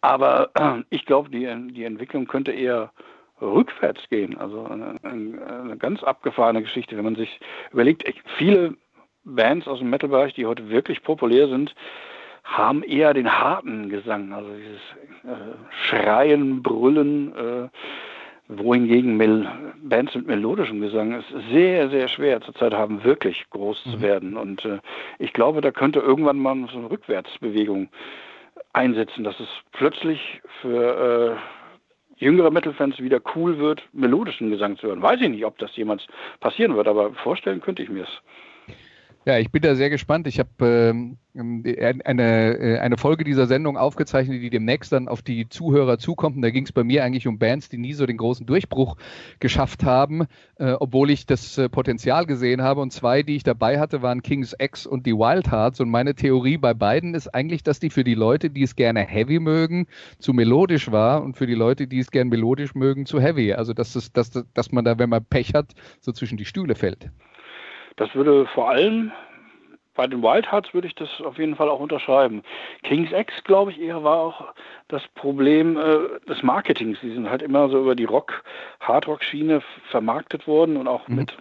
aber 0.00 0.50
äh, 0.54 0.82
ich 0.90 1.06
glaube, 1.06 1.30
die, 1.30 1.48
die 1.72 1.84
Entwicklung 1.84 2.26
könnte 2.26 2.52
eher 2.52 2.92
rückwärts 3.40 4.08
gehen. 4.08 4.38
Also 4.38 4.64
eine, 4.64 4.96
eine, 5.02 5.76
ganz 5.76 6.02
abgefahrene 6.02 6.62
Geschichte, 6.62 6.96
wenn 6.96 7.04
man 7.04 7.16
sich 7.16 7.40
überlegt, 7.72 8.04
viele 8.38 8.74
Bands 9.24 9.66
aus 9.66 9.80
dem 9.80 9.90
Metal-Bereich, 9.90 10.34
die 10.34 10.46
heute 10.46 10.68
wirklich 10.68 11.02
populär 11.02 11.48
sind, 11.48 11.74
haben 12.44 12.82
eher 12.82 13.14
den 13.14 13.30
harten 13.30 13.88
Gesang, 13.88 14.32
also 14.32 14.50
dieses 14.50 14.80
äh, 15.24 15.54
Schreien, 15.86 16.62
Brüllen, 16.62 17.34
äh, 17.36 17.68
wohingegen 18.48 19.16
Mel 19.16 19.48
Bands 19.82 20.14
mit 20.14 20.26
melodischem 20.26 20.80
Gesang 20.80 21.12
es 21.12 21.24
sehr, 21.50 21.88
sehr 21.90 22.08
schwer 22.08 22.40
zurzeit 22.40 22.74
haben, 22.74 23.04
wirklich 23.04 23.48
groß 23.50 23.86
mhm. 23.86 23.90
zu 23.90 24.02
werden. 24.02 24.36
Und 24.36 24.64
äh, 24.64 24.78
ich 25.18 25.32
glaube, 25.32 25.60
da 25.60 25.70
könnte 25.70 26.00
irgendwann 26.00 26.38
mal 26.38 26.56
so 26.70 26.78
eine 26.78 26.90
Rückwärtsbewegung 26.90 27.88
einsetzen, 28.72 29.24
dass 29.24 29.38
es 29.40 29.48
plötzlich 29.72 30.40
für 30.60 31.38
äh, 32.18 32.24
jüngere 32.24 32.50
Metal-Fans 32.50 32.98
wieder 33.00 33.20
cool 33.34 33.58
wird, 33.58 33.82
melodischen 33.92 34.50
Gesang 34.50 34.76
zu 34.76 34.88
hören. 34.88 35.02
Weiß 35.02 35.20
ich 35.20 35.28
nicht, 35.28 35.44
ob 35.44 35.58
das 35.58 35.74
jemals 35.76 36.06
passieren 36.40 36.76
wird, 36.76 36.88
aber 36.88 37.12
vorstellen 37.14 37.60
könnte 37.60 37.82
ich 37.82 37.88
mir 37.88 38.04
es. 38.04 38.22
Ja, 39.24 39.38
ich 39.38 39.52
bin 39.52 39.62
da 39.62 39.76
sehr 39.76 39.88
gespannt. 39.88 40.26
Ich 40.26 40.40
habe 40.40 40.50
ähm, 40.60 41.16
eine, 42.04 42.58
äh, 42.58 42.78
eine 42.80 42.96
Folge 42.96 43.22
dieser 43.22 43.46
Sendung 43.46 43.76
aufgezeichnet, 43.76 44.42
die 44.42 44.50
demnächst 44.50 44.90
dann 44.90 45.06
auf 45.06 45.22
die 45.22 45.48
Zuhörer 45.48 45.98
zukommt. 45.98 46.34
Und 46.34 46.42
da 46.42 46.50
ging 46.50 46.64
es 46.64 46.72
bei 46.72 46.82
mir 46.82 47.04
eigentlich 47.04 47.28
um 47.28 47.38
Bands, 47.38 47.68
die 47.68 47.78
nie 47.78 47.92
so 47.92 48.04
den 48.04 48.16
großen 48.16 48.46
Durchbruch 48.46 48.96
geschafft 49.38 49.84
haben, 49.84 50.26
äh, 50.58 50.72
obwohl 50.72 51.08
ich 51.10 51.24
das 51.24 51.56
äh, 51.56 51.68
Potenzial 51.68 52.26
gesehen 52.26 52.62
habe. 52.62 52.80
Und 52.80 52.92
zwei, 52.92 53.22
die 53.22 53.36
ich 53.36 53.44
dabei 53.44 53.78
hatte, 53.78 54.02
waren 54.02 54.22
Kings 54.22 54.56
X 54.58 54.86
und 54.86 55.06
die 55.06 55.14
Wild 55.14 55.52
Hearts. 55.52 55.78
Und 55.78 55.88
meine 55.88 56.16
Theorie 56.16 56.58
bei 56.58 56.74
beiden 56.74 57.14
ist 57.14 57.28
eigentlich, 57.28 57.62
dass 57.62 57.78
die 57.78 57.90
für 57.90 58.02
die 58.02 58.14
Leute, 58.14 58.50
die 58.50 58.64
es 58.64 58.74
gerne 58.74 59.02
heavy 59.02 59.38
mögen, 59.38 59.86
zu 60.18 60.32
melodisch 60.32 60.90
war 60.90 61.22
und 61.22 61.36
für 61.36 61.46
die 61.46 61.54
Leute, 61.54 61.86
die 61.86 62.00
es 62.00 62.10
gerne 62.10 62.28
melodisch 62.28 62.74
mögen, 62.74 63.06
zu 63.06 63.20
heavy. 63.20 63.52
Also 63.52 63.72
dass, 63.72 63.94
es, 63.94 64.12
dass, 64.12 64.32
dass 64.52 64.72
man 64.72 64.84
da, 64.84 64.98
wenn 64.98 65.10
man 65.10 65.24
Pech 65.24 65.54
hat, 65.54 65.74
so 66.00 66.10
zwischen 66.10 66.38
die 66.38 66.44
Stühle 66.44 66.74
fällt. 66.74 67.08
Das 67.96 68.14
würde 68.14 68.46
vor 68.46 68.70
allem 68.70 69.12
bei 69.94 70.06
den 70.06 70.22
Wild 70.22 70.50
Hearts 70.50 70.72
würde 70.72 70.88
ich 70.88 70.94
das 70.94 71.08
auf 71.20 71.38
jeden 71.38 71.56
Fall 71.56 71.68
auch 71.68 71.80
unterschreiben. 71.80 72.42
Kings 72.82 73.10
X, 73.12 73.32
glaube 73.44 73.72
ich, 73.72 73.80
eher 73.80 74.02
war 74.02 74.18
auch 74.18 74.54
das 74.88 75.02
Problem 75.14 75.76
äh, 75.76 76.18
des 76.26 76.42
Marketings. 76.42 76.98
Sie 77.00 77.12
sind 77.12 77.28
halt 77.28 77.42
immer 77.42 77.68
so 77.68 77.78
über 77.78 77.94
die 77.94 78.04
Rock, 78.04 78.42
Hardrock-Schiene 78.80 79.62
vermarktet 79.90 80.46
worden 80.46 80.76
und 80.76 80.88
auch 80.88 81.06
mhm. 81.08 81.16
mit 81.16 81.36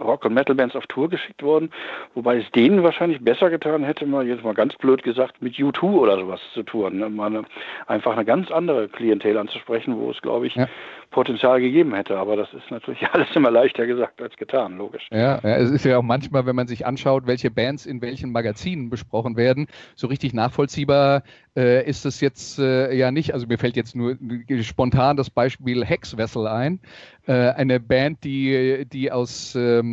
Rock- 0.00 0.24
und 0.24 0.34
Metal-Bands 0.34 0.76
auf 0.76 0.86
Tour 0.86 1.08
geschickt 1.08 1.42
worden, 1.42 1.70
wobei 2.14 2.38
es 2.38 2.50
denen 2.52 2.82
wahrscheinlich 2.82 3.20
besser 3.22 3.50
getan 3.50 3.84
hätte, 3.84 4.06
mal 4.06 4.26
jetzt 4.26 4.44
mal 4.44 4.54
ganz 4.54 4.74
blöd 4.76 5.02
gesagt, 5.02 5.40
mit 5.42 5.54
U2 5.54 5.82
oder 5.82 6.16
sowas 6.16 6.40
zu 6.54 6.62
touren. 6.62 6.98
Ne? 6.98 7.08
Mal 7.10 7.26
eine, 7.26 7.44
einfach 7.86 8.12
eine 8.12 8.24
ganz 8.24 8.50
andere 8.50 8.88
Klientel 8.88 9.36
anzusprechen, 9.36 9.96
wo 9.96 10.10
es, 10.10 10.20
glaube 10.22 10.46
ich, 10.46 10.54
ja. 10.54 10.68
Potenzial 11.10 11.60
gegeben 11.60 11.94
hätte. 11.94 12.16
Aber 12.16 12.36
das 12.36 12.52
ist 12.54 12.70
natürlich 12.70 13.06
alles 13.12 13.28
immer 13.34 13.50
leichter 13.50 13.86
gesagt 13.86 14.20
als 14.22 14.36
getan, 14.36 14.78
logisch. 14.78 15.06
Ja, 15.10 15.40
ja, 15.42 15.56
es 15.56 15.70
ist 15.70 15.84
ja 15.84 15.98
auch 15.98 16.02
manchmal, 16.02 16.46
wenn 16.46 16.56
man 16.56 16.66
sich 16.66 16.86
anschaut, 16.86 17.26
welche 17.26 17.50
Bands 17.50 17.86
in 17.86 18.00
welchen 18.00 18.32
Magazinen 18.32 18.90
besprochen 18.90 19.36
werden, 19.36 19.66
so 19.94 20.06
richtig 20.06 20.34
nachvollziehbar 20.34 21.22
äh, 21.56 21.88
ist 21.88 22.06
es 22.06 22.20
jetzt 22.20 22.58
äh, 22.58 22.94
ja 22.94 23.10
nicht. 23.10 23.34
Also 23.34 23.46
mir 23.46 23.58
fällt 23.58 23.76
jetzt 23.76 23.96
nur 23.96 24.16
spontan 24.62 25.16
das 25.16 25.30
Beispiel 25.30 25.84
Hexvessel 25.84 26.46
ein. 26.46 26.80
Äh, 27.26 27.50
eine 27.50 27.80
Band, 27.80 28.24
die, 28.24 28.86
die 28.90 29.12
aus 29.12 29.54
ähm, 29.54 29.89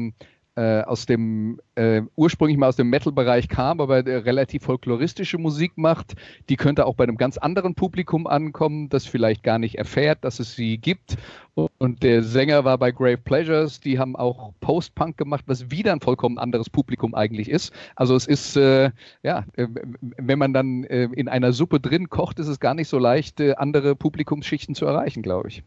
äh, 0.58 0.82
aus 0.82 1.06
dem 1.06 1.60
äh, 1.76 2.02
ursprünglich 2.16 2.58
mal 2.58 2.68
aus 2.68 2.76
dem 2.76 2.90
Metal-Bereich 2.90 3.48
kam, 3.48 3.80
aber 3.80 4.06
äh, 4.06 4.16
relativ 4.18 4.64
folkloristische 4.64 5.38
Musik 5.38 5.74
macht. 5.76 6.16
Die 6.50 6.56
könnte 6.56 6.88
auch 6.88 6.96
bei 6.96 7.04
einem 7.04 7.18
ganz 7.18 7.38
anderen 7.38 7.76
Publikum 7.76 8.26
ankommen, 8.26 8.90
das 8.90 9.06
vielleicht 9.06 9.44
gar 9.44 9.60
nicht 9.60 9.78
erfährt, 9.78 10.24
dass 10.24 10.40
es 10.40 10.56
sie 10.56 10.80
gibt. 10.80 11.16
Und 11.54 12.02
der 12.02 12.24
Sänger 12.24 12.66
war 12.66 12.80
bei 12.80 12.92
Grave 12.92 13.18
Pleasures. 13.18 13.80
Die 13.82 14.00
haben 14.00 14.16
auch 14.16 14.52
Post-Punk 14.60 15.18
gemacht, 15.18 15.44
was 15.46 15.70
wieder 15.70 15.92
ein 15.92 16.02
vollkommen 16.02 16.40
anderes 16.40 16.72
Publikum 16.72 17.14
eigentlich 17.14 17.50
ist. 17.50 17.72
Also 17.96 18.16
es 18.16 18.26
ist 18.26 18.58
äh, 18.58 18.90
ja, 19.22 19.46
äh, 19.58 19.68
wenn 20.02 20.40
man 20.40 20.54
dann 20.54 20.86
äh, 20.86 21.04
in 21.14 21.28
einer 21.28 21.54
Suppe 21.54 21.80
drin 21.80 22.10
kocht, 22.10 22.40
ist 22.40 22.48
es 22.48 22.60
gar 22.60 22.74
nicht 22.74 22.88
so 22.88 22.98
leicht, 22.98 23.40
andere 23.40 23.96
Publikumsschichten 23.96 24.74
zu 24.74 24.88
erreichen, 24.88 25.22
glaube 25.22 25.50
ich. 25.50 25.62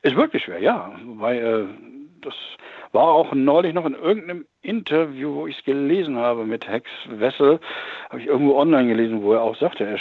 Ist 0.00 0.16
wirklich 0.16 0.44
schwer, 0.44 0.60
ja. 0.60 0.98
Weil 1.18 1.68
das 2.22 2.34
war 2.92 3.08
auch 3.08 3.32
neulich 3.34 3.74
noch 3.74 3.86
in 3.86 3.94
irgendeinem 3.94 4.46
Interview, 4.62 5.34
wo 5.34 5.46
ich 5.46 5.58
es 5.58 5.64
gelesen 5.64 6.16
habe 6.16 6.44
mit 6.44 6.66
Hex 6.66 6.88
Wessel, 7.08 7.60
habe 8.10 8.20
ich 8.20 8.26
irgendwo 8.26 8.56
online 8.56 8.88
gelesen, 8.88 9.22
wo 9.22 9.32
er 9.32 9.42
auch 9.42 9.56
sagte, 9.56 9.84
er 9.84 9.98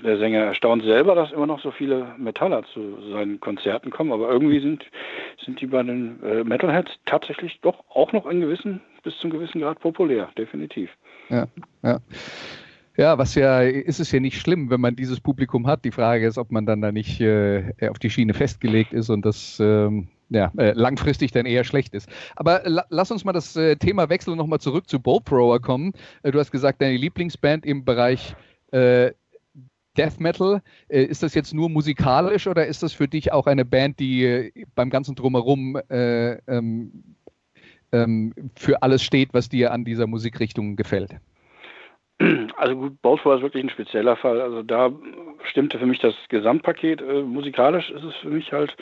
der 0.00 0.18
Sänger 0.18 0.40
erstaunt 0.40 0.82
selber, 0.84 1.14
dass 1.14 1.32
immer 1.32 1.46
noch 1.46 1.60
so 1.60 1.70
viele 1.70 2.14
Metaller 2.18 2.64
zu 2.72 2.98
seinen 3.12 3.40
Konzerten 3.40 3.90
kommen, 3.90 4.12
aber 4.12 4.30
irgendwie 4.30 4.60
sind, 4.60 4.84
sind 5.44 5.60
die 5.60 5.66
bei 5.66 5.82
den 5.82 6.22
äh, 6.22 6.44
Metalheads 6.44 6.92
tatsächlich 7.06 7.60
doch 7.60 7.84
auch 7.88 8.12
noch 8.12 8.26
in 8.26 8.40
gewissen, 8.40 8.80
bis 9.02 9.16
zum 9.18 9.30
gewissen 9.30 9.60
Grad 9.60 9.80
populär, 9.80 10.28
definitiv. 10.36 10.90
Ja, 11.28 11.46
ja. 11.82 11.98
Ja, 12.96 13.16
was 13.16 13.34
ja, 13.34 13.62
ist 13.62 14.00
es 14.00 14.12
ja 14.12 14.20
nicht 14.20 14.38
schlimm, 14.38 14.68
wenn 14.68 14.80
man 14.80 14.96
dieses 14.96 15.18
Publikum 15.18 15.66
hat. 15.66 15.84
Die 15.86 15.90
Frage 15.90 16.26
ist, 16.26 16.36
ob 16.36 16.52
man 16.52 16.66
dann 16.66 16.82
da 16.82 16.92
nicht 16.92 17.22
äh, 17.22 17.72
auf 17.88 17.98
die 17.98 18.10
Schiene 18.10 18.34
festgelegt 18.34 18.92
ist 18.92 19.08
und 19.08 19.24
das 19.24 19.58
ähm, 19.60 20.08
ja, 20.32 20.52
äh, 20.56 20.72
langfristig 20.72 21.32
dann 21.32 21.46
eher 21.46 21.64
schlecht 21.64 21.94
ist. 21.94 22.08
Aber 22.36 22.62
la 22.64 22.84
lass 22.88 23.10
uns 23.10 23.24
mal 23.24 23.32
das 23.32 23.56
äh, 23.56 23.76
Thema 23.76 24.08
wechseln 24.08 24.32
und 24.32 24.38
nochmal 24.38 24.60
zurück 24.60 24.88
zu 24.88 25.00
Bolt 25.00 25.26
Thrower 25.26 25.60
kommen. 25.60 25.92
Äh, 26.22 26.32
du 26.32 26.38
hast 26.38 26.50
gesagt, 26.50 26.82
deine 26.82 26.96
Lieblingsband 26.96 27.66
im 27.66 27.84
Bereich 27.84 28.34
äh, 28.70 29.12
Death 29.96 30.20
Metal. 30.20 30.62
Äh, 30.88 31.04
ist 31.04 31.22
das 31.22 31.34
jetzt 31.34 31.52
nur 31.52 31.68
musikalisch 31.68 32.46
oder 32.46 32.66
ist 32.66 32.82
das 32.82 32.92
für 32.92 33.08
dich 33.08 33.32
auch 33.32 33.46
eine 33.46 33.64
Band, 33.64 34.00
die 34.00 34.24
äh, 34.24 34.52
beim 34.74 34.90
ganzen 34.90 35.14
Drumherum 35.14 35.78
ähm, 35.90 37.16
ähm, 37.92 38.32
für 38.56 38.82
alles 38.82 39.02
steht, 39.02 39.34
was 39.34 39.48
dir 39.48 39.72
an 39.72 39.84
dieser 39.84 40.06
Musikrichtung 40.06 40.76
gefällt? 40.76 41.16
Also 42.56 42.76
gut, 42.76 43.02
Baltimore 43.02 43.36
ist 43.36 43.42
wirklich 43.42 43.64
ein 43.64 43.70
spezieller 43.70 44.16
Fall. 44.16 44.40
Also 44.40 44.62
da 44.62 44.90
stimmte 45.44 45.78
für 45.78 45.86
mich 45.86 45.98
das 45.98 46.14
Gesamtpaket. 46.28 47.00
Äh, 47.02 47.22
musikalisch 47.22 47.90
ist 47.90 48.04
es 48.04 48.14
für 48.16 48.28
mich 48.28 48.52
halt 48.52 48.76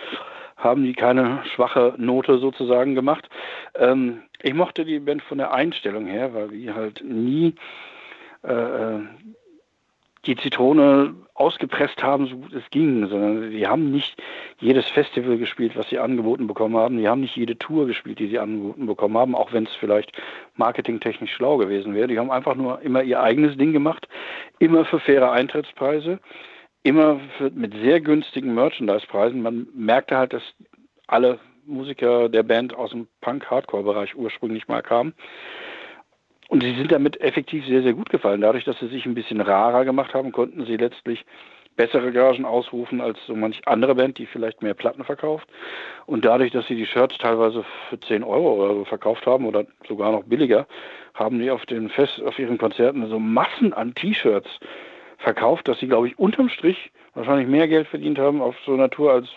haben 0.56 0.84
die 0.84 0.92
keine 0.92 1.42
schwache 1.54 1.94
Note 1.96 2.38
sozusagen 2.38 2.94
gemacht. 2.94 3.28
Ähm, 3.74 4.22
ich 4.42 4.52
mochte 4.52 4.84
die 4.84 4.98
Band 5.00 5.22
von 5.22 5.38
der 5.38 5.52
Einstellung 5.52 6.06
her, 6.06 6.34
weil 6.34 6.48
die 6.48 6.70
halt 6.70 7.02
nie 7.02 7.54
äh, 8.44 8.52
äh, 8.52 9.00
die 10.26 10.36
Zitrone 10.36 11.14
ausgepresst 11.40 12.02
haben, 12.02 12.26
so 12.26 12.36
gut 12.36 12.52
es 12.52 12.68
ging, 12.70 13.06
sondern 13.08 13.50
die 13.50 13.66
haben 13.66 13.90
nicht 13.90 14.22
jedes 14.60 14.88
Festival 14.88 15.38
gespielt, 15.38 15.76
was 15.76 15.88
sie 15.88 15.98
angeboten 15.98 16.46
bekommen 16.46 16.76
haben. 16.76 16.98
Die 16.98 17.08
haben 17.08 17.22
nicht 17.22 17.36
jede 17.36 17.56
Tour 17.56 17.86
gespielt, 17.86 18.18
die 18.18 18.28
sie 18.28 18.38
angeboten 18.38 18.86
bekommen 18.86 19.16
haben, 19.16 19.34
auch 19.34 19.52
wenn 19.52 19.64
es 19.64 19.74
vielleicht 19.74 20.12
marketingtechnisch 20.56 21.32
schlau 21.32 21.56
gewesen 21.56 21.94
wäre. 21.94 22.08
Die 22.08 22.18
haben 22.18 22.30
einfach 22.30 22.54
nur 22.54 22.80
immer 22.82 23.02
ihr 23.02 23.20
eigenes 23.20 23.56
Ding 23.56 23.72
gemacht, 23.72 24.06
immer 24.58 24.84
für 24.84 25.00
faire 25.00 25.32
Eintrittspreise 25.32 26.20
immer 26.82 27.20
für, 27.36 27.50
mit 27.50 27.74
sehr 27.74 28.00
günstigen 28.00 28.54
Merchandise-Preisen. 28.54 29.42
Man 29.42 29.68
merkte 29.74 30.16
halt, 30.16 30.32
dass 30.32 30.42
alle 31.06 31.38
Musiker 31.66 32.28
der 32.28 32.42
Band 32.42 32.74
aus 32.74 32.90
dem 32.90 33.06
Punk-Hardcore-Bereich 33.20 34.16
ursprünglich 34.16 34.68
mal 34.68 34.82
kamen. 34.82 35.14
Und 36.50 36.64
sie 36.64 36.74
sind 36.74 36.90
damit 36.90 37.20
effektiv 37.20 37.64
sehr, 37.64 37.84
sehr 37.84 37.92
gut 37.92 38.10
gefallen. 38.10 38.40
Dadurch, 38.40 38.64
dass 38.64 38.76
sie 38.80 38.88
sich 38.88 39.06
ein 39.06 39.14
bisschen 39.14 39.40
rarer 39.40 39.84
gemacht 39.84 40.14
haben, 40.14 40.32
konnten 40.32 40.66
sie 40.66 40.76
letztlich 40.76 41.24
bessere 41.76 42.10
Gagen 42.10 42.44
ausrufen 42.44 43.00
als 43.00 43.24
so 43.24 43.36
manch 43.36 43.62
andere 43.68 43.94
Band, 43.94 44.18
die 44.18 44.26
vielleicht 44.26 44.60
mehr 44.60 44.74
Platten 44.74 45.04
verkauft. 45.04 45.46
Und 46.06 46.24
dadurch, 46.24 46.50
dass 46.50 46.66
sie 46.66 46.74
die 46.74 46.86
Shirts 46.86 47.16
teilweise 47.18 47.64
für 47.88 48.00
10 48.00 48.24
Euro 48.24 48.64
oder 48.64 48.74
so 48.74 48.84
verkauft 48.84 49.26
haben 49.26 49.46
oder 49.46 49.64
sogar 49.86 50.10
noch 50.10 50.24
billiger, 50.24 50.66
haben 51.14 51.38
die 51.38 51.52
auf 51.52 51.64
den 51.66 51.88
Fest, 51.88 52.20
auf 52.20 52.36
ihren 52.36 52.58
Konzerten 52.58 53.08
so 53.08 53.20
Massen 53.20 53.72
an 53.72 53.94
T-Shirts 53.94 54.50
verkauft, 55.18 55.68
dass 55.68 55.78
sie, 55.78 55.86
glaube 55.86 56.08
ich, 56.08 56.18
unterm 56.18 56.48
Strich 56.48 56.90
wahrscheinlich 57.14 57.46
mehr 57.46 57.68
Geld 57.68 57.86
verdient 57.86 58.18
haben 58.18 58.42
auf 58.42 58.56
so 58.66 58.74
einer 58.74 58.90
Tour 58.90 59.12
als 59.12 59.28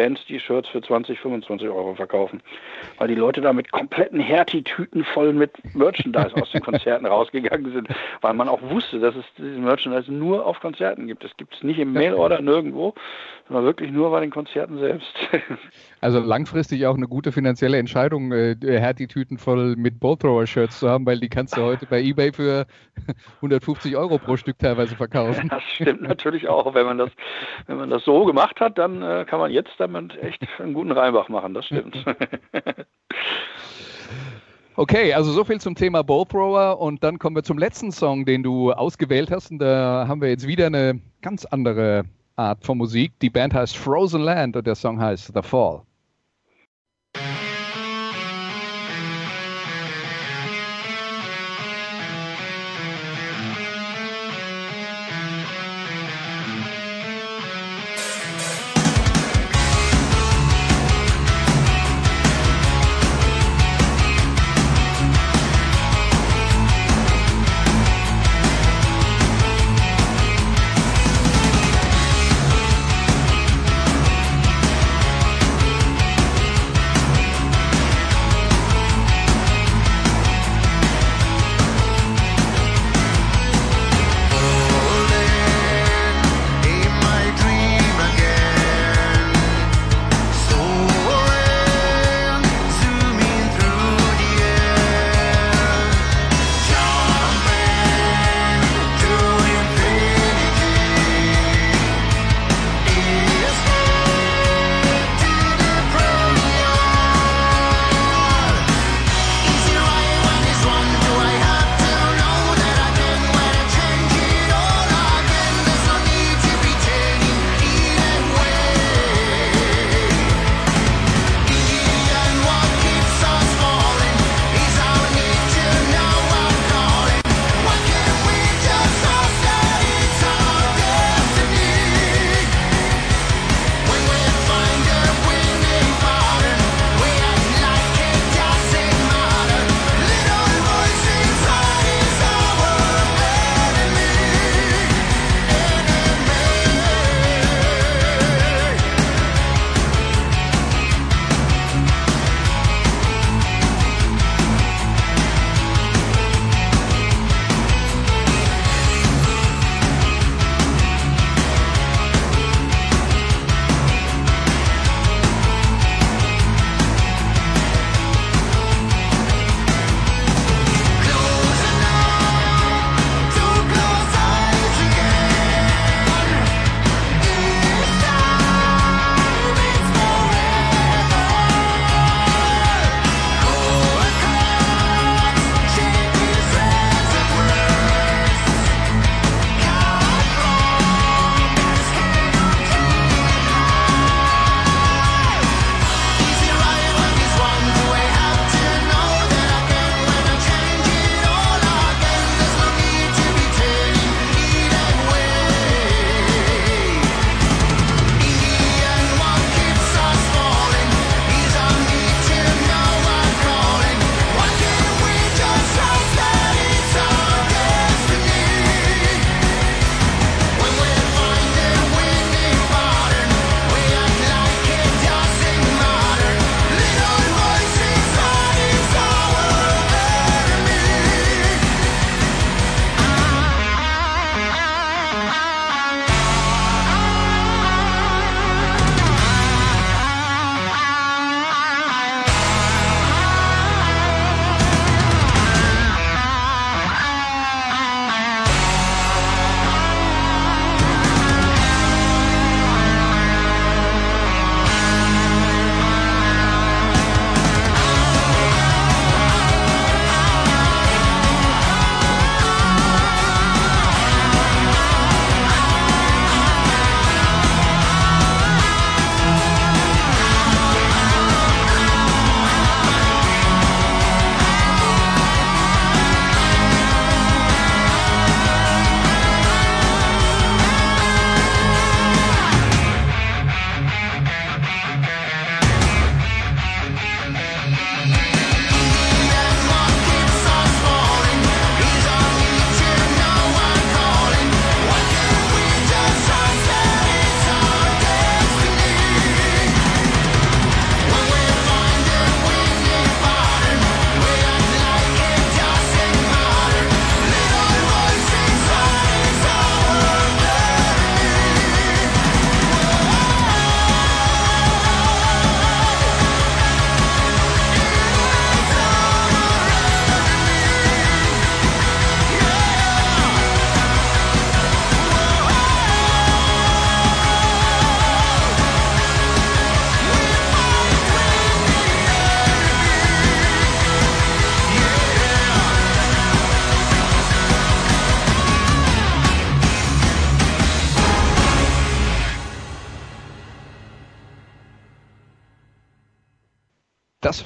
Bands, 0.00 0.24
die 0.26 0.40
Shirts 0.40 0.70
für 0.70 0.80
20, 0.80 1.20
25 1.20 1.68
Euro 1.68 1.94
verkaufen. 1.94 2.42
Weil 2.96 3.08
die 3.08 3.14
Leute 3.14 3.42
da 3.42 3.52
mit 3.52 3.70
kompletten 3.70 4.18
Hertie-Tüten 4.18 5.04
voll 5.04 5.34
mit 5.34 5.52
Merchandise 5.74 6.34
aus 6.36 6.50
den 6.52 6.62
Konzerten 6.62 7.04
rausgegangen 7.06 7.70
sind, 7.70 7.88
weil 8.22 8.32
man 8.32 8.48
auch 8.48 8.62
wusste, 8.62 8.98
dass 8.98 9.14
es 9.14 9.24
dieses 9.36 9.58
Merchandise 9.58 10.10
nur 10.10 10.46
auf 10.46 10.58
Konzerten 10.60 11.06
gibt. 11.06 11.22
Es 11.22 11.36
gibt 11.36 11.54
es 11.54 11.62
nicht 11.62 11.78
im 11.78 11.92
Mailorder 11.92 12.40
nirgendwo, 12.40 12.94
sondern 13.46 13.66
wirklich 13.66 13.90
nur 13.90 14.10
bei 14.10 14.20
den 14.20 14.30
Konzerten 14.30 14.78
selbst. 14.78 15.14
Also 16.02 16.18
langfristig 16.18 16.86
auch 16.86 16.96
eine 16.96 17.08
gute 17.08 17.30
finanzielle 17.30 17.76
Entscheidung, 17.76 18.32
äh, 18.32 18.56
Hertie-Tüten 18.62 19.36
voll 19.36 19.76
mit 19.76 20.00
Ballthrower-Shirts 20.00 20.80
zu 20.80 20.88
haben, 20.88 21.04
weil 21.04 21.20
die 21.20 21.28
kannst 21.28 21.58
du 21.58 21.60
heute 21.60 21.84
bei 21.84 22.00
Ebay 22.00 22.32
für 22.32 22.64
150 23.36 23.98
Euro 23.98 24.16
pro 24.16 24.38
Stück 24.38 24.58
teilweise 24.58 24.96
verkaufen. 24.96 25.50
Das 25.50 25.62
stimmt 25.62 26.00
natürlich 26.00 26.48
auch. 26.48 26.74
Wenn 26.74 26.86
man 26.86 26.96
das, 26.96 27.10
wenn 27.66 27.76
man 27.76 27.90
das 27.90 28.02
so 28.04 28.24
gemacht 28.24 28.60
hat, 28.60 28.78
dann 28.78 29.02
äh, 29.02 29.26
kann 29.28 29.40
man 29.40 29.50
jetzt 29.50 29.72
damit 29.76 29.89
echt 29.94 30.46
einen 30.58 30.74
guten 30.74 30.92
Reinbach 30.92 31.28
machen. 31.28 31.54
Das 31.54 31.66
stimmt. 31.66 32.04
Okay, 34.76 35.12
also 35.12 35.30
so 35.32 35.44
viel 35.44 35.60
zum 35.60 35.74
Thema 35.74 36.02
Bowthrower 36.02 36.80
und 36.80 37.04
dann 37.04 37.18
kommen 37.18 37.36
wir 37.36 37.42
zum 37.42 37.58
letzten 37.58 37.92
Song, 37.92 38.24
den 38.24 38.42
du 38.42 38.72
ausgewählt 38.72 39.30
hast 39.30 39.50
und 39.50 39.58
da 39.58 40.06
haben 40.08 40.22
wir 40.22 40.30
jetzt 40.30 40.46
wieder 40.46 40.66
eine 40.66 40.98
ganz 41.20 41.44
andere 41.44 42.04
Art 42.36 42.64
von 42.64 42.78
Musik. 42.78 43.12
Die 43.20 43.28
Band 43.28 43.52
heißt 43.52 43.76
Frozen 43.76 44.22
Land 44.22 44.56
und 44.56 44.66
der 44.66 44.74
Song 44.74 44.98
heißt 44.98 45.32
The 45.34 45.42
Fall. 45.42 45.82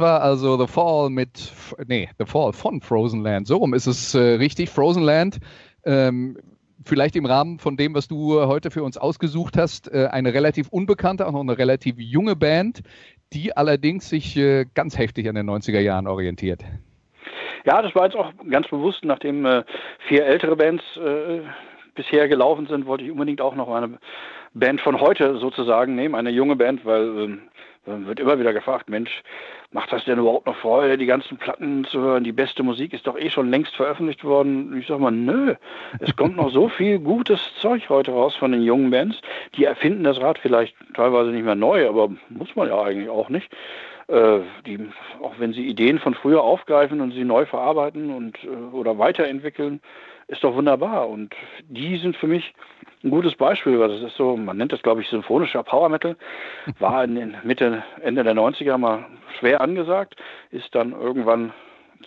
War 0.00 0.22
also 0.22 0.58
The 0.58 0.66
Fall 0.66 1.10
mit, 1.10 1.52
nee, 1.86 2.08
The 2.18 2.26
Fall 2.26 2.52
von 2.52 2.80
Frozen 2.80 3.22
Land. 3.22 3.46
So 3.46 3.56
rum 3.56 3.74
ist 3.74 3.86
es 3.86 4.14
äh, 4.14 4.18
richtig. 4.18 4.70
Frozen 4.70 5.02
Land, 5.02 5.38
ähm, 5.84 6.38
vielleicht 6.84 7.16
im 7.16 7.26
Rahmen 7.26 7.58
von 7.58 7.76
dem, 7.76 7.94
was 7.94 8.08
du 8.08 8.40
heute 8.46 8.70
für 8.70 8.82
uns 8.82 8.96
ausgesucht 8.96 9.56
hast, 9.56 9.92
äh, 9.92 10.08
eine 10.10 10.34
relativ 10.34 10.68
unbekannte, 10.68 11.26
auch 11.26 11.32
noch 11.32 11.40
eine 11.40 11.58
relativ 11.58 11.96
junge 11.98 12.36
Band, 12.36 12.82
die 13.32 13.56
allerdings 13.56 14.08
sich 14.08 14.36
äh, 14.36 14.66
ganz 14.74 14.98
heftig 14.98 15.28
an 15.28 15.34
den 15.34 15.48
90er 15.48 15.80
Jahren 15.80 16.06
orientiert. 16.06 16.62
Ja, 17.64 17.80
das 17.80 17.94
war 17.94 18.04
jetzt 18.04 18.16
auch 18.16 18.30
ganz 18.50 18.68
bewusst, 18.68 19.04
nachdem 19.04 19.46
äh, 19.46 19.64
vier 20.06 20.26
ältere 20.26 20.56
Bands 20.56 20.84
äh, 20.96 21.40
bisher 21.94 22.28
gelaufen 22.28 22.66
sind, 22.66 22.86
wollte 22.86 23.04
ich 23.04 23.10
unbedingt 23.10 23.40
auch 23.40 23.54
noch 23.54 23.68
eine 23.68 23.98
Band 24.52 24.80
von 24.80 25.00
heute 25.00 25.38
sozusagen 25.38 25.94
nehmen, 25.94 26.14
eine 26.14 26.30
junge 26.30 26.56
Band, 26.56 26.84
weil 26.84 27.38
ähm, 27.86 28.06
wird 28.06 28.20
immer 28.20 28.38
wieder 28.38 28.52
gefragt, 28.52 28.88
Mensch, 28.88 29.22
macht 29.72 29.92
das 29.92 30.04
denn 30.04 30.18
überhaupt 30.18 30.46
noch 30.46 30.56
Freude, 30.56 30.98
die 30.98 31.06
ganzen 31.06 31.36
Platten 31.36 31.84
zu 31.84 32.00
hören? 32.00 32.24
Die 32.24 32.32
beste 32.32 32.62
Musik 32.62 32.92
ist 32.92 33.06
doch 33.06 33.18
eh 33.18 33.30
schon 33.30 33.50
längst 33.50 33.74
veröffentlicht 33.76 34.24
worden. 34.24 34.76
Ich 34.78 34.86
sag 34.86 35.00
mal, 35.00 35.10
nö, 35.10 35.54
es 36.00 36.14
kommt 36.16 36.36
noch 36.36 36.50
so 36.50 36.68
viel 36.68 36.98
gutes 36.98 37.40
Zeug 37.60 37.88
heute 37.88 38.12
raus 38.12 38.36
von 38.36 38.52
den 38.52 38.62
jungen 38.62 38.90
Bands. 38.90 39.20
Die 39.56 39.64
erfinden 39.64 40.04
das 40.04 40.20
Rad 40.20 40.38
vielleicht 40.38 40.74
teilweise 40.94 41.30
nicht 41.30 41.44
mehr 41.44 41.54
neu, 41.54 41.88
aber 41.88 42.10
muss 42.28 42.54
man 42.56 42.68
ja 42.68 42.82
eigentlich 42.82 43.08
auch 43.08 43.28
nicht. 43.28 43.50
Äh, 44.08 44.40
die, 44.66 44.78
auch 45.22 45.34
wenn 45.38 45.54
sie 45.54 45.66
Ideen 45.66 45.98
von 45.98 46.14
früher 46.14 46.42
aufgreifen 46.42 47.00
und 47.00 47.12
sie 47.12 47.24
neu 47.24 47.46
verarbeiten 47.46 48.10
und 48.14 48.36
äh, 48.44 48.48
oder 48.48 48.98
weiterentwickeln, 48.98 49.80
ist 50.28 50.44
doch 50.44 50.54
wunderbar. 50.54 51.08
Und 51.08 51.34
die 51.68 51.96
sind 51.96 52.16
für 52.16 52.26
mich 52.26 52.54
ein 53.04 53.10
gutes 53.10 53.36
Beispiel, 53.36 53.78
weil 53.78 53.88
das 53.88 54.02
ist 54.02 54.16
so, 54.16 54.36
man 54.36 54.56
nennt 54.56 54.72
das, 54.72 54.82
glaube 54.82 55.02
ich, 55.02 55.08
symphonischer 55.08 55.62
Power 55.62 55.88
Metal, 55.88 56.16
war 56.78 57.04
in 57.04 57.14
den 57.14 57.36
Mitte, 57.44 57.84
Ende 58.00 58.24
der 58.24 58.34
90er 58.34 58.78
mal 58.78 59.04
schwer 59.38 59.60
angesagt, 59.60 60.16
ist 60.50 60.74
dann 60.74 60.92
irgendwann 60.92 61.52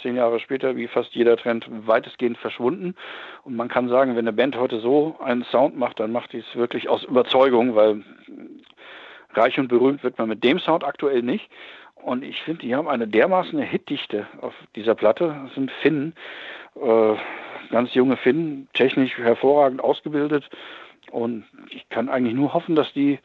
zehn 0.01 0.15
Jahre 0.15 0.39
später, 0.39 0.75
wie 0.75 0.87
fast 0.87 1.13
jeder 1.13 1.37
Trend, 1.37 1.67
weitestgehend 1.69 2.37
verschwunden. 2.37 2.95
Und 3.43 3.55
man 3.55 3.67
kann 3.67 3.89
sagen, 3.89 4.11
wenn 4.11 4.27
eine 4.27 4.33
Band 4.33 4.55
heute 4.57 4.79
so 4.79 5.15
einen 5.23 5.43
Sound 5.45 5.77
macht, 5.77 5.99
dann 5.99 6.11
macht 6.11 6.33
die 6.33 6.39
es 6.39 6.55
wirklich 6.55 6.89
aus 6.89 7.03
Überzeugung, 7.03 7.75
weil 7.75 8.03
reich 9.33 9.59
und 9.59 9.67
berühmt 9.67 10.03
wird 10.03 10.17
man 10.17 10.29
mit 10.29 10.43
dem 10.43 10.59
Sound 10.59 10.83
aktuell 10.83 11.21
nicht. 11.21 11.49
Und 11.95 12.23
ich 12.23 12.41
finde, 12.43 12.61
die 12.61 12.75
haben 12.75 12.87
eine 12.87 13.07
dermaßen 13.07 13.59
Hitdichte 13.59 14.27
auf 14.41 14.53
dieser 14.75 14.95
Platte. 14.95 15.35
Das 15.45 15.53
sind 15.55 15.71
Finnen, 15.81 16.13
äh, 16.75 17.15
ganz 17.69 17.93
junge 17.93 18.17
Finnen, 18.17 18.67
technisch 18.73 19.17
hervorragend 19.17 19.83
ausgebildet. 19.83 20.49
Und 21.11 21.45
ich 21.69 21.87
kann 21.89 22.09
eigentlich 22.09 22.35
nur 22.35 22.53
hoffen, 22.53 22.75
dass 22.75 22.91
die 22.93 23.19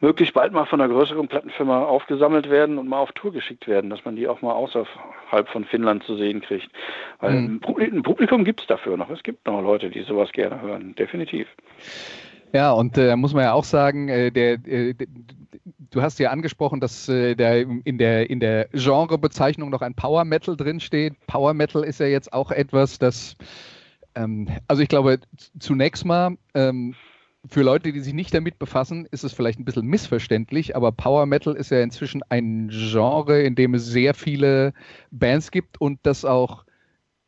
möglichst 0.00 0.34
bald 0.34 0.52
mal 0.52 0.64
von 0.64 0.80
einer 0.80 0.92
größeren 0.92 1.28
Plattenfirma 1.28 1.84
aufgesammelt 1.84 2.50
werden 2.50 2.78
und 2.78 2.88
mal 2.88 2.98
auf 2.98 3.12
Tour 3.12 3.32
geschickt 3.32 3.68
werden, 3.68 3.90
dass 3.90 4.04
man 4.04 4.16
die 4.16 4.28
auch 4.28 4.42
mal 4.42 4.52
außerhalb 4.52 5.48
von 5.48 5.64
Finnland 5.64 6.04
zu 6.04 6.16
sehen 6.16 6.40
kriegt. 6.40 6.70
Weil 7.20 7.32
mhm. 7.32 7.60
ein 7.78 8.02
Publikum 8.02 8.44
gibt 8.44 8.62
es 8.62 8.66
dafür 8.66 8.96
noch. 8.96 9.10
Es 9.10 9.22
gibt 9.22 9.46
noch 9.46 9.62
Leute, 9.62 9.90
die 9.90 10.02
sowas 10.02 10.32
gerne 10.32 10.60
hören, 10.60 10.94
definitiv. 10.94 11.48
Ja, 12.52 12.72
und 12.72 12.96
da 12.96 13.12
äh, 13.12 13.16
muss 13.16 13.32
man 13.32 13.44
ja 13.44 13.52
auch 13.52 13.64
sagen, 13.64 14.08
äh, 14.08 14.30
der, 14.30 14.54
äh, 14.66 14.94
du 15.90 16.02
hast 16.02 16.18
ja 16.18 16.30
angesprochen, 16.30 16.80
dass 16.80 17.08
äh, 17.08 17.34
der, 17.36 17.60
in 17.60 17.98
der, 17.98 18.28
in 18.28 18.40
der 18.40 18.68
Genrebezeichnung 18.72 19.70
noch 19.70 19.82
ein 19.82 19.94
Power 19.94 20.24
Metal 20.24 20.56
drinsteht. 20.56 21.14
Power 21.26 21.54
Metal 21.54 21.84
ist 21.84 22.00
ja 22.00 22.06
jetzt 22.06 22.32
auch 22.32 22.50
etwas, 22.50 22.98
das, 22.98 23.36
ähm, 24.14 24.48
also 24.66 24.82
ich 24.82 24.88
glaube, 24.88 25.20
zunächst 25.58 26.04
mal, 26.04 26.36
ähm, 26.54 26.94
für 27.48 27.62
Leute, 27.62 27.92
die 27.92 28.00
sich 28.00 28.12
nicht 28.12 28.34
damit 28.34 28.58
befassen, 28.58 29.08
ist 29.10 29.24
es 29.24 29.32
vielleicht 29.32 29.58
ein 29.58 29.64
bisschen 29.64 29.86
missverständlich, 29.86 30.76
aber 30.76 30.92
Power 30.92 31.24
Metal 31.24 31.54
ist 31.54 31.70
ja 31.70 31.80
inzwischen 31.80 32.22
ein 32.28 32.68
Genre, 32.68 33.40
in 33.42 33.54
dem 33.54 33.74
es 33.74 33.86
sehr 33.86 34.12
viele 34.12 34.74
Bands 35.10 35.50
gibt 35.50 35.80
und 35.80 36.00
das 36.02 36.26
auch 36.26 36.64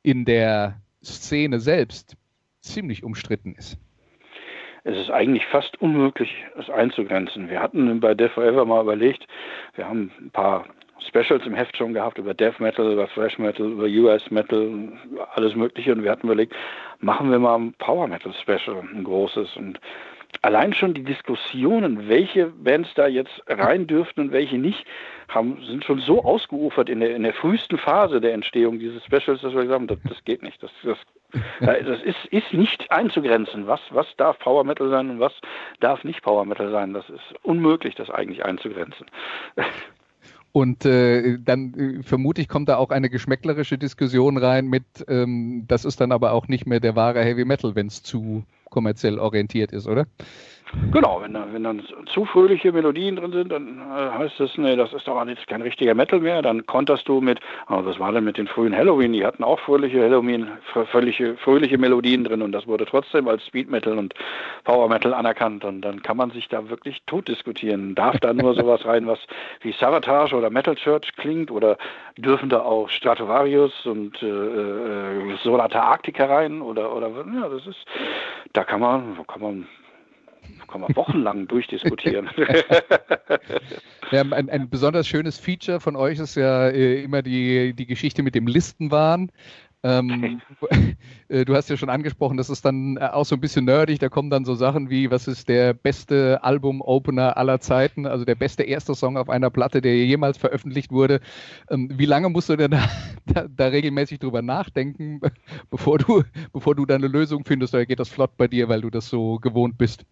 in 0.03 0.27
der 0.27 0.83
Szene 1.03 1.61
selbst 1.61 2.17
ziemlich 2.61 3.05
umstritten 3.05 3.55
ist 3.55 3.79
es 4.85 4.97
ist 4.97 5.11
eigentlich 5.11 5.47
fast 5.47 5.81
unmöglich, 5.81 6.35
es 6.59 6.69
einzugrenzen. 6.71 7.49
Wir 7.49 7.61
hatten 7.61 8.01
bei 8.01 8.15
Death 8.15 8.33
Forever 8.33 8.65
mal 8.65 8.83
überlegt, 8.83 9.27
wir 9.75 9.89
haben 9.89 10.11
ein 10.21 10.31
paar 10.31 10.67
Specials 11.07 11.45
im 11.47 11.55
Heft 11.55 11.77
schon 11.77 11.95
gehabt 11.95 12.19
über 12.19 12.35
Death 12.35 12.61
Metal, 12.61 12.93
über 12.93 13.09
Thrash 13.09 13.39
Metal, 13.39 13.67
über 13.67 13.85
US 13.85 14.31
Metal, 14.31 14.93
alles 15.35 15.55
Mögliche. 15.55 15.93
Und 15.93 16.05
wir 16.05 16.11
hatten 16.11 16.27
überlegt, 16.27 16.55
machen 17.01 17.31
wir 17.31 17.39
mal 17.39 17.57
ein 17.57 17.75
Power 17.79 18.07
Metal 18.07 18.33
Special, 18.35 18.83
ein 18.93 19.05
großes. 19.05 19.57
Und 19.57 19.81
allein 20.43 20.73
schon 20.73 20.95
die 20.95 21.05
Diskussionen, 21.05 22.09
welche 22.09 22.47
Bands 22.47 22.91
da 22.95 23.07
jetzt 23.07 23.43
rein 23.49 23.87
dürften 23.87 24.21
und 24.21 24.33
welche 24.33 24.59
nicht, 24.59 24.85
haben, 25.29 25.63
sind 25.65 25.85
schon 25.85 25.99
so 25.99 26.23
ausgeufert 26.23 26.89
in 26.89 27.01
der, 27.01 27.17
in 27.17 27.23
der 27.23 27.35
frühesten 27.35 27.79
Phase 27.79 28.21
der 28.21 28.35
Entstehung 28.35 28.79
dieses 28.79 29.05
Specials, 29.05 29.41
dass 29.41 29.55
wir 29.55 29.63
gesagt 29.63 29.73
haben, 29.73 29.87
das, 29.87 29.99
das 30.09 30.25
geht 30.25 30.43
nicht. 30.43 30.63
Das, 30.63 30.71
das, 30.85 30.99
das 31.61 32.03
ist, 32.03 32.25
ist 32.31 32.53
nicht 32.53 32.91
einzugrenzen. 32.91 33.67
Was, 33.67 33.81
was 33.91 34.07
darf 34.17 34.39
Power 34.39 34.65
Metal 34.65 34.91
sein 34.91 35.11
und 35.11 35.21
was 35.21 35.33
darf 35.81 36.05
nicht 36.05 36.23
Power 36.23 36.45
Metal 36.45 36.71
sein? 36.71 36.93
Das 36.93 37.09
ist 37.09 37.35
unmöglich, 37.43 37.95
das 37.95 38.11
eigentlich 38.11 38.45
einzugrenzen. 38.45 39.07
Und 40.53 40.85
äh, 40.85 41.39
dann 41.39 41.75
äh, 41.75 42.03
vermute 42.03 42.45
kommt 42.47 42.69
da 42.69 42.77
auch 42.77 42.91
eine 42.91 43.09
geschmäcklerische 43.09 43.79
Diskussion 43.79 44.37
rein 44.37 44.67
mit, 44.67 44.85
ähm, 45.09 45.65
das 45.67 45.87
ist 45.87 46.01
dann 46.01 46.13
aber 46.13 46.33
auch 46.33 46.47
nicht 46.47 46.67
mehr 46.67 46.79
der 46.79 46.95
wahre 46.95 47.25
Heavy 47.25 47.47
Metal, 47.47 47.75
wenn 47.75 47.87
es 47.87 48.03
zu 48.03 48.45
kommerziell 48.69 49.19
orientiert 49.19 49.73
ist, 49.73 49.87
oder? 49.87 50.07
Genau, 50.91 51.21
wenn, 51.21 51.37
wenn 51.53 51.65
dann 51.65 51.83
zu 52.07 52.25
fröhliche 52.25 52.73
Melodien 52.73 53.17
drin 53.17 53.33
sind, 53.33 53.53
dann 53.53 53.79
äh, 53.79 54.19
heißt 54.19 54.41
es, 54.41 54.57
nee, 54.57 54.75
das 54.75 54.93
ist 54.95 55.07
doch 55.07 55.27
jetzt 55.27 55.47
kein 55.47 55.61
richtiger 55.61 55.95
Metal 55.95 56.21
mehr. 56.21 56.41
Dann 56.41 56.65
konterst 56.67 57.07
du 57.09 57.21
mit, 57.21 57.41
oh, 57.69 57.85
was 57.85 57.99
war 57.99 58.13
denn 58.13 58.25
mit 58.25 58.39
den 58.39 58.47
frühen 58.47 58.75
Halloween? 58.75 59.13
Die 59.13 59.25
hatten 59.25 59.45
auch 59.45 59.61
fröhliche 59.61 60.03
Halloween, 60.03 60.49
fröhliche, 60.91 61.37
fröhliche 61.37 61.77
Melodien 61.77 62.25
drin 62.25 62.41
und 62.41 62.53
das 62.53 62.67
wurde 62.67 62.87
trotzdem 62.87 63.29
als 63.29 63.45
Speed 63.47 63.71
Metal 63.71 63.99
und 63.99 64.15
Power 64.65 64.89
Metal 64.89 65.13
anerkannt. 65.13 65.65
Und 65.65 65.83
dann 65.83 66.03
kann 66.03 66.17
man 66.17 66.31
sich 66.31 66.49
da 66.49 66.69
wirklich 66.71 67.03
tot 67.07 67.29
diskutieren. 67.29 67.95
Darf 67.95 68.19
da 68.21 68.33
nur 68.33 68.55
sowas 68.55 68.85
rein, 68.87 69.07
was 69.07 69.19
wie 69.61 69.73
Savatage 69.73 70.35
oder 70.35 70.49
Metal 70.49 70.75
Church 70.75 71.15
klingt 71.17 71.51
oder 71.51 71.77
dürfen 72.17 72.49
da 72.49 72.61
auch 72.61 72.89
Stratovarius 72.89 73.85
und 73.85 74.23
äh, 74.23 74.27
äh, 74.27 75.37
Sonata 75.43 75.81
Arctica 75.81 76.27
rein 76.27 76.63
oder 76.63 76.95
oder 76.95 77.09
ja, 77.09 77.49
das 77.49 77.67
ist, 77.67 77.85
da 78.53 78.65
kann 78.65 78.81
man, 78.81 79.19
kann 79.27 79.43
man 79.43 79.67
kann 80.69 80.81
man 80.81 80.95
wochenlang 80.97 81.47
durchdiskutieren. 81.49 82.29
ja, 84.11 84.23
ein, 84.23 84.51
ein, 84.51 84.71
besonders 84.71 85.07
schönes 85.07 85.39
Feature 85.39 85.81
von 85.81 85.97
euch 85.97 86.19
ist 86.19 86.37
ja 86.37 86.69
äh, 86.69 87.03
immer 87.03 87.23
die, 87.23 87.75
die 87.75 87.87
Geschichte 87.87 88.23
mit 88.23 88.35
dem 88.35 88.47
Listenwahn. 88.47 89.31
Ähm, 89.85 90.41
äh, 91.29 91.45
du 91.45 91.57
hast 91.57 91.69
ja 91.69 91.77
schon 91.77 91.91
angesprochen, 91.91 92.37
das 92.37 92.51
ist 92.51 92.65
dann 92.65 92.97
äh, 92.99 93.07
auch 93.07 93.25
so 93.25 93.35
ein 93.35 93.41
bisschen 93.41 93.65
nerdig. 93.65 93.99
Da 93.99 94.09
kommen 94.09 94.31
dann 94.31 94.45
so 94.45 94.55
Sachen 94.55 94.91
wie, 94.91 95.11
was 95.11 95.27
ist 95.27 95.49
der 95.49 95.75
beste 95.75 96.43
Album-Opener 96.45 97.37
aller 97.37 97.61
Zeiten, 97.61 98.07
also 98.07 98.25
der 98.25 98.37
beste 98.37 98.63
erste 98.63 98.95
Song 98.95 99.17
auf 99.17 99.29
einer 99.29 99.51
Platte, 99.51 99.81
der 99.81 99.97
jemals 99.97 100.39
veröffentlicht 100.39 100.93
wurde. 100.93 101.21
Ähm, 101.69 101.91
wie 101.93 102.07
lange 102.07 102.29
musst 102.29 102.49
du 102.49 102.57
denn 102.57 102.71
da, 102.71 102.89
da, 103.27 103.47
da, 103.49 103.67
regelmäßig 103.67 104.21
drüber 104.21 104.43
nachdenken, 104.43 105.21
bevor 105.71 105.99
du, 105.99 106.23
bevor 106.53 106.77
du 106.77 106.87
dann 106.87 107.03
eine 107.03 107.13
Lösung 107.13 107.45
findest, 107.45 107.75
oder 107.75 107.87
geht 107.87 107.99
das 108.01 108.09
flott 108.09 108.37
bei 108.37 108.47
dir, 108.47 108.69
weil 108.69 108.83
du 108.83 108.91
das 108.91 109.09
so 109.09 109.39
gewohnt 109.41 109.79
bist? 109.79 110.05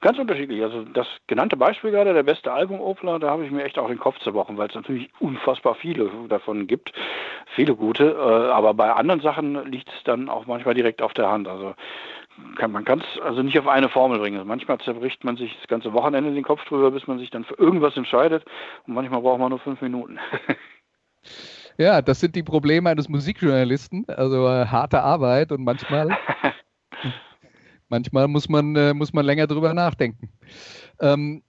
Ganz 0.00 0.18
unterschiedlich. 0.18 0.62
Also 0.62 0.84
das 0.84 1.06
genannte 1.26 1.56
Beispiel 1.56 1.90
gerade, 1.90 2.12
der 2.12 2.22
beste 2.22 2.52
Album-Opener, 2.52 3.18
da 3.18 3.30
habe 3.30 3.44
ich 3.44 3.50
mir 3.50 3.64
echt 3.64 3.78
auch 3.78 3.88
den 3.88 3.98
Kopf 3.98 4.18
zerbrochen, 4.20 4.56
weil 4.56 4.68
es 4.68 4.74
natürlich 4.74 5.10
unfassbar 5.20 5.74
viele 5.74 6.10
davon 6.28 6.66
gibt. 6.66 6.92
Viele 7.54 7.74
gute. 7.74 8.10
Äh, 8.10 8.52
aber 8.52 8.74
bei 8.74 8.92
anderen 8.92 9.20
Sachen 9.20 9.70
liegt 9.70 9.88
es 9.88 10.04
dann 10.04 10.28
auch 10.28 10.46
manchmal 10.46 10.74
direkt 10.74 11.02
auf 11.02 11.12
der 11.14 11.30
Hand. 11.30 11.48
Also 11.48 11.74
kann, 12.56 12.72
man 12.72 12.84
kann 12.84 13.00
es 13.00 13.20
also 13.22 13.42
nicht 13.42 13.58
auf 13.58 13.68
eine 13.68 13.88
Formel 13.88 14.18
bringen. 14.18 14.36
Also 14.36 14.48
manchmal 14.48 14.78
zerbricht 14.78 15.24
man 15.24 15.36
sich 15.36 15.56
das 15.58 15.68
ganze 15.68 15.92
Wochenende 15.92 16.32
den 16.32 16.42
Kopf 16.42 16.64
drüber, 16.64 16.90
bis 16.90 17.06
man 17.06 17.18
sich 17.18 17.30
dann 17.30 17.44
für 17.44 17.54
irgendwas 17.54 17.96
entscheidet. 17.96 18.44
Und 18.86 18.94
manchmal 18.94 19.20
braucht 19.20 19.40
man 19.40 19.50
nur 19.50 19.60
fünf 19.60 19.80
Minuten. 19.80 20.18
Ja, 21.76 22.02
das 22.02 22.20
sind 22.20 22.36
die 22.36 22.42
Probleme 22.44 22.90
eines 22.90 23.08
Musikjournalisten. 23.08 24.04
Also 24.08 24.46
äh, 24.46 24.66
harte 24.66 25.02
Arbeit 25.02 25.50
und 25.50 25.64
manchmal 25.64 26.16
Manchmal 27.94 28.26
muss 28.26 28.48
man, 28.48 28.74
äh, 28.74 28.92
muss 28.92 29.12
man 29.12 29.24
länger 29.24 29.46
drüber 29.46 29.72
nachdenken. 29.72 30.30
Ähm, 31.00 31.42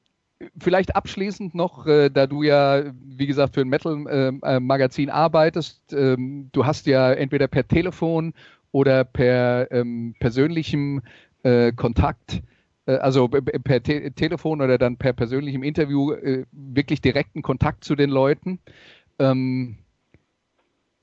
vielleicht 0.59 0.95
abschließend 0.95 1.55
noch, 1.55 1.87
äh, 1.87 2.11
da 2.11 2.27
du 2.27 2.43
ja, 2.43 2.83
wie 3.03 3.25
gesagt, 3.25 3.55
für 3.55 3.61
ein 3.61 3.67
Metal-Magazin 3.67 5.07
äh, 5.07 5.11
äh 5.11 5.15
arbeitest, 5.15 5.91
ähm, 5.91 6.49
du 6.51 6.67
hast 6.67 6.85
ja 6.85 7.11
entweder 7.13 7.47
per 7.47 7.67
Telefon 7.67 8.35
oder 8.71 9.05
per 9.05 9.71
ähm, 9.71 10.13
persönlichem 10.19 11.01
äh, 11.41 11.71
Kontakt, 11.71 12.43
äh, 12.85 12.97
also 12.97 13.27
per 13.27 13.81
Te 13.81 14.11
Telefon 14.11 14.61
oder 14.61 14.77
dann 14.77 14.97
per 14.97 15.13
persönlichem 15.13 15.63
Interview 15.63 16.13
wirklich 16.51 17.01
direkten 17.01 17.41
Kontakt 17.41 17.83
zu 17.83 17.95
den 17.95 18.11
Leuten. 18.11 18.59
Ähm, 19.17 19.79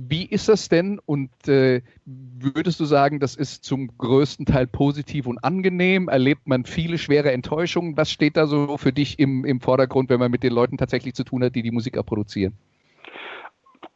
wie 0.08 0.26
ist 0.26 0.48
das 0.48 0.68
denn 0.68 0.98
und 1.04 1.30
äh, 1.48 1.82
würdest 2.04 2.80
du 2.80 2.84
sagen, 2.84 3.20
das 3.20 3.36
ist 3.36 3.64
zum 3.64 3.96
größten 3.98 4.46
Teil 4.46 4.66
positiv 4.66 5.26
und 5.26 5.42
angenehm? 5.44 6.08
Erlebt 6.08 6.46
man 6.46 6.64
viele 6.64 6.98
schwere 6.98 7.32
Enttäuschungen? 7.32 7.96
Was 7.96 8.10
steht 8.10 8.36
da 8.36 8.46
so 8.46 8.76
für 8.76 8.92
dich 8.92 9.18
im, 9.18 9.44
im 9.44 9.60
Vordergrund, 9.60 10.10
wenn 10.10 10.20
man 10.20 10.30
mit 10.30 10.42
den 10.42 10.52
Leuten 10.52 10.78
tatsächlich 10.78 11.14
zu 11.14 11.24
tun 11.24 11.44
hat, 11.44 11.54
die 11.54 11.62
die 11.62 11.70
Musik 11.70 11.94
produzieren? 12.04 12.54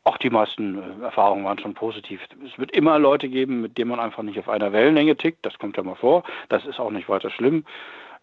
Auch 0.04 0.18
die 0.18 0.30
meisten 0.30 0.78
äh, 0.78 1.04
Erfahrungen 1.04 1.44
waren 1.44 1.58
schon 1.58 1.74
positiv. 1.74 2.20
Es 2.46 2.58
wird 2.58 2.70
immer 2.70 2.98
Leute 2.98 3.28
geben, 3.28 3.60
mit 3.60 3.76
denen 3.76 3.90
man 3.90 4.00
einfach 4.00 4.22
nicht 4.22 4.38
auf 4.38 4.48
einer 4.48 4.72
Wellenlänge 4.72 5.16
tickt. 5.16 5.44
Das 5.44 5.58
kommt 5.58 5.76
ja 5.76 5.82
mal 5.82 5.96
vor. 5.96 6.22
Das 6.48 6.64
ist 6.64 6.78
auch 6.78 6.90
nicht 6.90 7.08
weiter 7.08 7.30
schlimm. 7.30 7.64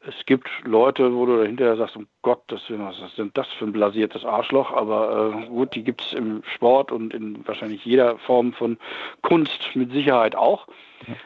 Es 0.05 0.25
gibt 0.25 0.49
Leute, 0.65 1.13
wo 1.15 1.25
du 1.25 1.43
hinterher 1.43 1.77
sagst, 1.77 1.95
um 1.95 2.07
Gottes 2.21 2.69
Willen, 2.69 2.85
was 2.85 2.99
ist 2.99 3.17
denn 3.17 3.31
das 3.33 3.47
für 3.53 3.65
ein 3.65 3.71
blasiertes 3.71 4.25
Arschloch? 4.25 4.71
Aber 4.71 5.33
äh, 5.33 5.47
gut, 5.47 5.75
die 5.75 5.83
gibt 5.83 6.01
es 6.01 6.13
im 6.13 6.43
Sport 6.55 6.91
und 6.91 7.13
in 7.13 7.47
wahrscheinlich 7.47 7.85
jeder 7.85 8.17
Form 8.17 8.53
von 8.53 8.77
Kunst 9.21 9.75
mit 9.75 9.91
Sicherheit 9.91 10.35
auch. 10.35 10.67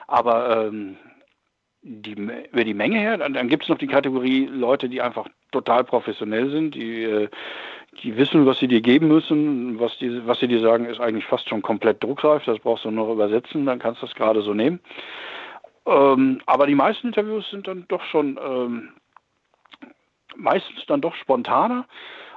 Aber 0.07 0.67
ähm, 0.67 0.97
die, 1.81 2.13
über 2.13 2.63
die 2.63 2.73
Menge 2.73 2.99
her, 2.99 3.17
dann, 3.17 3.33
dann 3.33 3.49
gibt 3.49 3.63
es 3.63 3.69
noch 3.69 3.77
die 3.77 3.87
Kategorie 3.87 4.45
Leute, 4.45 4.89
die 4.89 5.01
einfach 5.01 5.27
total 5.51 5.83
professionell 5.83 6.49
sind, 6.51 6.75
die 6.75 7.03
äh, 7.03 7.29
die 8.03 8.15
wissen, 8.17 8.45
was 8.45 8.59
sie 8.59 8.67
dir 8.67 8.81
geben 8.81 9.07
müssen. 9.07 9.79
Was, 9.79 9.97
die, 9.97 10.25
was 10.27 10.39
sie 10.39 10.47
dir 10.47 10.59
sagen, 10.59 10.85
ist 10.85 10.99
eigentlich 10.99 11.25
fast 11.25 11.49
schon 11.49 11.61
komplett 11.61 12.03
druckreif. 12.03 12.43
Das 12.45 12.59
brauchst 12.59 12.85
du 12.85 12.91
nur 12.91 13.11
übersetzen, 13.11 13.65
dann 13.65 13.79
kannst 13.79 14.01
du 14.01 14.05
das 14.05 14.15
gerade 14.15 14.41
so 14.41 14.53
nehmen. 14.53 14.79
Ähm, 15.87 16.41
aber 16.45 16.67
die 16.67 16.75
meisten 16.75 17.07
Interviews 17.07 17.49
sind 17.49 17.67
dann 17.67 17.85
doch 17.87 18.03
schon 18.03 18.39
ähm, 18.43 18.89
meistens 20.35 20.85
dann 20.87 21.01
doch 21.01 21.15
spontaner 21.15 21.85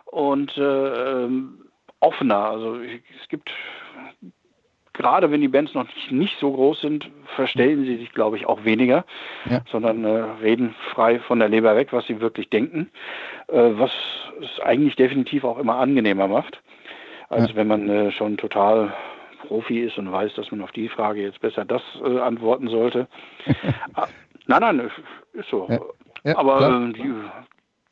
und 0.07 0.57
äh, 0.57 1.25
ähm, 1.25 1.65
offener. 2.01 2.51
Also 2.51 2.77
es 2.77 3.29
gibt 3.29 3.51
gerade 5.01 5.31
wenn 5.31 5.41
die 5.41 5.49
Bands 5.49 5.75
noch 5.75 5.87
nicht 6.11 6.39
so 6.39 6.53
groß 6.53 6.83
sind, 6.83 7.11
verstellen 7.35 7.85
sie 7.85 7.97
sich, 7.97 8.13
glaube 8.13 8.37
ich, 8.37 8.47
auch 8.47 8.65
weniger, 8.65 9.05
ja. 9.49 9.63
sondern 9.71 10.05
äh, 10.05 10.25
reden 10.43 10.75
frei 10.93 11.21
von 11.21 11.39
der 11.39 11.49
Leber 11.49 11.75
weg, 11.75 11.93
was 11.93 12.07
sie 12.07 12.21
wirklich 12.21 12.51
denken, 12.51 12.91
äh, 13.49 13.71
was 13.73 13.91
es 14.43 14.61
eigentlich 14.61 14.97
definitiv 14.97 15.45
auch 15.45 15.59
immer 15.59 15.77
angenehmer 15.77 16.29
macht, 16.29 16.61
als 17.29 17.51
ja. 17.51 17.57
wenn 17.57 17.67
man 17.67 17.89
äh, 17.89 18.13
schon 18.13 18.37
total 18.37 18.93
Profi 19.47 19.81
ist 19.81 19.99
und 19.99 20.11
weiß, 20.11 20.35
dass 20.35 20.51
man 20.51 20.63
auf 20.63 20.73
die 20.73 20.89
Frage 20.89 21.23
jetzt 21.23 21.41
besser 21.41 21.65
das 21.65 21.83
äh, 22.05 22.19
antworten 22.19 22.69
sollte. 22.69 23.09
ah, 23.95 24.07
nein, 24.47 24.61
nein, 24.61 24.91
ist 25.33 25.49
so. 25.49 25.69
Ja. 26.25 26.37
Aber 26.37 26.67
ähm, 26.67 26.93
die, 26.93 27.15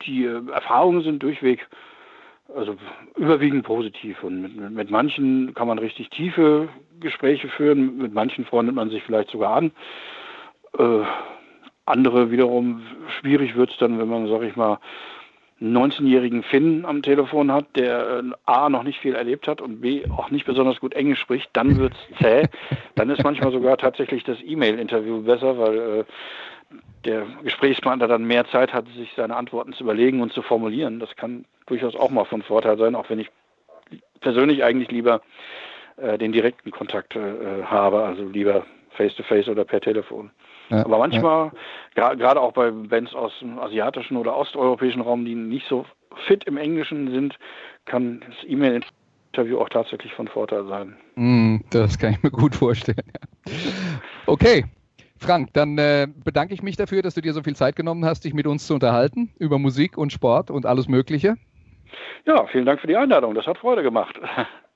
die 0.05 0.25
äh, 0.25 0.51
Erfahrungen 0.51 1.01
sind 1.03 1.23
durchweg 1.23 1.67
also 2.55 2.75
überwiegend 3.15 3.63
positiv. 3.63 4.23
Und 4.23 4.41
mit, 4.41 4.71
mit, 4.71 4.91
manchen 4.91 5.53
kann 5.53 5.67
man 5.67 5.79
richtig 5.79 6.09
tiefe 6.09 6.69
Gespräche 6.99 7.47
führen, 7.47 7.97
mit 7.97 8.13
manchen 8.13 8.45
freundet 8.45 8.75
man 8.75 8.89
sich 8.89 9.03
vielleicht 9.03 9.29
sogar 9.29 9.55
an. 9.55 9.71
Äh, 10.77 11.03
andere 11.85 12.31
wiederum, 12.31 12.81
schwierig 13.19 13.55
wird 13.55 13.71
es 13.71 13.77
dann, 13.77 13.99
wenn 13.99 14.07
man, 14.07 14.27
sag 14.27 14.43
ich 14.43 14.55
mal, 14.55 14.79
19-jährigen 15.61 16.43
Finn 16.43 16.85
am 16.85 17.01
Telefon 17.01 17.51
hat, 17.51 17.65
der 17.75 18.19
äh, 18.19 18.23
A 18.45 18.69
noch 18.69 18.83
nicht 18.83 18.99
viel 18.99 19.15
erlebt 19.15 19.47
hat 19.47 19.61
und 19.61 19.81
B 19.81 20.03
auch 20.09 20.31
nicht 20.31 20.45
besonders 20.45 20.79
gut 20.79 20.93
Englisch 20.93 21.19
spricht, 21.19 21.49
dann 21.53 21.77
wird 21.77 21.93
es 21.93 22.17
zäh. 22.21 22.43
dann 22.95 23.09
ist 23.09 23.23
manchmal 23.23 23.51
sogar 23.51 23.77
tatsächlich 23.77 24.23
das 24.23 24.37
E-Mail-Interview 24.41 25.21
besser, 25.23 25.57
weil 25.57 25.77
äh, 25.77 26.03
der 27.05 27.25
Gesprächspartner 27.43 28.07
dann 28.07 28.25
mehr 28.25 28.45
Zeit 28.47 28.73
hat, 28.73 28.85
sich 28.95 29.11
seine 29.15 29.35
Antworten 29.35 29.73
zu 29.73 29.83
überlegen 29.83 30.21
und 30.21 30.33
zu 30.33 30.41
formulieren. 30.41 30.99
Das 30.99 31.15
kann 31.15 31.45
durchaus 31.65 31.95
auch 31.95 32.09
mal 32.09 32.25
von 32.25 32.41
Vorteil 32.41 32.77
sein, 32.77 32.95
auch 32.95 33.09
wenn 33.09 33.19
ich 33.19 33.29
persönlich 34.21 34.63
eigentlich 34.63 34.91
lieber 34.91 35.21
äh, 35.97 36.17
den 36.17 36.31
direkten 36.31 36.71
Kontakt 36.71 37.15
äh, 37.15 37.63
habe, 37.63 38.03
also 38.03 38.23
lieber 38.23 38.65
face-to-face 38.91 39.47
-face 39.47 39.51
oder 39.51 39.65
per 39.65 39.81
Telefon. 39.81 40.31
Ja, 40.69 40.85
Aber 40.85 40.99
manchmal, 40.99 41.51
ja. 41.95 42.13
gerade 42.13 42.39
auch 42.39 42.53
bei 42.53 42.71
Bands 42.71 43.13
aus 43.15 43.31
dem 43.41 43.59
asiatischen 43.59 44.17
oder 44.17 44.35
osteuropäischen 44.35 45.01
Raum, 45.01 45.25
die 45.25 45.35
nicht 45.35 45.67
so 45.67 45.85
fit 46.27 46.43
im 46.45 46.57
Englischen 46.57 47.11
sind, 47.11 47.35
kann 47.85 48.21
das 48.21 48.35
E-Mail-Interview 48.47 49.59
auch 49.59 49.69
tatsächlich 49.69 50.13
von 50.13 50.27
Vorteil 50.27 50.65
sein. 50.67 50.95
Mm, 51.15 51.57
das 51.71 51.97
kann 51.97 52.13
ich 52.13 52.23
mir 52.23 52.31
gut 52.31 52.55
vorstellen. 52.55 53.11
Okay, 54.27 54.65
Frank, 55.17 55.49
dann 55.53 55.77
äh, 55.77 56.07
bedanke 56.23 56.53
ich 56.53 56.61
mich 56.61 56.77
dafür, 56.77 57.01
dass 57.01 57.13
du 57.15 57.21
dir 57.21 57.33
so 57.33 57.41
viel 57.41 57.55
Zeit 57.55 57.75
genommen 57.75 58.05
hast, 58.05 58.23
dich 58.25 58.33
mit 58.33 58.47
uns 58.47 58.67
zu 58.67 58.73
unterhalten 58.73 59.31
über 59.37 59.59
Musik 59.59 59.97
und 59.97 60.13
Sport 60.13 60.51
und 60.51 60.65
alles 60.65 60.87
Mögliche. 60.87 61.35
Ja, 62.25 62.45
vielen 62.47 62.65
Dank 62.65 62.79
für 62.79 62.87
die 62.87 62.95
Einladung. 62.95 63.33
Das 63.33 63.47
hat 63.47 63.57
Freude 63.57 63.83
gemacht. 63.83 64.19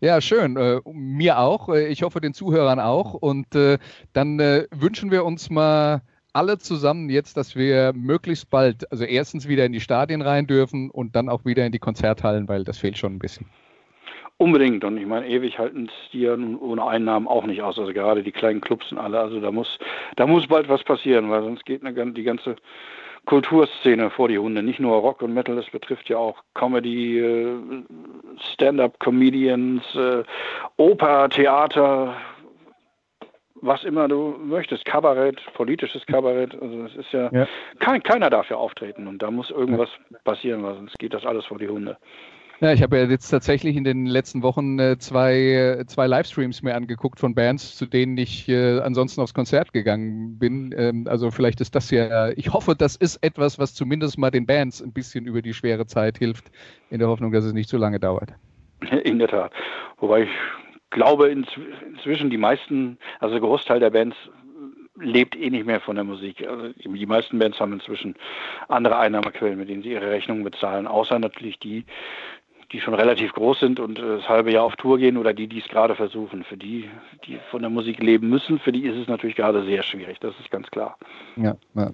Ja, 0.00 0.20
schön. 0.20 0.56
Äh, 0.56 0.80
mir 0.84 1.38
auch. 1.38 1.68
Äh, 1.68 1.88
ich 1.88 2.02
hoffe, 2.02 2.20
den 2.20 2.34
Zuhörern 2.34 2.80
auch. 2.80 3.14
Und 3.14 3.54
äh, 3.54 3.78
dann 4.12 4.38
äh, 4.40 4.66
wünschen 4.74 5.10
wir 5.10 5.24
uns 5.24 5.50
mal 5.50 6.02
alle 6.32 6.58
zusammen 6.58 7.08
jetzt, 7.08 7.36
dass 7.36 7.56
wir 7.56 7.92
möglichst 7.94 8.50
bald, 8.50 8.90
also 8.92 9.04
erstens 9.04 9.48
wieder 9.48 9.64
in 9.64 9.72
die 9.72 9.80
Stadien 9.80 10.20
rein 10.20 10.46
dürfen 10.46 10.90
und 10.90 11.16
dann 11.16 11.30
auch 11.30 11.44
wieder 11.46 11.64
in 11.64 11.72
die 11.72 11.78
Konzerthallen, 11.78 12.46
weil 12.46 12.62
das 12.62 12.78
fehlt 12.78 12.98
schon 12.98 13.14
ein 13.14 13.18
bisschen. 13.18 13.46
Unbedingt. 14.38 14.84
Und 14.84 14.98
ich 14.98 15.06
meine, 15.06 15.26
ewig 15.28 15.58
halten 15.58 15.86
es 15.86 16.10
die 16.12 16.20
ja 16.20 16.34
ohne 16.34 16.86
Einnahmen 16.86 17.26
auch 17.26 17.46
nicht 17.46 17.62
aus. 17.62 17.78
Also 17.78 17.94
gerade 17.94 18.22
die 18.22 18.32
kleinen 18.32 18.60
Clubs 18.60 18.92
und 18.92 18.98
alle. 18.98 19.18
Also 19.18 19.40
da 19.40 19.50
muss, 19.50 19.78
da 20.16 20.26
muss 20.26 20.46
bald 20.46 20.68
was 20.68 20.84
passieren, 20.84 21.30
weil 21.30 21.42
sonst 21.42 21.64
geht 21.64 21.82
eine, 21.82 22.12
die 22.12 22.22
ganze 22.22 22.56
Kulturszene 23.26 24.10
vor 24.10 24.28
die 24.28 24.38
Hunde. 24.38 24.62
Nicht 24.62 24.80
nur 24.80 24.96
Rock 24.96 25.22
und 25.22 25.34
Metal, 25.34 25.56
das 25.56 25.68
betrifft 25.70 26.08
ja 26.08 26.16
auch 26.16 26.42
Comedy, 26.54 27.18
äh, 27.18 27.58
Stand-up-Comedians, 28.52 29.82
äh, 29.94 30.22
Oper, 30.76 31.28
Theater, 31.28 32.14
was 33.60 33.84
immer 33.84 34.08
du 34.08 34.36
möchtest, 34.38 34.84
Kabarett, 34.84 35.40
politisches 35.54 36.06
Kabarett. 36.06 36.54
Also 36.60 36.84
es 36.84 36.94
ist 36.96 37.12
ja, 37.12 37.28
ja. 37.32 37.46
Kein, 37.80 38.02
keiner 38.02 38.30
darf 38.30 38.48
ja 38.48 38.56
auftreten 38.56 39.06
und 39.06 39.20
da 39.22 39.30
muss 39.30 39.50
irgendwas 39.50 39.90
passieren, 40.24 40.62
weil 40.62 40.74
sonst 40.74 40.98
geht 40.98 41.14
das 41.14 41.26
alles 41.26 41.46
vor 41.46 41.58
die 41.58 41.68
Hunde. 41.68 41.96
Ja, 42.60 42.72
ich 42.72 42.82
habe 42.82 42.96
ja 42.96 43.04
jetzt 43.04 43.28
tatsächlich 43.28 43.76
in 43.76 43.84
den 43.84 44.06
letzten 44.06 44.42
Wochen 44.42 44.78
äh, 44.78 44.96
zwei, 44.98 45.34
äh, 45.34 45.86
zwei 45.86 46.06
Livestreams 46.06 46.62
mir 46.62 46.74
angeguckt 46.74 47.20
von 47.20 47.34
Bands, 47.34 47.76
zu 47.76 47.84
denen 47.84 48.16
ich 48.16 48.48
äh, 48.48 48.80
ansonsten 48.80 49.20
aufs 49.20 49.34
Konzert 49.34 49.74
gegangen 49.74 50.38
bin. 50.38 50.74
Ähm, 50.76 51.06
also 51.06 51.30
vielleicht 51.30 51.60
ist 51.60 51.74
das 51.74 51.90
ja, 51.90 52.30
ich 52.30 52.54
hoffe, 52.54 52.74
das 52.74 52.96
ist 52.96 53.16
etwas, 53.22 53.58
was 53.58 53.74
zumindest 53.74 54.16
mal 54.16 54.30
den 54.30 54.46
Bands 54.46 54.82
ein 54.82 54.92
bisschen 54.92 55.26
über 55.26 55.42
die 55.42 55.52
schwere 55.52 55.86
Zeit 55.86 56.16
hilft, 56.16 56.50
in 56.88 56.98
der 56.98 57.08
Hoffnung, 57.08 57.30
dass 57.30 57.44
es 57.44 57.52
nicht 57.52 57.68
zu 57.68 57.76
lange 57.76 58.00
dauert. 58.00 58.30
In 59.04 59.18
der 59.18 59.28
Tat. 59.28 59.52
Wobei 59.98 60.22
ich 60.22 60.30
glaube, 60.88 61.28
inzwischen 61.28 62.30
die 62.30 62.38
meisten, 62.38 62.96
also 63.20 63.34
der 63.34 63.42
Großteil 63.42 63.80
der 63.80 63.90
Bands 63.90 64.16
lebt 64.98 65.36
eh 65.36 65.50
nicht 65.50 65.66
mehr 65.66 65.80
von 65.80 65.96
der 65.96 66.04
Musik. 66.04 66.46
Also 66.46 66.68
die 66.72 67.06
meisten 67.06 67.38
Bands 67.38 67.60
haben 67.60 67.74
inzwischen 67.74 68.14
andere 68.68 68.98
Einnahmequellen, 68.98 69.58
mit 69.58 69.68
denen 69.68 69.82
sie 69.82 69.90
ihre 69.90 70.10
Rechnungen 70.10 70.44
bezahlen, 70.44 70.86
außer 70.86 71.18
natürlich 71.18 71.58
die, 71.58 71.84
die 72.72 72.80
schon 72.80 72.94
relativ 72.94 73.32
groß 73.32 73.60
sind 73.60 73.80
und 73.80 73.98
äh, 73.98 74.16
das 74.18 74.28
halbe 74.28 74.52
Jahr 74.52 74.64
auf 74.64 74.76
Tour 74.76 74.98
gehen 74.98 75.16
oder 75.16 75.32
die, 75.32 75.46
die 75.46 75.58
es 75.58 75.68
gerade 75.68 75.94
versuchen. 75.94 76.44
Für 76.44 76.56
die, 76.56 76.88
die 77.26 77.38
von 77.50 77.62
der 77.62 77.70
Musik 77.70 78.02
leben 78.02 78.28
müssen, 78.28 78.58
für 78.58 78.72
die 78.72 78.86
ist 78.86 78.96
es 78.96 79.08
natürlich 79.08 79.36
gerade 79.36 79.64
sehr 79.64 79.82
schwierig, 79.82 80.18
das 80.20 80.34
ist 80.40 80.50
ganz 80.50 80.68
klar. 80.70 80.96
Ja, 81.36 81.56
ja. 81.74 81.90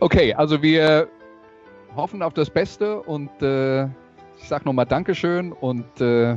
Okay, 0.00 0.34
also 0.34 0.62
wir 0.62 1.08
hoffen 1.94 2.22
auf 2.22 2.34
das 2.34 2.50
Beste 2.50 3.00
und 3.02 3.30
äh, 3.42 3.84
ich 3.84 4.48
sage 4.48 4.64
nochmal 4.66 4.86
Dankeschön 4.86 5.52
und 5.52 6.00
äh, 6.00 6.36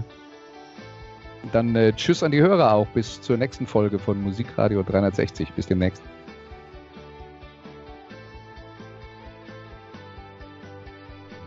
dann 1.51 1.76
äh, 1.76 1.93
Tschüss 1.93 2.24
an 2.24 2.32
die 2.32 2.41
Hörer 2.41 2.74
auch 2.74 2.88
bis 2.88 3.22
zur 3.22 3.38
nächsten 3.38 3.68
Folge 3.68 3.99
von 3.99 4.22
Musikradio 4.22 4.84
360. 4.84 5.51
Bis 5.53 5.68
demnächst. 5.68 6.01